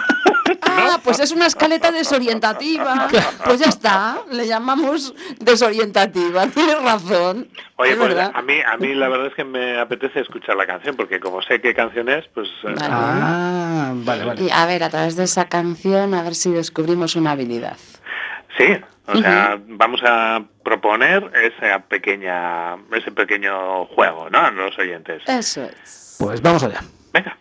Ah, 0.78 1.00
pues 1.02 1.20
es 1.20 1.32
una 1.32 1.46
escaleta 1.46 1.90
desorientativa. 1.90 3.08
Pues 3.44 3.60
ya 3.60 3.66
está, 3.66 4.18
le 4.30 4.46
llamamos 4.46 5.14
desorientativa. 5.38 6.46
Tienes 6.48 6.82
razón. 6.82 7.48
Oye, 7.76 7.96
pues 7.96 8.16
a 8.16 8.42
mí, 8.42 8.54
a 8.60 8.76
mí 8.76 8.94
la 8.94 9.08
verdad 9.08 9.28
es 9.28 9.34
que 9.34 9.44
me 9.44 9.78
apetece 9.78 10.20
escuchar 10.20 10.56
la 10.56 10.66
canción, 10.66 10.96
porque 10.96 11.20
como 11.20 11.42
sé 11.42 11.60
qué 11.60 11.74
canción 11.74 12.08
es, 12.08 12.24
pues... 12.34 12.48
Eh, 12.64 12.74
ah, 12.90 13.92
vale, 13.94 14.24
vale. 14.24 14.42
Y 14.42 14.50
a 14.50 14.66
ver, 14.66 14.82
a 14.82 14.90
través 14.90 15.16
de 15.16 15.24
esa 15.24 15.48
canción, 15.48 16.14
a 16.14 16.22
ver 16.22 16.34
si 16.34 16.50
descubrimos 16.50 17.16
una 17.16 17.32
habilidad. 17.32 17.76
Sí, 18.56 18.66
o 19.06 19.16
sea, 19.16 19.58
vamos 19.66 20.00
a 20.04 20.42
proponer 20.64 21.30
esa 21.34 21.78
pequeña, 21.80 22.74
ese 22.92 23.12
pequeño 23.12 23.86
juego, 23.86 24.28
¿no? 24.28 24.38
A 24.38 24.50
los 24.50 24.76
oyentes. 24.78 25.22
Eso 25.26 25.62
es. 25.64 26.16
Pues 26.18 26.42
vamos 26.42 26.62
allá. 26.64 26.80
Venga. 27.12 27.38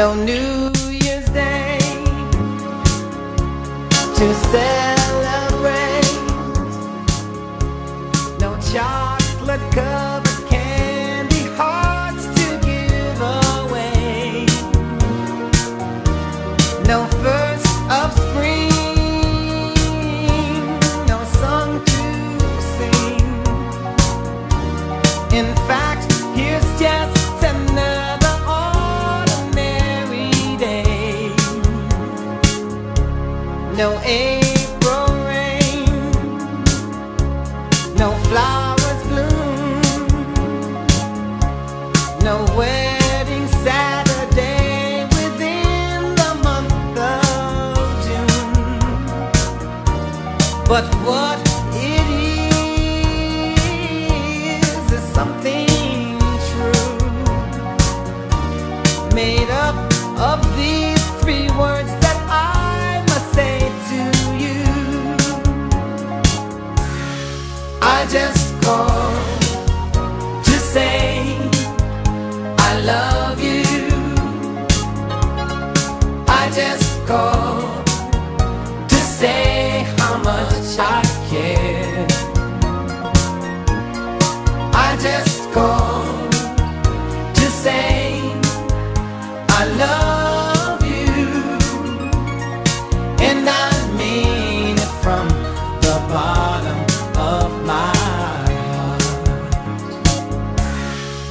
No 0.00 0.14
New 0.14 0.72
Year's 0.88 1.28
Day 1.28 1.78
to 4.16 4.34
celebrate, 4.34 4.89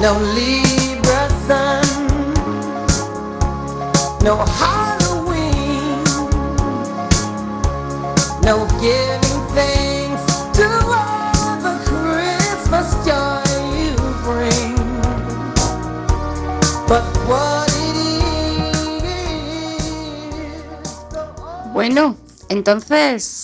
No 0.00 0.12
Libra 0.34 1.28
sun, 1.46 1.84
no 4.24 4.34
Halloween, 4.58 6.04
no 8.42 8.66
giving 8.80 9.40
thanks 9.54 10.24
to 10.56 10.66
all 10.88 11.60
the 11.60 11.74
Christmas 11.84 12.88
joy 13.04 13.44
you 13.76 13.94
bring. 14.24 14.76
But 16.88 17.04
what 17.28 17.68
it 17.68 17.96
is, 19.04 19.20
Bueno, 21.74 22.16
entonces, 22.48 23.12
¿con 23.12 23.39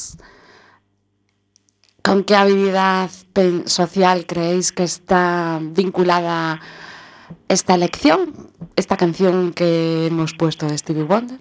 qué 2.27 2.37
habilidad 2.37 3.11
social 3.67 4.27
creéis 4.27 4.73
que 4.73 4.83
está 4.83 5.59
vinculada 5.63 6.61
esta 7.49 7.75
elección? 7.75 8.51
Esta 8.75 8.97
canción 8.97 9.53
que 9.53 10.09
hemos 10.09 10.35
puesto 10.35 10.67
de 10.67 10.77
Stevie 10.77 11.05
Wonder. 11.05 11.39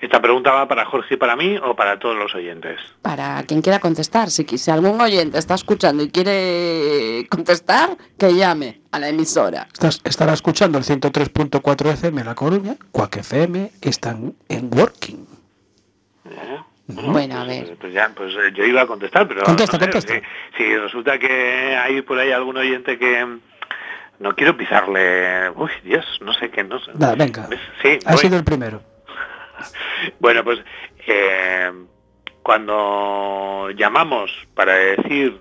¿Esta 0.00 0.22
pregunta 0.22 0.52
va 0.52 0.68
para 0.68 0.84
Jorge 0.86 1.14
y 1.14 1.16
para 1.16 1.34
mí 1.34 1.56
o 1.58 1.74
para 1.74 1.98
todos 1.98 2.16
los 2.16 2.32
oyentes? 2.32 2.78
Para 3.02 3.42
quien 3.42 3.62
quiera 3.62 3.80
contestar, 3.80 4.30
si, 4.30 4.44
si 4.44 4.70
algún 4.70 5.00
oyente 5.00 5.38
está 5.38 5.54
escuchando 5.54 6.04
y 6.04 6.10
quiere 6.10 7.26
contestar, 7.28 7.96
que 8.16 8.32
llame 8.32 8.80
a 8.92 9.00
la 9.00 9.08
emisora. 9.08 9.66
Estás, 9.72 10.00
estará 10.04 10.34
escuchando 10.34 10.78
el 10.78 10.84
103.4 10.84 11.92
FM 11.94 12.20
en 12.20 12.26
La 12.28 12.36
Coruña, 12.36 12.76
Cuac 12.92 13.16
FM 13.16 13.72
están 13.80 14.36
en 14.48 14.70
Working. 14.72 15.26
¿Eh? 16.26 16.58
Bueno, 16.88 17.40
a 17.40 17.44
pues, 17.44 17.68
ver. 17.68 17.76
Pues 17.78 17.92
ya, 17.92 18.10
pues 18.14 18.34
eh, 18.34 18.52
yo 18.54 18.64
iba 18.64 18.82
a 18.82 18.86
contestar, 18.86 19.28
pero 19.28 19.42
Contesta, 19.42 19.76
no 19.76 19.84
sé, 19.84 19.90
contesta. 19.90 20.14
Si, 20.56 20.64
si 20.64 20.76
resulta 20.76 21.18
que 21.18 21.76
hay 21.76 22.00
por 22.02 22.18
ahí 22.18 22.32
algún 22.32 22.56
oyente 22.56 22.98
que 22.98 23.38
no 24.18 24.34
quiero 24.34 24.56
pisarle, 24.56 25.50
uy, 25.50 25.70
Dios, 25.84 26.04
no 26.22 26.32
sé 26.32 26.50
qué, 26.50 26.64
no 26.64 26.78
sé. 26.80 26.92
Da, 26.94 27.14
venga. 27.14 27.46
¿Ves? 27.46 27.60
Sí, 27.82 27.98
Ha 28.06 28.12
voy. 28.12 28.20
sido 28.20 28.36
el 28.36 28.44
primero. 28.44 28.82
Bueno, 30.20 30.44
pues 30.44 30.60
eh, 31.08 31.72
cuando 32.44 33.68
llamamos 33.70 34.30
para 34.54 34.74
decir 34.74 35.40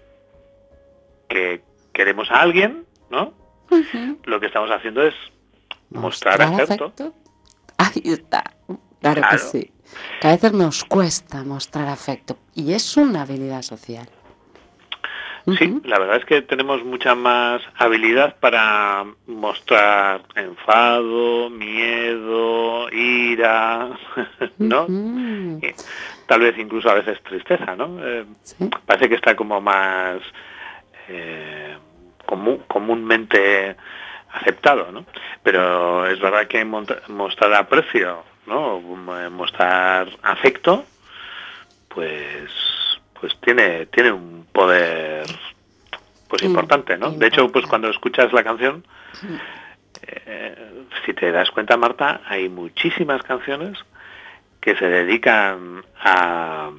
que 1.30 1.62
queremos 1.94 2.30
a 2.32 2.42
alguien, 2.42 2.86
¿no? 3.12 3.34
Lo 4.26 4.40
que 4.40 4.48
estamos 4.48 4.72
haciendo 4.72 5.04
es 5.04 5.14
mostrar, 5.92 6.42
afecto. 6.42 6.92
Ahí 7.78 8.02
está. 8.06 8.44
Claro, 9.02 9.22
que 9.32 9.38
sí. 9.38 9.72
Que 10.22 10.28
a 10.28 10.32
veces 10.32 10.54
nos 10.54 10.84
cuesta 10.84 11.44
mostrar 11.44 11.88
afecto. 11.88 12.38
Y 12.56 12.74
es 12.74 12.98
una 12.98 13.22
habilidad 13.22 13.62
social. 13.62 14.08
Sí, 15.58 15.80
la 15.86 15.98
verdad 15.98 16.18
es 16.18 16.26
que 16.26 16.42
tenemos 16.42 16.84
mucha 16.84 17.16
más 17.16 17.62
habilidad 17.78 18.36
para 18.42 19.06
mostrar 19.28 20.22
enfado, 20.36 21.50
miedo, 21.50 22.90
ira, 22.92 23.92
¿no? 24.58 24.88
Tal 26.26 26.42
vez 26.42 26.58
incluso 26.58 26.90
a 26.90 26.96
veces 26.96 27.24
tristeza, 27.24 27.78
¿no? 27.78 27.98
Eh, 28.06 28.26
Sí. 28.44 28.70
parece 28.86 29.08
que 29.08 29.16
está 29.16 29.38
como 29.38 29.62
más 29.62 30.18
eh, 31.08 31.78
comú- 32.26 32.66
comúnmente 32.68 33.78
aceptado, 34.34 34.92
¿no? 34.92 35.06
Pero 35.44 36.08
es 36.08 36.20
verdad 36.20 36.48
que 36.48 36.66
mostrar 36.66 37.54
aprecio, 37.54 38.22
¿no? 38.48 38.80
Mo- 38.80 39.30
Mostrar 39.30 40.10
afecto, 40.24 40.86
pues 41.90 42.50
pues 43.20 43.34
tiene 43.42 43.86
tiene 43.88 44.12
un 44.12 44.46
poder 44.52 45.26
pues 46.28 46.42
Im- 46.44 46.48
importante, 46.48 46.98
¿no? 46.98 47.12
De 47.12 47.28
hecho, 47.28 47.48
pues 47.52 47.66
cuando 47.66 47.90
escuchas 47.90 48.32
la 48.34 48.44
canción, 48.44 48.84
eh, 50.02 50.86
si 51.06 51.14
te 51.14 51.32
das 51.32 51.50
cuenta, 51.52 51.78
Marta, 51.78 52.22
hay 52.28 52.50
muchísimas 52.50 53.22
canciones 53.24 53.78
que 54.62 54.76
se 54.76 54.86
dedican 54.86 55.84
a, 56.00 56.70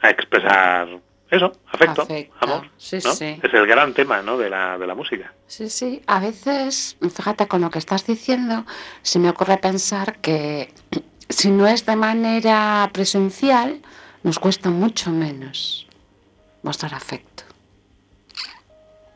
a 0.00 0.10
expresar 0.10 0.88
eso, 1.30 1.52
afecto, 1.66 2.02
Afecto, 2.02 2.34
amor. 2.40 2.68
sí, 2.76 2.98
¿no? 3.02 3.10
sí. 3.12 3.40
Es 3.42 3.54
el 3.54 3.66
gran 3.66 3.94
tema 3.94 4.20
¿no? 4.22 4.36
de, 4.36 4.50
la, 4.50 4.76
de 4.78 4.86
la 4.86 4.94
música. 4.94 5.32
Sí, 5.46 5.68
sí. 5.70 6.02
A 6.06 6.20
veces, 6.20 6.96
fíjate 7.00 7.48
con 7.48 7.62
lo 7.62 7.70
que 7.70 7.78
estás 7.78 8.06
diciendo, 8.06 8.64
se 9.00 9.18
me 9.18 9.30
ocurre 9.30 9.56
pensar 9.56 10.18
que 10.18 10.72
si 11.32 11.50
no 11.50 11.66
es 11.66 11.86
de 11.86 11.96
manera 11.96 12.88
presencial, 12.92 13.80
nos 14.22 14.38
cuesta 14.38 14.70
mucho 14.70 15.10
menos 15.10 15.86
mostrar 16.62 16.94
afecto. 16.94 17.44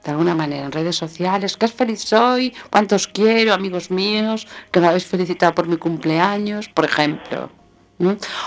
De 0.05 0.13
alguna 0.13 0.35
manera, 0.35 0.67
en 0.67 0.73
redes 0.73 0.97
sociales, 0.97 1.57
qué 1.57 1.67
feliz 1.67 2.01
soy, 2.01 2.55
cuántos 2.71 3.09
quiero, 3.09 3.53
amigos 3.53 3.91
míos, 3.91 4.47
que 4.71 4.81
me 4.81 4.87
habéis 4.87 5.05
felicitado 5.05 5.55
por 5.55 5.67
mi 5.67 5.77
cumpleaños, 5.77 6.69
por 6.69 6.85
ejemplo. 6.85 7.51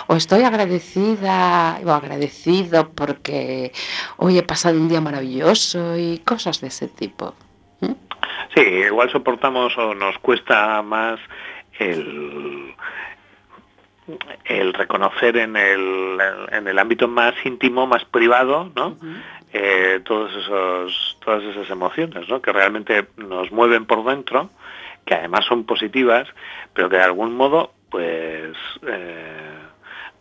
O 0.07 0.15
estoy 0.15 0.43
agradecida 0.43 1.79
o 1.83 1.89
agradecido 1.89 2.89
porque 2.91 3.73
hoy 4.17 4.37
he 4.37 4.43
pasado 4.43 4.77
un 4.77 4.87
día 4.87 5.01
maravilloso 5.01 5.97
y 5.97 6.19
cosas 6.19 6.61
de 6.61 6.67
ese 6.67 6.87
tipo. 6.87 7.33
¿m? 7.81 7.95
Sí, 8.55 8.61
igual 8.61 9.11
soportamos 9.11 9.77
o 9.77 9.95
nos 9.95 10.17
cuesta 10.19 10.81
más 10.81 11.19
el, 11.79 12.73
el 14.45 14.73
reconocer 14.73 15.37
en 15.37 15.55
el, 15.55 16.17
en 16.51 16.67
el 16.67 16.79
ámbito 16.79 17.07
más 17.07 17.33
íntimo, 17.43 17.87
más 17.87 18.05
privado, 18.05 18.71
¿no? 18.75 18.97
Eh, 19.51 20.01
todos 20.05 20.35
esos, 20.35 21.17
todas 21.23 21.43
esas 21.43 21.69
emociones, 21.69 22.29
¿no? 22.29 22.41
Que 22.41 22.51
realmente 22.51 23.07
nos 23.17 23.51
mueven 23.51 23.85
por 23.85 24.05
dentro, 24.05 24.49
que 25.05 25.15
además 25.15 25.45
son 25.45 25.63
positivas, 25.63 26.27
pero 26.73 26.89
que 26.89 26.97
de 26.97 27.03
algún 27.03 27.35
modo, 27.35 27.73
pues, 27.89 28.55
eh, 28.87 29.57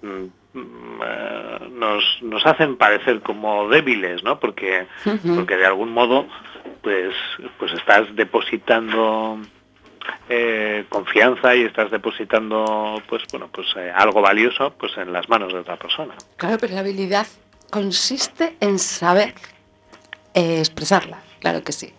mm, 0.02 0.58
mm, 0.58 1.02
eh, 1.04 1.58
nos, 1.72 2.22
nos 2.22 2.46
hacen 2.46 2.76
parecer 2.76 3.20
como 3.20 3.68
débiles, 3.68 4.22
¿no? 4.24 4.40
Porque, 4.40 4.86
porque 5.36 5.56
de 5.56 5.66
algún 5.66 5.92
modo, 5.92 6.26
pues, 6.82 7.14
pues 7.58 7.72
estás 7.72 8.14
depositando 8.16 9.38
eh, 10.28 10.84
confianza 10.88 11.54
y 11.54 11.62
estás 11.62 11.90
depositando, 11.90 13.02
pues, 13.08 13.22
bueno, 13.30 13.48
pues 13.52 13.66
eh, 13.76 13.90
algo 13.94 14.20
valioso, 14.20 14.74
pues, 14.78 14.92
en 14.98 15.12
las 15.12 15.28
manos 15.28 15.52
de 15.52 15.60
otra 15.60 15.76
persona. 15.76 16.14
Claro, 16.36 16.58
pero 16.60 16.74
la 16.74 16.80
habilidad 16.80 17.26
consiste 17.70 18.56
en 18.60 18.78
saber 18.78 19.34
eh, 20.34 20.58
expresarla, 20.58 21.18
claro 21.40 21.62
que 21.62 21.72
sí. 21.72 21.92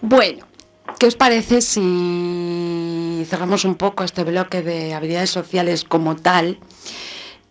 Bueno, 0.00 0.46
¿qué 0.98 1.06
os 1.06 1.14
parece 1.16 1.60
si 1.60 3.24
cerramos 3.28 3.64
un 3.64 3.76
poco 3.76 4.04
este 4.04 4.24
bloque 4.24 4.62
de 4.62 4.92
habilidades 4.94 5.30
sociales 5.30 5.84
como 5.84 6.16
tal 6.16 6.58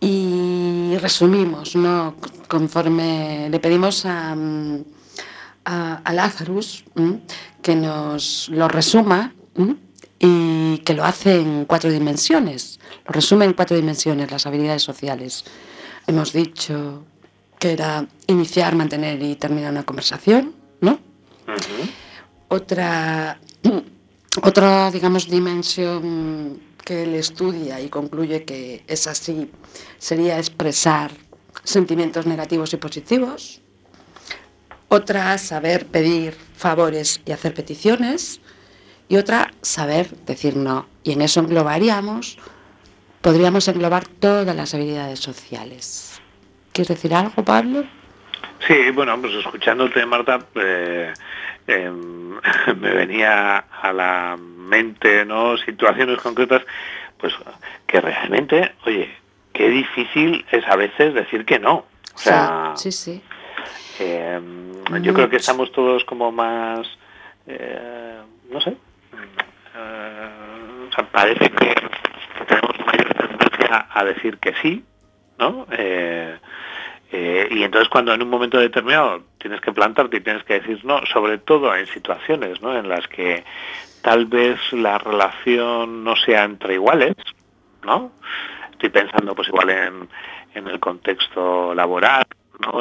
y 0.00 0.96
resumimos, 1.00 1.76
¿no? 1.76 2.16
Conforme 2.48 3.48
le 3.48 3.58
pedimos 3.58 4.04
a, 4.04 4.34
mm, 4.34 4.84
a, 5.64 5.94
a 6.04 6.12
Lazarus 6.12 6.84
que 7.62 7.74
nos 7.74 8.50
lo 8.50 8.68
resuma 8.68 9.32
¿m? 9.56 9.76
y 10.18 10.78
que 10.78 10.94
lo 10.94 11.04
hace 11.04 11.40
en 11.40 11.64
cuatro 11.66 11.90
dimensiones. 11.90 12.78
Lo 13.06 13.12
resume 13.12 13.44
en 13.44 13.52
cuatro 13.52 13.76
dimensiones 13.76 14.30
las 14.30 14.46
habilidades 14.46 14.82
sociales. 14.82 15.44
Hemos 16.06 16.32
dicho 16.32 17.04
que 17.58 17.72
era 17.72 18.06
iniciar, 18.26 18.74
mantener 18.74 19.22
y 19.22 19.36
terminar 19.36 19.70
una 19.72 19.84
conversación, 19.84 20.54
¿no? 20.80 20.98
Otra, 22.48 23.38
otra, 24.42 24.90
digamos, 24.90 25.28
dimensión 25.28 26.60
que 26.84 27.04
él 27.04 27.14
estudia 27.14 27.80
y 27.80 27.88
concluye 27.88 28.44
que 28.44 28.84
es 28.86 29.06
así 29.06 29.50
sería 29.98 30.38
expresar 30.38 31.10
sentimientos 31.64 32.26
negativos 32.26 32.72
y 32.74 32.76
positivos. 32.76 33.60
Otra, 34.88 35.38
saber 35.38 35.86
pedir 35.86 36.36
favores 36.56 37.20
y 37.24 37.32
hacer 37.32 37.54
peticiones. 37.54 38.40
Y 39.08 39.16
otra, 39.16 39.50
saber 39.60 40.08
decir 40.26 40.56
no. 40.56 40.86
Y 41.02 41.12
en 41.12 41.22
eso 41.22 41.40
englobaríamos, 41.40 42.38
podríamos 43.20 43.68
englobar 43.68 44.06
todas 44.06 44.54
las 44.56 44.74
habilidades 44.74 45.20
sociales. 45.20 46.20
¿Quieres 46.72 46.88
decir 46.88 47.14
algo, 47.14 47.44
Pablo? 47.44 47.84
Sí, 48.66 48.90
bueno, 48.94 49.20
pues 49.20 49.34
escuchándote, 49.34 50.04
Marta, 50.06 50.38
eh, 50.54 51.12
em, 51.66 52.30
me 52.80 52.90
venía 52.90 53.58
a 53.58 53.92
la 53.92 54.36
mente, 54.38 55.24
¿no? 55.24 55.56
Situaciones 55.58 56.18
concretas, 56.20 56.62
pues 57.18 57.34
que 57.86 58.00
realmente, 58.00 58.72
oye, 58.86 59.10
qué 59.52 59.68
difícil 59.68 60.44
es 60.50 60.66
a 60.66 60.76
veces 60.76 61.14
decir 61.14 61.44
que 61.44 61.58
no. 61.58 61.84
O 62.14 62.18
sea, 62.18 62.72
sí, 62.76 62.90
sí. 62.92 63.22
eh, 63.98 64.40
yo 65.02 65.12
creo 65.12 65.28
que 65.28 65.36
Mucho. 65.36 65.36
estamos 65.36 65.72
todos 65.72 66.04
como 66.04 66.32
más, 66.32 66.86
eh, 67.46 68.20
no 68.50 68.60
sé, 68.60 68.70
eh, 68.70 68.76
parece 71.02 71.50
que 71.50 71.74
tenemos 72.46 72.78
mayor 72.86 73.14
tendencia 73.14 73.86
a 73.90 74.04
decir 74.04 74.38
que 74.38 74.54
sí, 74.62 74.84
¿no? 75.38 75.66
Eh, 75.70 76.38
eh, 77.12 77.48
y 77.50 77.62
entonces 77.62 77.88
cuando 77.88 78.12
en 78.12 78.22
un 78.22 78.28
momento 78.28 78.58
determinado 78.58 79.22
tienes 79.38 79.60
que 79.60 79.72
plantarte 79.72 80.16
y 80.16 80.20
tienes 80.20 80.42
que 80.44 80.60
decir 80.60 80.84
no, 80.84 81.04
sobre 81.06 81.38
todo 81.38 81.74
en 81.74 81.86
situaciones 81.86 82.60
¿no? 82.60 82.76
en 82.76 82.88
las 82.88 83.06
que 83.06 83.44
tal 84.02 84.26
vez 84.26 84.58
la 84.72 84.98
relación 84.98 86.02
no 86.02 86.16
sea 86.16 86.42
entre 86.44 86.74
iguales, 86.74 87.14
¿no? 87.84 88.12
Estoy 88.72 88.88
pensando 88.88 89.34
pues 89.34 89.48
igual 89.48 89.70
en, 89.70 90.08
en 90.54 90.66
el 90.66 90.80
contexto 90.80 91.72
laboral, 91.74 92.24
¿no? 92.58 92.80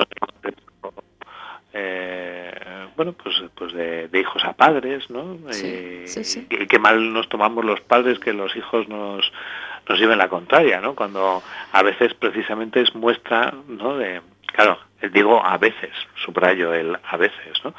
Eh, 1.73 2.87
bueno, 2.95 3.13
pues, 3.13 3.35
pues 3.55 3.73
de, 3.73 4.07
de 4.07 4.19
hijos 4.19 4.43
a 4.45 4.53
padres, 4.53 5.09
¿no? 5.09 5.37
Sí, 5.51 5.65
Eh, 5.65 6.03
sí, 6.05 6.23
sí. 6.23 6.47
Y 6.49 6.67
qué 6.67 6.77
mal 6.77 7.11
nos 7.11 7.27
tomamos 7.29 7.65
los 7.65 7.81
padres 7.81 8.19
que 8.19 8.31
los 8.31 8.55
hijos 8.55 8.87
nos, 8.87 9.31
nos 9.89 9.99
lleven 9.99 10.19
la 10.19 10.29
contraria, 10.29 10.79
¿no? 10.79 10.95
Cuando 10.95 11.41
a 11.71 11.81
veces 11.81 12.13
precisamente 12.13 12.81
es 12.81 12.93
muestra, 12.93 13.53
¿no? 13.67 13.97
De, 13.97 14.21
claro, 14.45 14.77
digo 15.11 15.43
a 15.43 15.57
veces, 15.57 15.89
subrayo 16.23 16.73
el 16.75 16.95
a 17.03 17.17
veces, 17.17 17.57
¿no? 17.63 17.73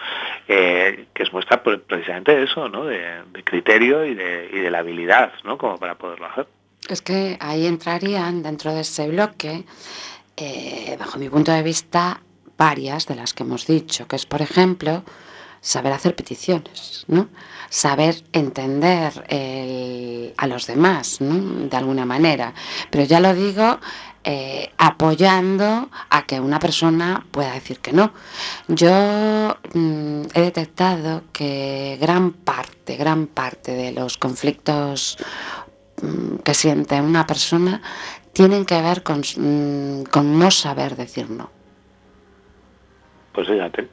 Eh, 0.49 1.07
que 1.15 1.23
es 1.23 1.33
muestra 1.33 1.63
pues, 1.63 1.79
precisamente 1.87 2.43
eso, 2.43 2.69
¿no? 2.69 2.87
De, 2.87 3.23
de 3.33 3.45
criterio 3.45 4.05
y 4.05 4.15
de, 4.15 4.51
y 4.53 4.59
de 4.59 4.71
la 4.73 4.79
habilidad, 4.81 5.33
¿no? 5.45 5.57
Como 5.57 5.79
para 5.79 5.95
poderlo 5.95 6.27
hacer. 6.27 6.49
Es 6.89 7.01
que 7.01 7.39
ahí 7.41 7.67
entrarían 7.67 8.43
dentro 8.43 8.75
de 8.75 8.81
ese 8.81 9.09
bloque, 9.09 9.65
bajo 10.99 11.19
mi 11.19 11.31
punto 11.31 11.53
de 11.53 11.63
vista, 11.63 12.21
varias 12.57 13.07
de 13.07 13.17
las 13.17 13.35
que 13.35 13.43
hemos 13.43 13.67
dicho, 13.67 14.07
que 14.07 14.17
es, 14.17 14.27
por 14.27 14.43
ejemplo, 14.43 15.05
saber 15.61 15.93
hacer 15.93 16.15
peticiones, 16.15 17.05
¿no? 17.09 17.29
Saber 17.71 18.23
entender 18.33 19.13
a 20.37 20.47
los 20.47 20.67
demás, 20.67 21.21
¿no? 21.21 21.69
De 21.69 21.77
alguna 21.77 22.05
manera. 22.05 22.53
Pero 22.91 23.05
ya 23.05 23.19
lo 23.19 23.35
digo 23.35 23.79
eh, 24.27 24.71
apoyando 24.79 25.91
a 26.09 26.25
que 26.25 26.41
una 26.41 26.59
persona 26.59 27.27
pueda 27.31 27.53
decir 27.53 27.81
que 27.81 27.93
no. 27.93 28.13
Yo 28.69 29.55
mm, 29.75 30.23
he 30.33 30.41
detectado 30.41 31.25
que 31.31 31.99
gran 32.01 32.33
parte, 32.33 32.97
gran 32.97 33.27
parte 33.27 33.73
de 33.73 33.93
los 33.93 34.17
conflictos 34.17 35.19
mm, 36.01 36.37
que 36.37 36.55
siente 36.55 37.01
una 37.03 37.27
persona 37.27 37.83
tienen 38.33 38.65
que 38.65 38.81
ver 38.81 39.03
con, 39.03 39.21
mm, 39.21 40.05
con 40.05 40.39
no 40.39 40.51
saber 40.51 40.97
decir 40.97 41.29
no. 41.29 41.51
Pues 43.35 43.49
fíjate. 43.49 43.89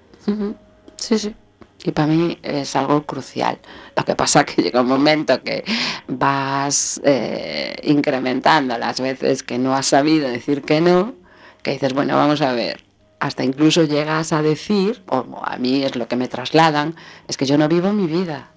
Sí, 0.98 1.18
sí. 1.18 1.36
Y 1.84 1.92
para 1.92 2.08
mí 2.08 2.38
es 2.44 2.76
algo 2.76 3.04
crucial. 3.04 3.58
Lo 3.98 4.06
que 4.06 4.16
pasa 4.16 4.46
que 4.46 4.62
llega 4.62 4.82
un 4.82 4.88
momento 4.88 5.42
que 5.44 5.66
vas 6.08 7.02
eh, 7.04 7.76
incrementando 7.84 8.78
las 8.78 9.02
veces 9.02 9.44
que 9.44 9.58
no 9.58 9.76
has 9.76 9.88
sabido 9.88 10.30
decir 10.30 10.62
que 10.62 10.80
no, 10.80 11.16
que 11.64 11.72
dices, 11.72 11.94
bueno, 11.94 12.16
vamos 12.16 12.42
a 12.42 12.54
ver. 12.54 12.84
Hasta 13.20 13.44
incluso 13.44 13.84
llegas 13.84 14.34
a 14.34 14.42
decir, 14.42 15.04
o 15.08 15.44
a 15.44 15.58
mí 15.58 15.84
es 15.84 15.96
lo 15.96 16.08
que 16.08 16.16
me 16.16 16.28
trasladan, 16.28 16.96
es 17.28 17.38
que 17.38 17.46
yo 17.46 17.58
no 17.58 17.68
vivo 17.68 17.94
mi 17.94 18.08
vida. 18.08 18.50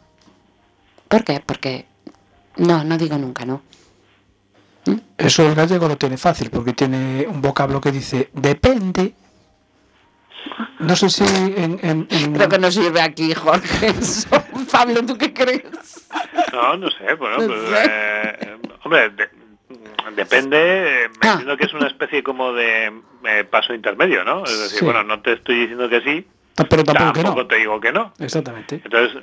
¿Por 1.09 1.23
qué? 1.25 1.43
Porque 1.45 1.87
no, 2.57 2.83
no 2.83 2.97
digo 2.97 3.19
nunca 3.19 3.45
no. 3.45 3.63
Eso 5.17 5.47
el 5.47 5.55
gallego 5.55 5.89
lo 5.89 5.97
tiene 5.97 6.17
fácil 6.17 6.51
porque 6.51 6.73
tiene 6.73 7.27
un 7.29 7.41
vocablo 7.41 7.81
que 7.81 7.93
dice 7.93 8.31
depende. 8.33 9.15
No 10.79 10.97
sé 10.97 11.09
si 11.09 11.25
en, 11.25 11.79
en- 11.83 12.07
en- 12.11 12.33
Creo 12.35 12.49
que 12.49 12.59
no 12.59 12.71
sirve 12.71 13.01
aquí, 13.01 13.33
Jorge. 13.35 13.87
Eso. 14.01 14.29
Pablo, 14.71 15.05
¿tú 15.07 15.17
qué 15.17 15.33
crees? 15.33 15.63
No, 16.53 16.77
no 16.77 16.91
sé, 16.91 17.15
bueno, 17.15 17.39
No 17.39 17.47
pues, 17.47 17.69
sé. 17.69 17.85
eh, 17.87 18.57
hombre, 18.83 19.11
de- 19.11 19.31
depende, 20.17 21.05
eh, 21.05 21.09
me 21.23 21.29
Ah. 21.29 21.33
entiendo 21.33 21.57
que 21.57 21.65
es 21.67 21.73
una 21.75 21.87
especie 21.87 22.23
como 22.23 22.53
de 22.53 22.93
eh, 23.27 23.45
paso 23.45 23.73
intermedio, 23.75 24.25
¿no? 24.25 24.45
Es 24.45 24.59
decir, 24.59 24.79
Sí. 24.81 24.85
bueno, 24.85 25.03
no 25.05 25.21
te 25.21 25.33
estoy 25.35 25.61
diciendo 25.61 25.89
que 25.89 26.01
sí, 26.03 26.27
pero 26.69 26.85
tampoco 26.85 27.13
que 27.13 27.23
tampoco 27.23 27.43
no. 27.43 27.47
te 27.49 27.57
digo 27.57 27.81
que 27.81 27.93
no. 27.93 28.13
Exactamente. 28.19 28.81
Entonces, 28.85 29.23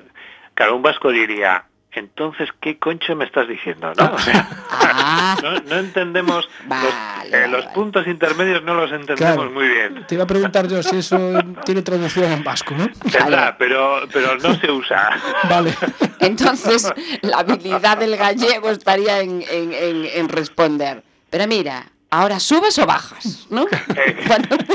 claro, 0.53 0.75
un 0.75 0.81
vasco 0.81 1.11
diría, 1.11 1.65
entonces, 1.93 2.49
¿qué 2.61 2.77
concho 2.79 3.15
me 3.15 3.25
estás 3.25 3.47
diciendo? 3.47 3.91
¿no? 3.97 4.11
O 4.13 4.17
sea, 4.19 4.47
Ah. 4.71 5.37
no, 5.43 5.51
no 5.61 5.75
entendemos, 5.77 6.47
Vale, 6.65 6.83
los, 6.85 6.93
eh, 6.93 7.29
vale, 7.31 7.47
los 7.49 7.63
vale. 7.65 7.75
puntos 7.75 8.07
intermedios 8.07 8.63
no 8.63 8.73
los 8.75 8.91
entendemos 8.91 9.35
Claro. 9.35 9.51
muy 9.51 9.67
bien. 9.67 10.05
Te 10.07 10.15
iba 10.15 10.23
a 10.23 10.27
preguntar 10.27 10.67
yo 10.67 10.81
si 10.83 10.97
eso 10.97 11.39
tiene 11.65 11.81
traducción 11.81 12.31
en 12.31 12.43
vasco, 12.43 12.73
¿no? 12.77 12.87
Tendrá, 13.11 13.55
pero, 13.57 14.01
pero 14.11 14.37
no 14.37 14.55
se 14.55 14.71
usa. 14.71 15.11
Vale. 15.49 15.73
Entonces, 16.19 16.91
la 17.21 17.39
habilidad 17.39 17.97
del 17.97 18.15
gallego 18.17 18.69
estaría 18.69 19.19
en, 19.21 19.43
en- 19.49 19.73
en- 19.73 20.05
en 20.05 20.29
responder. 20.29 21.03
Pero 21.29 21.47
mira, 21.47 21.85
ahora 22.11 22.39
subes 22.39 22.77
o 22.79 22.85
bajas, 22.85 23.47
¿no? 23.49 23.65
Cuando- 24.27 24.57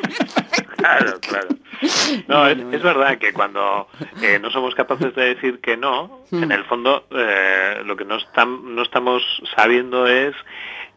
Claro, 0.76 1.18
claro. 1.20 1.49
No, 2.28 2.47
es, 2.47 2.57
Bueno, 2.57 2.76
es 2.76 2.82
verdad 2.82 3.18
que 3.18 3.32
cuando 3.32 3.89
eh, 4.22 4.39
no 4.41 4.51
somos 4.51 4.74
capaces 4.74 5.14
de 5.14 5.34
decir 5.34 5.61
que 5.61 5.76
no, 5.76 6.20
Hmm. 6.30 6.43
en 6.45 6.53
el 6.53 6.64
fondo 6.64 7.07
eh, 7.11 7.82
lo 7.84 7.97
que 7.97 8.05
no 8.05 8.16
estamos 8.82 9.22
sabiendo 9.55 10.07
es 10.07 10.34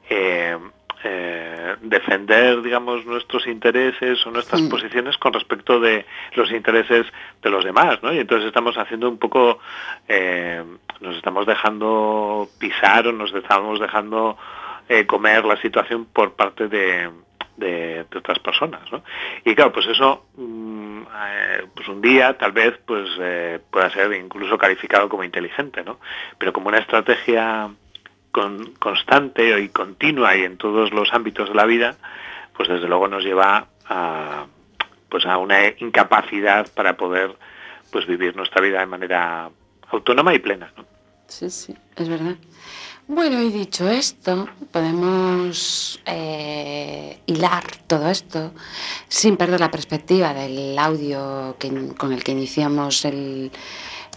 eh, 0.09 0.57
eh, 1.03 1.75
defender, 1.81 2.61
digamos, 2.61 3.05
nuestros 3.05 3.47
intereses 3.47 4.25
o 4.27 4.31
nuestras 4.31 4.61
Hmm. 4.61 4.69
posiciones 4.69 5.17
con 5.17 5.33
respecto 5.33 5.79
de 5.79 6.05
los 6.35 6.51
intereses 6.51 7.05
de 7.41 7.49
los 7.49 7.63
demás, 7.63 7.99
¿no? 8.03 8.11
Y 8.13 8.19
entonces 8.19 8.47
estamos 8.47 8.77
haciendo 8.77 9.07
un 9.09 9.17
poco, 9.17 9.59
eh, 10.07 10.63
nos 10.99 11.15
estamos 11.15 11.45
dejando 11.47 12.47
pisar 12.59 13.07
o 13.07 13.11
nos 13.13 13.33
estamos 13.33 13.79
dejando 13.79 14.37
eh, 14.89 15.05
comer 15.05 15.45
la 15.45 15.61
situación 15.61 16.05
por 16.05 16.33
parte 16.33 16.67
de, 16.67 17.09
otras 18.15 18.39
personas, 18.39 18.91
¿no? 18.91 19.03
Y 19.45 19.53
claro, 19.53 19.71
pues 19.71 19.85
eso, 19.87 20.25
mm, 20.35 21.01
eh, 21.01 21.67
pues 21.75 21.87
un 21.87 22.01
día 22.01 22.37
tal 22.37 22.51
vez 22.53 22.79
pues 22.85 23.07
eh, 23.19 23.59
pueda 23.69 23.89
ser 23.91 24.11
incluso 24.13 24.57
calificado 24.57 25.07
como 25.07 25.23
inteligente, 25.23 25.83
¿no? 25.83 25.99
Pero 26.37 26.51
como 26.51 26.69
una 26.69 26.79
estrategia 26.79 27.69
con- 28.31 28.73
constante 28.79 29.61
y 29.61 29.69
continua 29.69 30.35
y 30.35 30.43
en 30.43 30.57
todos 30.57 30.91
los 30.91 31.13
ámbitos 31.13 31.49
de 31.49 31.55
la 31.55 31.65
vida, 31.65 31.95
pues 32.55 32.67
desde 32.67 32.87
luego 32.87 33.07
nos 33.07 33.23
lleva 33.23 33.67
a 33.87 34.45
pues 35.09 35.25
a 35.25 35.37
una 35.37 35.67
incapacidad 35.79 36.67
para 36.73 36.95
poder 36.95 37.35
pues 37.91 38.05
vivir 38.05 38.35
nuestra 38.35 38.61
vida 38.61 38.79
de 38.79 38.85
manera 38.85 39.49
autónoma 39.91 40.33
y 40.33 40.39
plena. 40.39 40.71
Sí, 41.29 41.49
sí, 41.49 41.73
es 41.95 42.09
verdad. 42.09 42.35
Bueno, 43.07 43.41
y 43.41 43.49
dicho 43.51 43.87
esto, 43.89 44.47
podemos 44.71 45.99
eh, 46.05 47.19
hilar 47.25 47.63
todo 47.87 48.07
esto 48.09 48.51
sin 49.07 49.35
perder 49.37 49.59
la 49.59 49.71
perspectiva 49.71 50.33
del 50.33 50.77
audio 50.77 51.55
que- 51.57 51.93
con 51.97 52.13
el 52.13 52.23
que 52.23 52.33
iniciamos 52.33 53.05
el- 53.05 53.51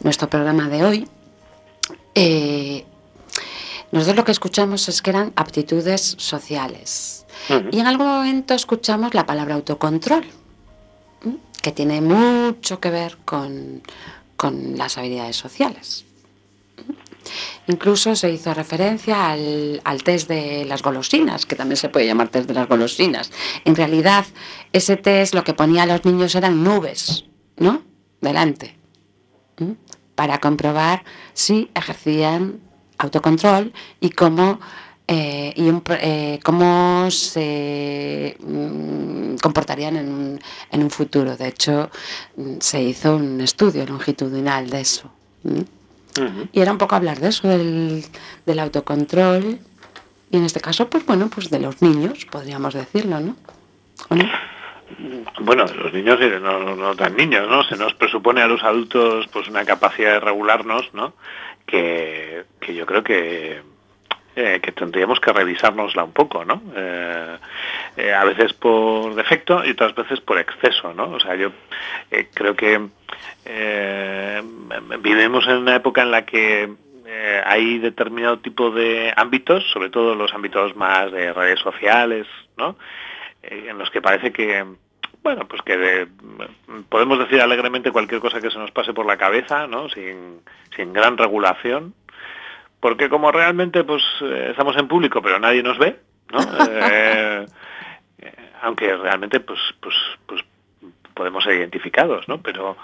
nuestro 0.03 0.29
programa 0.29 0.69
de 0.69 0.85
hoy. 0.85 1.09
Eh, 2.15 2.85
nosotros 3.93 4.17
lo 4.17 4.25
que 4.25 4.33
escuchamos 4.33 4.89
es 4.89 5.01
que 5.01 5.11
eran 5.11 5.33
aptitudes 5.37 6.15
sociales. 6.19 7.25
Y 7.71 7.81
en 7.81 7.87
algún 7.87 8.07
momento 8.07 8.55
escuchamos 8.55 9.15
la 9.15 9.27
palabra 9.27 9.55
autocontrol, 9.55 10.25
que 11.63 11.73
tiene 11.73 12.01
mucho 12.01 12.79
que 12.81 12.91
ver 12.91 13.19
con, 13.25 13.83
con 14.37 14.77
las 14.77 14.99
habilidades 14.99 15.37
sociales. 15.37 16.05
Incluso 17.67 18.17
se 18.17 18.31
hizo 18.31 18.53
referencia 18.55 19.31
al, 19.31 20.03
test 20.05 20.29
de 20.29 20.65
las 20.65 20.83
golosinas, 20.83 21.47
que 21.47 21.57
también 21.57 21.77
se 21.77 21.89
puede 21.89 22.07
llamar 22.07 22.29
test 22.29 22.49
de 22.49 22.55
las 22.55 22.69
golosinas. 22.69 23.31
En 23.65 23.77
realidad, 23.77 24.25
ese 24.73 24.97
test 24.97 25.35
lo 25.35 25.45
que 25.45 25.55
ponía 25.55 25.85
a 25.85 25.87
los 25.87 26.05
niños 26.05 26.35
eran 26.35 26.63
nubes, 26.63 27.25
¿no? 27.57 27.83
Delante. 28.21 28.77
Para 30.15 30.39
comprobar 30.39 31.05
si 31.35 31.71
ejercían 31.75 32.61
autocontrol 32.99 33.73
y 34.01 34.11
cómo, 34.11 34.61
eh, 35.07 35.53
y 35.57 35.71
eh, 36.01 36.41
cómo 36.43 37.11
se 37.11 38.37
mm, 38.41 39.37
comportarían 39.37 39.97
en 39.97 40.09
un, 40.09 40.41
un 40.73 40.91
futuro. 40.91 41.37
De 41.37 41.49
hecho, 41.49 41.91
mm, 42.37 42.57
se 42.61 42.83
hizo 42.83 43.17
un 43.17 43.41
estudio 43.41 43.87
longitudinal 43.87 44.71
de 44.71 44.81
eso. 44.81 45.11
Y 46.53 46.61
era 46.61 46.73
un 46.73 46.79
poco 46.79 46.95
hablar 46.95 47.21
de 47.21 47.29
eso, 47.29 47.49
del, 47.49 48.05
del 48.45 48.59
autocontrol. 48.59 49.59
Y 50.31 50.37
en 50.37 50.45
este 50.45 50.61
caso, 50.61 50.89
pues 50.89 51.05
bueno, 51.07 51.29
pues 51.33 51.51
de 51.51 51.59
los 51.59 51.83
niños, 51.83 52.25
podríamos 52.27 52.75
decirlo, 52.75 53.21
¿no? 53.21 53.37
¿O 54.09 54.15
no? 54.15 54.25
Bueno, 55.41 55.65
los 55.65 55.93
niños 55.93 56.19
y 56.21 56.41
no, 56.41 56.59
no, 56.59 56.77
no 56.77 56.95
tan 56.95 57.17
niños, 57.17 57.49
¿no? 57.49 57.65
Se 57.65 57.77
nos 57.77 57.95
presupone 57.95 58.43
a 58.43 58.47
los 58.47 58.63
adultos 58.63 59.27
pues 59.33 59.49
una 59.49 59.65
capacidad 59.65 60.13
de 60.13 60.21
regularnos, 60.21 60.93
¿no? 60.93 61.15
Que, 61.67 62.45
que 62.61 62.75
yo 62.75 62.85
creo 62.87 63.03
que, 63.03 63.63
eh, 64.37 64.61
que 64.63 64.73
tendríamos 64.73 65.21
que 65.21 65.33
revisárnosla 65.33 66.05
un 66.05 66.13
poco, 66.13 66.45
¿no? 66.45 66.63
Eh, 66.75 67.37
eh, 67.97 68.13
a 68.15 68.25
veces 68.25 68.53
por 68.55 69.15
defecto 69.15 69.65
y 69.65 69.71
otras 69.73 69.95
veces 69.95 70.21
por 70.21 70.39
exceso, 70.39 70.95
¿no? 70.95 71.11
O 71.11 71.21
sea, 71.21 71.35
yo 71.35 71.51
eh, 72.11 72.29
creo 72.33 72.55
que 72.57 72.81
eh, 73.45 74.43
vivimos 75.01 75.47
en 75.47 75.57
una 75.59 75.77
época 75.77 76.03
en 76.03 76.11
la 76.11 76.25
que 76.25 76.73
hay 77.45 77.79
determinado 77.79 78.39
tipo 78.39 78.71
de 78.71 79.13
ámbitos, 79.17 79.65
sobre 79.73 79.91
todo 79.91 80.15
los 80.15 80.33
ámbitos 80.33 80.75
más 80.77 81.13
de 81.13 81.33
redes 81.33 81.61
sociales, 81.61 82.27
¿no? 82.57 82.77
En 83.43 83.77
los 83.79 83.91
que 83.91 84.01
parece 84.01 84.33
que, 84.33 84.65
bueno, 85.23 85.47
pues 85.47 85.61
que 85.63 85.77
de- 85.77 86.09
podemos 86.89 87.19
decir 87.19 87.41
alegremente 87.41 87.91
cualquier 87.93 88.21
cosa 88.21 88.41
que 88.41 88.51
se 88.51 88.59
nos 88.59 88.71
pase 88.71 88.95
por 88.95 89.05
la 89.07 89.19
cabeza, 89.19 89.67
¿no? 89.67 89.89
Sin, 89.91 90.41
sin 90.75 90.93
gran 90.95 91.19
regulación, 91.19 91.93
porque 92.83 93.09
como 93.09 93.31
realmente 93.31 93.85
pues 93.85 94.03
eh, 94.21 94.49
estamos 94.51 94.77
en 94.77 94.89
público 94.89 95.23
pero 95.23 95.39
nadie 95.39 95.63
nos 95.63 95.79
ve, 95.79 95.97
¿no? 96.31 96.41
Eh, 96.69 97.47
eh, 98.19 98.33
aunque 98.63 98.95
realmente 98.97 99.41
pues 99.41 99.61
pues 99.81 99.95
pues 100.27 100.43
podemos 101.15 101.45
ser 101.45 101.55
identificados, 101.55 102.27
¿no? 102.29 102.43
Pero, 102.43 102.77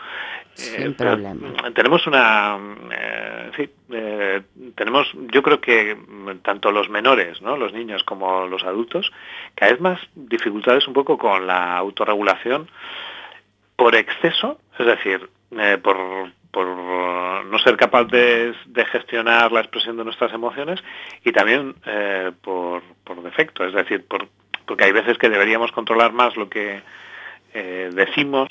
eh, 0.57 0.61
Sin 0.61 0.95
pero, 0.95 1.13
problema. 1.13 1.73
tenemos 1.75 2.07
una 2.07 2.57
eh, 2.93 3.51
sí, 3.57 3.71
eh, 3.91 4.43
tenemos 4.77 5.09
yo 5.33 5.43
creo 5.43 5.61
que 5.61 5.97
tanto 6.43 6.71
los 6.71 6.89
menores, 6.89 7.43
¿no? 7.43 7.57
Los 7.57 7.73
niños 7.73 8.05
como 8.05 8.47
los 8.47 8.63
adultos, 8.65 9.11
cada 9.55 9.73
vez 9.73 9.81
más 9.81 10.01
dificultades 10.15 10.87
un 10.87 10.95
poco 10.95 11.19
con 11.19 11.47
la 11.47 11.77
autorregulación 11.77 12.69
por 13.77 13.95
exceso, 13.95 14.61
es 14.79 14.87
decir, 14.87 15.29
eh, 15.53 15.79
por, 15.83 15.97
por 16.51 16.67
no 17.47 17.59
ser 17.59 17.77
capaces 17.77 18.57
de 18.67 18.85
gestionar 18.87 19.53
la 19.53 19.61
expresión 19.61 19.97
de 19.97 20.05
nuestras 20.05 20.33
emociones 20.33 20.81
y 21.25 21.33
también 21.33 21.75
eh, 21.87 22.33
por, 22.43 22.83
por 23.05 23.23
defecto, 23.23 23.65
es 23.65 23.75
decir, 23.75 24.07
por, 24.07 24.29
porque 24.67 24.85
hay 24.85 24.93
veces 24.93 25.17
que 25.19 25.29
deberíamos 25.29 25.73
controlar 25.73 26.13
más 26.13 26.37
lo 26.37 26.49
que 26.49 26.83
eh, 27.55 27.91
decimos 27.95 28.49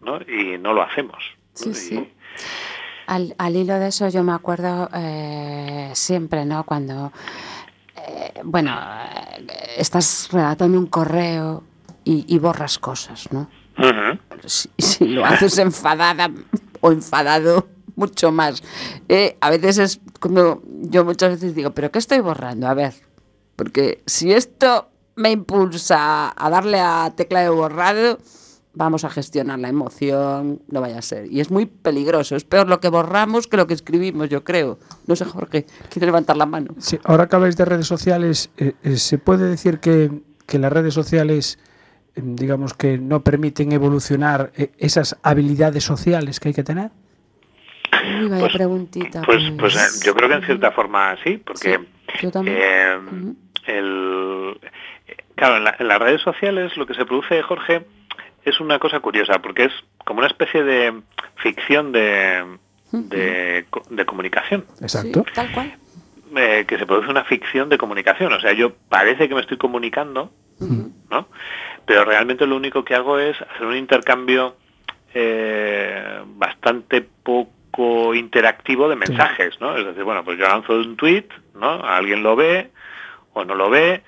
¿no? 0.00 0.18
y 0.22 0.58
no 0.58 0.72
lo 0.72 0.82
hacemos. 0.82 1.22
Sí, 1.54 1.68
¿no? 1.70 1.74
sí. 1.74 1.94
Y- 1.96 2.12
Al, 3.08 3.34
al 3.38 3.56
hilo 3.56 3.74
de 3.78 3.88
eso 3.88 4.08
yo 4.08 4.22
me 4.24 4.32
acuerdo 4.32 4.88
eh, 4.94 5.90
siempre, 5.94 6.44
¿no? 6.44 6.64
Cuando, 6.64 7.12
eh, 7.96 8.32
bueno, 8.44 8.76
estás 9.76 10.28
redactando 10.32 10.78
un 10.78 10.86
correo 10.86 11.62
y, 12.04 12.24
y 12.32 12.38
borras 12.38 12.78
cosas, 12.78 13.32
¿no? 13.32 13.48
Si, 14.44 15.06
lo 15.06 15.24
haces 15.24 15.58
enfadada 15.58 16.30
o 16.80 16.92
enfadado, 16.92 17.68
mucho 17.94 18.30
más. 18.30 18.62
Eh, 19.08 19.36
a 19.40 19.50
veces 19.50 19.78
es 19.78 20.00
como 20.20 20.62
yo 20.82 21.04
muchas 21.04 21.30
veces 21.30 21.54
digo, 21.54 21.70
¿pero 21.70 21.90
qué 21.90 21.98
estoy 21.98 22.20
borrando? 22.20 22.68
A 22.68 22.74
ver, 22.74 22.94
porque 23.56 24.02
si 24.06 24.32
esto 24.32 24.88
me 25.16 25.30
impulsa 25.30 26.32
a 26.36 26.50
darle 26.50 26.78
a 26.80 27.12
tecla 27.16 27.40
de 27.40 27.48
borrado, 27.48 28.18
vamos 28.76 29.04
a 29.04 29.10
gestionar 29.10 29.58
la 29.58 29.68
emoción, 29.68 30.60
no 30.68 30.80
vaya 30.80 30.98
a 30.98 31.02
ser. 31.02 31.32
Y 31.32 31.40
es 31.40 31.50
muy 31.50 31.66
peligroso, 31.66 32.36
es 32.36 32.44
peor 32.44 32.68
lo 32.68 32.78
que 32.78 32.88
borramos 32.88 33.46
que 33.46 33.56
lo 33.56 33.66
que 33.66 33.74
escribimos, 33.74 34.28
yo 34.28 34.44
creo. 34.44 34.78
No 35.06 35.16
sé, 35.16 35.24
Jorge, 35.24 35.66
quiere 35.88 36.06
levantar 36.06 36.36
la 36.36 36.46
mano. 36.46 36.74
Sí, 36.78 36.98
ahora 37.04 37.26
que 37.26 37.36
habláis 37.36 37.56
de 37.56 37.64
redes 37.64 37.86
sociales, 37.86 38.50
eh, 38.58 38.74
eh, 38.82 38.98
¿se 38.98 39.18
puede 39.18 39.48
decir 39.48 39.80
que, 39.80 40.22
que 40.46 40.58
las 40.58 40.72
redes 40.72 40.92
sociales, 40.92 41.58
digamos 42.16 42.74
que 42.74 42.98
no 42.98 43.22
permiten 43.22 43.72
evolucionar 43.72 44.50
eh, 44.56 44.72
esas 44.78 45.16
habilidades 45.22 45.84
sociales 45.84 46.40
que 46.40 46.48
hay 46.48 46.54
que 46.54 46.64
tener? 46.64 46.90
Uy, 48.20 48.28
vaya 48.28 48.40
Pues- 48.42 48.52
preguntita. 48.54 49.22
Pues, 49.22 49.42
pues 49.58 49.76
eh, 49.76 50.04
yo 50.06 50.14
creo 50.14 50.28
que 50.28 50.34
en 50.36 50.42
cierta 50.44 50.72
forma 50.72 51.16
sí, 51.22 51.36
porque 51.38 51.78
Sí, 52.14 52.18
yo 52.22 52.30
también. 52.30 52.56
eh, 52.60 52.96
Ujú. 52.98 53.36
el, 53.66 54.60
claro, 55.34 55.56
en, 55.58 55.64
la- 55.64 55.76
en 55.78 55.88
las 55.88 55.98
redes 55.98 56.22
sociales 56.22 56.76
lo 56.76 56.86
que 56.86 56.94
se 56.94 57.04
produce, 57.04 57.42
Jorge, 57.42 57.86
es 58.44 58.60
una 58.60 58.78
cosa 58.78 59.00
curiosa, 59.00 59.40
porque 59.40 59.64
es 59.64 59.72
como 60.04 60.18
una 60.20 60.28
especie 60.28 60.62
de 60.62 61.00
ficción 61.36 61.92
de, 61.92 62.44
de, 62.92 63.66
co- 63.70 63.82
de 63.90 64.06
comunicación, 64.06 64.64
Exacto. 64.80 65.24
Sí, 65.26 65.32
tal 65.34 65.52
cual. 65.52 65.74
eh, 66.36 66.64
que 66.66 66.78
se 66.78 66.86
produce 66.86 67.10
una 67.10 67.24
ficción 67.24 67.68
de 67.68 67.76
comunicación. 67.78 68.32
O 68.32 68.40
sea, 68.40 68.52
yo 68.52 68.72
parece 68.88 69.28
que 69.28 69.34
me 69.34 69.40
estoy 69.40 69.56
comunicando, 69.58 70.32
¿no? 71.10 71.28
Pero 71.86 72.04
realmente 72.04 72.46
lo 72.46 72.56
único 72.56 72.84
que 72.84 72.94
hago 72.94 73.18
es 73.18 73.40
hacer 73.40 73.66
un 73.66 73.76
intercambio 73.76 74.56
eh, 75.14 76.20
bastante 76.26 77.00
poco 77.00 78.14
interactivo 78.14 78.88
de 78.88 78.96
mensajes, 78.96 79.60
¿no? 79.60 79.76
Es 79.76 79.84
decir, 79.86 80.02
bueno, 80.04 80.24
pues 80.24 80.38
yo 80.38 80.46
lanzo 80.46 80.74
un 80.74 80.96
tweet, 80.96 81.26
¿no? 81.54 81.84
Alguien 81.84 82.22
lo 82.22 82.36
ve 82.36 82.70
o 83.32 83.44
no 83.44 83.54
lo 83.54 83.68
ve, 83.70 84.02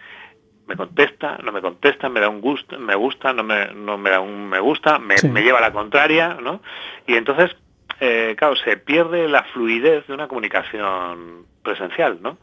me 0.66 0.76
contesta, 0.76 1.38
no 1.42 1.52
me 1.52 1.60
contesta, 1.62 2.08
me 2.08 2.20
da 2.20 2.28
un 2.28 2.40
gusto, 2.40 2.78
me 2.78 2.94
gusta, 2.94 3.32
no 3.32 3.42
me, 3.42 3.72
no 3.74 3.96
me 3.96 4.10
da 4.10 4.20
un 4.20 4.48
me 4.48 4.60
gusta, 4.60 4.98
me, 4.98 5.16
Sí. 5.18 5.28
me 5.28 5.42
lleva 5.42 5.58
a 5.58 5.62
la 5.62 5.72
contraria, 5.72 6.36
¿no? 6.42 6.60
Y 7.06 7.14
entonces, 7.14 7.56
eh, 8.00 8.34
claro, 8.38 8.54
se 8.56 8.76
pierde 8.76 9.28
la 9.28 9.44
fluidez 9.44 10.06
de 10.06 10.14
una 10.14 10.28
comunicación 10.28 11.46
presencial, 11.62 12.18
¿no? 12.22 12.38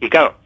Y 0.00 0.08
claro, 0.08 0.36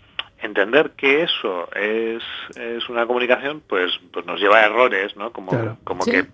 entender 0.44 0.90
que 0.96 1.22
eso 1.22 1.68
es, 1.74 2.22
es 2.56 2.88
una 2.88 3.06
comunicación, 3.06 3.62
pues, 3.66 3.92
pues 4.12 4.24
nos 4.26 4.40
lleva 4.40 4.58
a 4.60 4.66
errores, 4.66 5.16
¿no? 5.16 5.32
Como, 5.32 5.50
Claro. 5.50 5.76
como 5.84 6.02
Sí. 6.02 6.10
que 6.12 6.26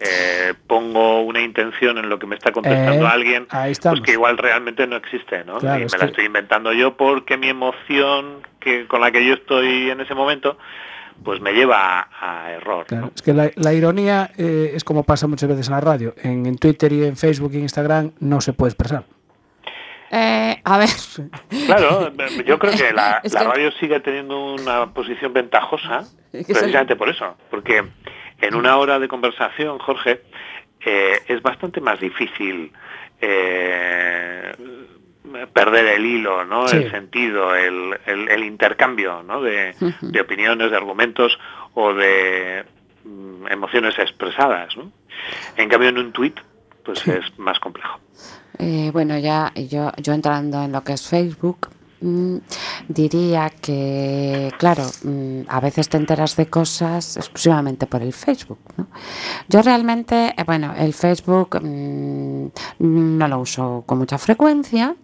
eh, 0.00 0.54
pongo 0.68 1.22
una 1.22 1.40
intención 1.40 1.98
en 1.98 2.08
lo 2.08 2.18
que 2.18 2.26
me 2.26 2.36
está 2.36 2.52
contestando 2.52 3.04
Eh, 3.04 3.10
alguien, 3.10 3.46
pues 3.46 4.00
que 4.02 4.12
igual 4.12 4.38
realmente 4.38 4.86
no 4.86 4.94
existe, 4.96 5.44
¿no? 5.44 5.58
Claro, 5.58 5.76
y 5.78 5.80
me 5.80 5.86
es 5.86 5.92
la 5.92 5.98
que- 5.98 6.04
estoy 6.06 6.24
inventando 6.26 6.72
yo 6.72 6.96
porque 6.96 7.36
mi 7.36 7.48
emoción 7.48 8.46
que 8.60 8.86
con 8.86 9.00
la 9.00 9.10
que 9.10 9.24
yo 9.26 9.34
estoy 9.34 9.90
en 9.90 10.00
ese 10.00 10.14
momento, 10.14 10.56
pues 11.24 11.40
me 11.40 11.52
lleva 11.52 12.00
a, 12.00 12.44
a 12.44 12.52
error, 12.52 12.86
Claro, 12.86 13.06
¿no? 13.06 13.12
Es 13.14 13.22
que 13.22 13.34
la, 13.34 13.50
la 13.56 13.72
ironía 13.74 14.30
eh, 14.38 14.70
es 14.74 14.84
como 14.84 15.02
pasa 15.02 15.26
muchas 15.26 15.48
veces 15.48 15.66
en 15.66 15.74
la 15.74 15.80
radio. 15.80 16.14
En, 16.22 16.46
en 16.46 16.56
Twitter 16.58 16.92
y 16.92 17.04
en 17.04 17.16
Facebook 17.16 17.50
y 17.54 17.56
en 17.56 17.62
Instagram 17.62 18.12
no 18.20 18.40
se 18.40 18.52
puede 18.52 18.70
expresar. 18.70 19.02
Eh, 20.10 20.60
a 20.64 20.78
ver. 20.78 20.88
Claro, 21.66 22.12
yo 22.46 22.58
creo 22.58 22.72
que 22.72 22.92
la, 22.92 23.20
Es 23.22 23.32
la 23.34 23.40
que- 23.40 23.46
radio 23.48 23.72
sigue 23.72 24.00
teniendo 24.00 24.54
una 24.54 24.92
posición 24.92 25.32
ventajosa 25.32 26.04
precisamente 26.30 26.96
por 26.96 27.08
eso, 27.08 27.36
porque 27.50 27.84
en 28.40 28.54
una 28.54 28.76
hora 28.78 28.98
de 28.98 29.08
conversación, 29.08 29.78
Jorge, 29.78 30.22
eh, 30.84 31.18
es 31.26 31.42
bastante 31.42 31.80
más 31.80 32.00
difícil 32.00 32.72
eh, 33.20 34.52
perder 35.52 35.86
el 35.86 36.06
hilo, 36.06 36.44
¿no? 36.44 36.66
Sí. 36.68 36.76
El 36.78 36.90
sentido, 36.90 37.54
el, 37.54 37.98
el- 38.06 38.28
el 38.30 38.44
intercambio, 38.44 39.22
¿no? 39.22 39.42
De, 39.42 39.74
de 40.00 40.20
opiniones, 40.20 40.70
de 40.70 40.76
argumentos 40.76 41.38
o 41.74 41.92
de 41.92 42.64
mm, 43.04 43.46
emociones 43.50 43.98
expresadas, 43.98 44.76
¿no? 44.76 44.90
En 45.56 45.68
cambio, 45.68 45.88
en 45.90 45.98
un 45.98 46.12
tuit, 46.12 46.38
pues 46.84 47.06
es 47.08 47.38
más 47.38 47.58
complejo. 47.60 48.00
Eh, 48.58 48.90
bueno, 48.92 49.16
ya 49.18 49.52
yo, 49.54 49.92
yo 50.02 50.12
entrando 50.12 50.64
en 50.64 50.72
lo 50.72 50.82
que 50.82 50.94
es 50.94 51.02
Facebook, 51.02 51.68
mm, 52.00 52.36
diría 52.88 53.50
que, 53.50 54.52
claro, 54.58 54.84
mm, 55.04 55.42
a 55.48 55.60
veces 55.60 55.88
te 55.88 55.96
enteras 55.96 56.34
de 56.36 56.46
cosas 56.46 57.16
exclusivamente 57.16 57.86
por 57.86 58.02
el 58.02 58.12
Facebook. 58.12 58.58
¿no? 58.76 58.88
Yo 59.48 59.62
realmente, 59.62 60.34
eh, 60.36 60.44
bueno, 60.44 60.74
el 60.76 60.92
Facebook 60.92 61.60
mm, 61.62 62.48
no 62.80 63.28
lo 63.28 63.40
uso 63.40 63.84
con 63.86 63.98
mucha 63.98 64.18
frecuencia, 64.18 64.96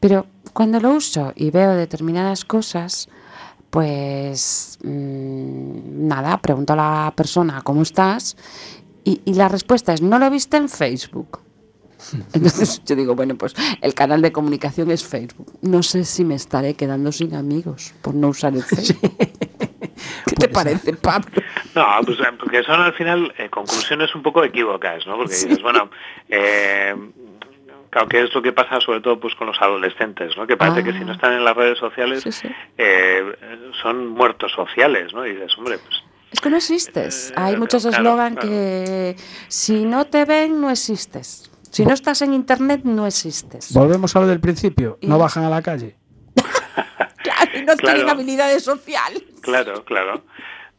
pero 0.00 0.26
cuando 0.54 0.80
lo 0.80 0.92
uso 0.94 1.32
y 1.36 1.50
veo 1.50 1.72
determinadas 1.74 2.46
cosas, 2.46 3.08
pues 3.68 4.78
nada, 4.82 6.38
pregunto 6.38 6.72
a 6.72 6.76
la 6.76 7.12
persona 7.14 7.60
cómo 7.62 7.82
estás 7.82 8.36
y, 9.04 9.20
y 9.26 9.34
la 9.34 9.48
respuesta 9.48 9.92
es, 9.92 10.00
¿no 10.00 10.18
lo 10.18 10.30
viste 10.30 10.56
en 10.56 10.68
Facebook? 10.70 11.45
Entonces 12.32 12.82
yo 12.84 12.94
digo, 12.96 13.14
bueno, 13.14 13.36
pues 13.36 13.54
el 13.80 13.94
canal 13.94 14.22
de 14.22 14.32
comunicación 14.32 14.90
es 14.90 15.04
Facebook. 15.04 15.52
No 15.62 15.82
sé 15.82 16.04
si 16.04 16.24
me 16.24 16.34
estaré 16.34 16.74
quedando 16.74 17.12
sin 17.12 17.34
amigos 17.34 17.94
por 18.02 18.14
no 18.14 18.28
usar 18.28 18.54
el 18.54 18.62
Facebook. 18.64 19.16
¿Qué 20.26 20.36
te 20.36 20.48
parece, 20.48 20.92
Pablo? 20.94 21.30
No, 21.74 21.84
pues 22.04 22.18
eh, 22.20 22.24
porque 22.38 22.62
son 22.64 22.80
al 22.80 22.92
final 22.94 23.32
eh, 23.38 23.48
conclusiones 23.48 24.14
un 24.14 24.22
poco 24.22 24.44
equívocas, 24.44 25.06
¿no? 25.06 25.16
Porque 25.16 25.34
dices, 25.34 25.62
bueno, 25.62 25.90
eh, 26.28 26.94
claro 27.90 28.08
que 28.08 28.22
es 28.22 28.34
lo 28.34 28.42
que 28.42 28.52
pasa 28.52 28.80
sobre 28.80 29.00
todo 29.00 29.18
pues 29.18 29.34
con 29.34 29.46
los 29.46 29.56
adolescentes, 29.60 30.36
¿no? 30.36 30.46
Que 30.46 30.56
parece 30.56 30.84
que 30.84 30.92
si 30.92 31.04
no 31.04 31.12
están 31.12 31.32
en 31.32 31.44
las 31.44 31.56
redes 31.56 31.78
sociales 31.78 32.22
Sí, 32.22 32.32
sí. 32.32 32.48
eh, 32.76 33.24
son 33.82 34.08
muertos 34.08 34.52
sociales, 34.52 35.12
¿no? 35.14 35.26
Y 35.26 35.32
dices, 35.32 35.56
hombre, 35.56 35.78
pues 35.78 36.02
Es 36.32 36.40
que 36.40 36.50
no 36.50 36.56
existes. 36.56 37.32
Hay 37.36 37.56
muchos 37.56 37.82
claro, 37.86 37.96
eslogan 37.98 38.34
claro. 38.34 38.48
que 38.48 39.16
si 39.48 39.84
no 39.84 40.04
te 40.06 40.24
ven, 40.26 40.60
no 40.60 40.70
existes. 40.70 41.50
Si 41.76 41.84
no 41.84 41.92
estás 41.92 42.22
en 42.22 42.32
internet, 42.32 42.80
no 42.84 43.06
existes. 43.06 43.74
Volvemos 43.74 44.16
a 44.16 44.20
lo 44.20 44.26
del 44.26 44.40
principio. 44.40 44.96
No 45.02 45.18
bajan 45.18 45.44
a 45.44 45.50
la 45.50 45.60
calle. 45.60 45.94
Claro, 47.22 47.50
y 47.54 47.62
no 47.64 47.74
Claro. 47.76 47.96
tienen 47.96 48.08
habilidades 48.08 48.62
sociales. 48.64 49.22
Claro, 49.42 49.84
claro. 49.84 50.22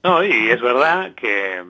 No, 0.02 0.24
y 0.24 0.50
es 0.50 0.60
verdad 0.60 1.14
que, 1.14 1.62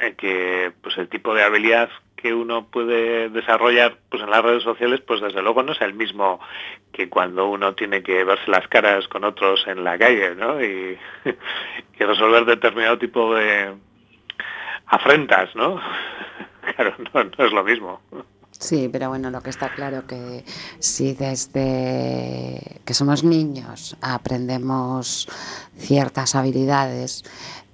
eh, 0.00 0.14
que 0.16 0.72
pues 0.82 0.96
el 0.96 1.08
tipo 1.10 1.34
de 1.34 1.42
habilidad 1.42 1.90
que 2.16 2.32
uno 2.32 2.66
puede 2.68 3.28
desarrollar 3.28 3.98
pues 4.08 4.22
en 4.22 4.30
las 4.30 4.42
redes 4.42 4.62
sociales, 4.62 5.00
pues 5.06 5.20
desde 5.20 5.42
luego 5.42 5.62
no 5.62 5.72
es 5.72 5.80
el 5.82 5.92
mismo 5.92 6.40
que 6.92 7.10
cuando 7.10 7.48
uno 7.48 7.74
tiene 7.74 8.02
que 8.02 8.24
verse 8.24 8.50
las 8.50 8.66
caras 8.68 9.08
con 9.08 9.24
otros 9.24 9.66
en 9.66 9.84
la 9.84 9.98
calle, 9.98 10.34
¿no? 10.36 10.62
Y, 10.62 10.96
y 11.98 12.04
resolver 12.04 12.46
determinado 12.46 12.96
tipo 12.98 13.34
de 13.34 13.74
afrentas, 14.86 15.54
¿no? 15.54 15.80
Claro, 16.76 16.94
no, 17.12 17.24
no 17.24 17.44
es 17.44 17.52
lo 17.52 17.64
mismo. 17.64 18.00
Sí, 18.60 18.90
pero 18.92 19.08
bueno, 19.08 19.30
lo 19.30 19.40
que 19.40 19.48
está 19.48 19.74
claro 19.74 20.06
que 20.06 20.44
si 20.78 21.14
desde 21.14 22.80
que 22.84 22.92
somos 22.92 23.24
niños 23.24 23.96
aprendemos 24.02 25.26
ciertas 25.78 26.34
habilidades, 26.34 27.24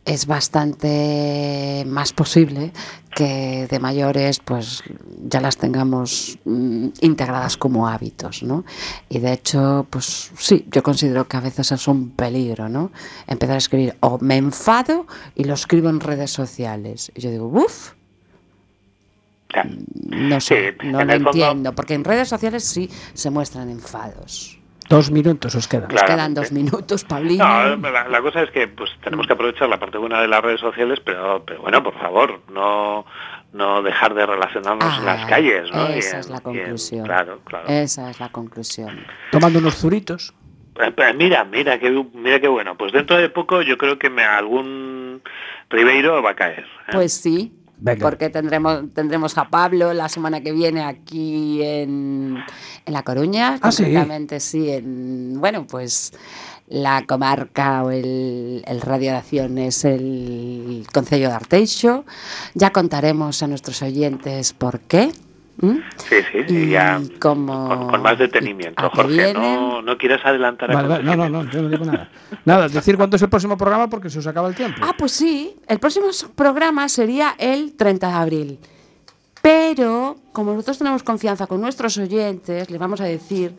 es 0.05 0.27
bastante 0.27 1.83
más 1.89 2.13
posible 2.13 2.73
que 3.17 3.67
de 3.69 3.81
mayores 3.81 4.39
pues 4.39 4.85
ya 5.25 5.41
las 5.41 5.57
tengamos 5.57 6.39
mm, 6.45 6.89
integradas 7.01 7.57
como 7.57 7.89
hábitos, 7.89 8.45
¿no? 8.45 8.65
Y 9.09 9.19
de 9.19 9.33
hecho, 9.33 9.89
pues 9.91 10.31
sí, 10.39 10.65
yo 10.71 10.85
considero 10.85 11.27
que 11.27 11.37
a 11.37 11.41
veces 11.41 11.73
es 11.73 11.89
un 11.89 12.11
peligro, 12.11 12.69
¿no? 12.69 12.93
Empezar 13.27 13.57
a 13.57 13.59
escribir 13.59 13.97
o 13.99 14.19
me 14.21 14.37
enfado 14.37 15.09
y 15.35 15.43
lo 15.43 15.55
escribo 15.55 15.89
en 15.89 15.99
redes 15.99 16.31
sociales. 16.31 17.11
Y 17.17 17.23
yo 17.23 17.31
digo, 17.33 17.49
uff, 17.49 17.96
No 19.65 20.41
sé, 20.41 20.77
Sí, 20.81 20.87
no 20.89 21.01
en 21.01 21.07
lo 21.09 21.15
entiendo, 21.15 21.73
porque 21.75 21.95
en 21.95 22.05
redes 22.05 22.29
sociales 22.29 22.65
sí 22.65 22.89
se 23.15 23.31
muestran 23.31 23.71
enfados. 23.71 24.59
Dos 24.89 25.11
minutos 25.11 25.53
os 25.57 25.67
quedan. 25.67 25.89
Nos 25.89 25.95
Claro. 26.01 26.07
quedan 26.15 26.35
dos 26.35 26.53
minutos, 26.53 27.03
Paulino. 27.05 27.77
No, 27.77 27.91
la, 27.91 28.07
la 28.09 28.21
cosa 28.23 28.43
es 28.43 28.51
que 28.53 28.69
pues 28.69 28.91
tenemos 29.03 29.27
que 29.27 29.33
aprovechar 29.33 29.69
la 29.69 29.81
parte 29.81 29.99
buena 29.99 30.21
de 30.21 30.29
las 30.29 30.41
redes 30.43 30.61
sociales, 30.61 31.01
pero, 31.05 31.45
pero 31.45 31.61
bueno, 31.63 31.83
por 31.83 31.99
favor, 31.99 32.41
no 32.53 33.05
no 33.53 33.81
dejar 33.83 34.15
de 34.15 34.27
relacionarnos 34.27 34.99
en 34.99 35.07
las 35.07 35.23
Ah, 35.25 35.27
calles, 35.29 35.71
¿no? 35.73 35.87
Esa 35.89 36.17
en- 36.17 36.21
es 36.21 36.29
la 36.29 36.37
en- 36.37 36.43
conclusión. 36.43 37.05
claro, 37.07 37.41
claro. 37.45 37.67
Esa 37.69 38.11
es 38.11 38.21
la 38.21 38.29
conclusión. 38.29 39.01
Tomando 39.33 39.59
unos 39.61 39.77
zuritos. 39.77 40.35
Eh, 40.79 40.93
eh, 40.95 41.15
Mira, 41.15 41.43
mira 41.45 41.79
qué 41.81 41.91
mira 42.13 42.39
qué 42.39 42.49
bueno. 42.49 42.77
Pues 42.77 42.93
dentro 42.93 43.17
de 43.17 43.31
poco 43.31 43.63
yo 43.63 43.79
creo 43.79 43.99
que 43.99 44.11
me 44.11 44.25
algún 44.25 45.23
Ribeiro 45.71 46.23
va 46.23 46.33
a 46.33 46.35
caer. 46.37 46.61
¿eh? 46.89 46.91
Pues 46.93 47.15
sí, 47.15 47.53
Venga. 47.79 48.05
porque 48.07 48.31
tendremos 48.31 48.85
tendremos 48.95 49.37
a 49.39 49.49
Pablo 49.51 49.93
la 49.93 50.09
semana 50.09 50.41
que 50.41 50.53
viene 50.53 50.83
aquí 50.85 51.63
en, 51.63 52.39
en 52.87 52.93
La 52.93 53.03
Coruña, 53.03 53.59
Ah, 53.61 53.71
sí. 53.71 53.83
concretamente 53.85 54.41
sí, 54.41 54.71
en 54.71 55.39
bueno, 55.41 55.67
pues 55.67 56.13
la 56.69 57.05
comarca 57.07 57.85
o 57.85 57.91
el, 57.91 58.65
el 58.67 58.81
radio 58.81 59.13
de 59.13 59.17
acción 59.19 59.59
es 59.59 59.85
el 59.85 60.85
Concello 60.93 61.29
de 61.29 61.35
Arteixo. 61.35 62.05
Ya 62.55 62.71
contaremos 62.73 63.43
a 63.43 63.47
nuestros 63.47 63.83
oyentes 63.83 64.53
por 64.53 64.81
qué. 64.81 65.13
¿M? 65.63 65.83
sí, 65.97 66.17
sí, 66.33 66.39
sí, 66.49 66.55
y 66.55 66.71
ya 66.71 67.01
con, 67.19 67.47
con 67.47 68.03
más 68.03 68.19
detenimiento, 68.19 68.91
Jorge. 68.91 69.13
vienen. 69.13 69.35
No, 69.35 69.83
no 69.83 69.99
quieras 69.99 70.21
adelantar. 70.25 70.73
Vale, 70.73 70.89
vale, 70.89 71.05
no, 71.05 71.17
no, 71.17 71.29
no, 71.29 71.51
yo 71.51 71.63
no 71.63 71.69
digo 71.69 71.85
nada. 71.85 72.09
Nada, 72.45 72.69
decir 72.69 72.97
cuánto 72.97 73.17
es 73.17 73.23
el 73.23 73.29
próximo 73.29 73.57
programa 73.57 73.89
porque 73.89 74.11
se 74.11 74.19
os 74.19 74.27
acaba 74.27 74.49
el 74.49 74.55
tiempo. 74.55 74.81
Ah, 74.83 74.95
pues 74.97 75.13
sí, 75.13 75.57
el 75.67 75.79
próximo 75.79 76.07
programa 76.35 76.89
sería 76.89 77.35
el 77.39 77.75
30 77.75 78.09
de 78.09 78.15
abril. 78.15 78.59
Pero, 79.43 80.17
como 80.33 80.53
nosotros 80.53 80.79
tenemos 80.79 81.03
confianza 81.03 81.47
con 81.47 81.61
nuestros 81.61 81.97
oyentes, 81.99 82.69
les 82.69 82.81
vamos 82.81 83.01
a 83.01 83.05
decir 83.05 83.55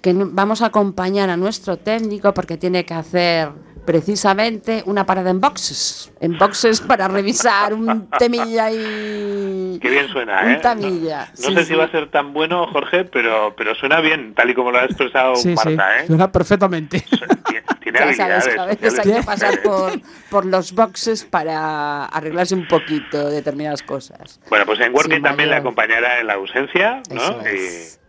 que 0.00 0.14
vamos 0.14 0.62
a 0.62 0.66
acompañar 0.66 1.28
a 1.28 1.36
nuestro 1.36 1.76
técnico 1.76 2.32
porque 2.32 2.56
tiene 2.56 2.84
que 2.86 2.94
hacer 2.94 3.50
precisamente 3.90 4.84
una 4.86 5.04
parada 5.04 5.30
en 5.30 5.40
boxes. 5.40 6.12
En 6.20 6.38
boxes 6.38 6.80
para 6.80 7.08
revisar 7.08 7.74
un 7.74 8.08
temilla 8.18 8.70
y. 8.70 9.78
Qué 9.82 9.90
bien 9.90 10.08
suena, 10.08 10.42
Un 10.44 10.50
¿eh? 10.52 10.56
tamilla. 10.62 11.24
No, 11.24 11.30
no 11.42 11.48
Sí, 11.48 11.54
sé 11.54 11.60
sí. 11.62 11.66
si 11.66 11.74
va 11.74 11.84
a 11.86 11.90
ser 11.90 12.08
tan 12.10 12.32
bueno, 12.32 12.68
Jorge, 12.68 13.04
pero, 13.04 13.52
pero 13.56 13.74
suena 13.74 14.00
bien, 14.00 14.32
tal 14.34 14.48
y 14.50 14.54
como 14.54 14.70
lo 14.70 14.78
ha 14.78 14.84
expresado 14.84 15.34
sí, 15.34 15.56
sí, 15.56 15.74
Marta, 15.76 16.00
¿eh? 16.00 16.06
suena 16.06 16.30
perfectamente. 16.30 17.04
Tiene- 17.10 17.60
Ya 17.92 18.14
sabes 18.14 18.20
habilidades. 18.20 18.54
que 18.54 18.60
a 18.60 18.66
veces 18.66 18.98
hay 19.00 19.12
que 19.14 19.22
pasar 19.24 19.62
por, 19.64 19.92
por 20.30 20.46
los 20.46 20.72
boxes 20.72 21.24
para 21.24 22.04
arreglarse 22.04 22.54
un 22.54 22.68
poquito 22.68 23.28
determinadas 23.28 23.82
cosas. 23.82 24.38
Bueno, 24.48 24.64
pues 24.66 24.78
en 24.80 24.94
Working 24.94 25.22
también 25.22 25.48
le 25.48 25.56
mayor- 25.56 25.60
acompañará 25.66 26.20
en 26.20 26.28
la 26.28 26.34
ausencia, 26.34 27.02
¿no? 27.12 27.20
Eso 27.20 27.40
Y- 27.42 27.56
es. 27.56 27.99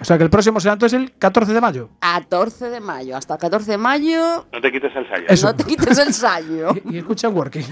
O 0.00 0.04
sea 0.04 0.16
que 0.16 0.24
el 0.24 0.30
próximo 0.30 0.60
será 0.60 0.74
entonces 0.74 0.98
el 0.98 1.12
14 1.12 1.52
de 1.52 1.60
mayo. 1.60 1.90
14 2.00 2.70
de 2.70 2.80
mayo. 2.80 3.16
Hasta 3.16 3.34
el 3.34 3.40
14 3.40 3.72
de 3.72 3.78
mayo 3.78 4.46
No 4.52 4.60
te 4.60 4.72
quites 4.72 4.92
el 4.96 5.08
sayo. 5.08 5.24
Eso. 5.28 5.46
no 5.48 5.54
te 5.56 5.64
quites 5.64 5.98
el 5.98 6.06
ensayo. 6.08 6.68
Y 6.90 6.98
escucha 6.98 7.28
Working. 7.28 7.64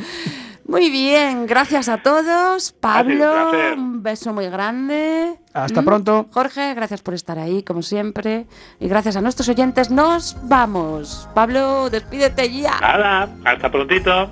Muy 0.66 0.90
bien, 0.90 1.46
gracias 1.46 1.88
a 1.88 2.02
todos. 2.02 2.72
Un 2.72 2.80
Pablo, 2.80 3.50
un 3.74 4.02
beso 4.02 4.34
muy 4.34 4.48
grande. 4.48 5.38
Hasta 5.54 5.80
¿Mm? 5.80 5.84
pronto. 5.84 6.26
Jorge, 6.30 6.74
gracias 6.74 7.00
por 7.00 7.14
estar 7.14 7.38
ahí, 7.38 7.62
como 7.62 7.80
siempre. 7.80 8.46
Y 8.78 8.86
gracias 8.86 9.16
a 9.16 9.22
nuestros 9.22 9.48
oyentes, 9.48 9.90
nos 9.90 10.36
vamos. 10.42 11.26
Pablo, 11.34 11.88
despídete 11.88 12.52
ya. 12.52 12.78
Nada, 12.80 13.28
hasta 13.46 13.70
prontito. 13.70 14.30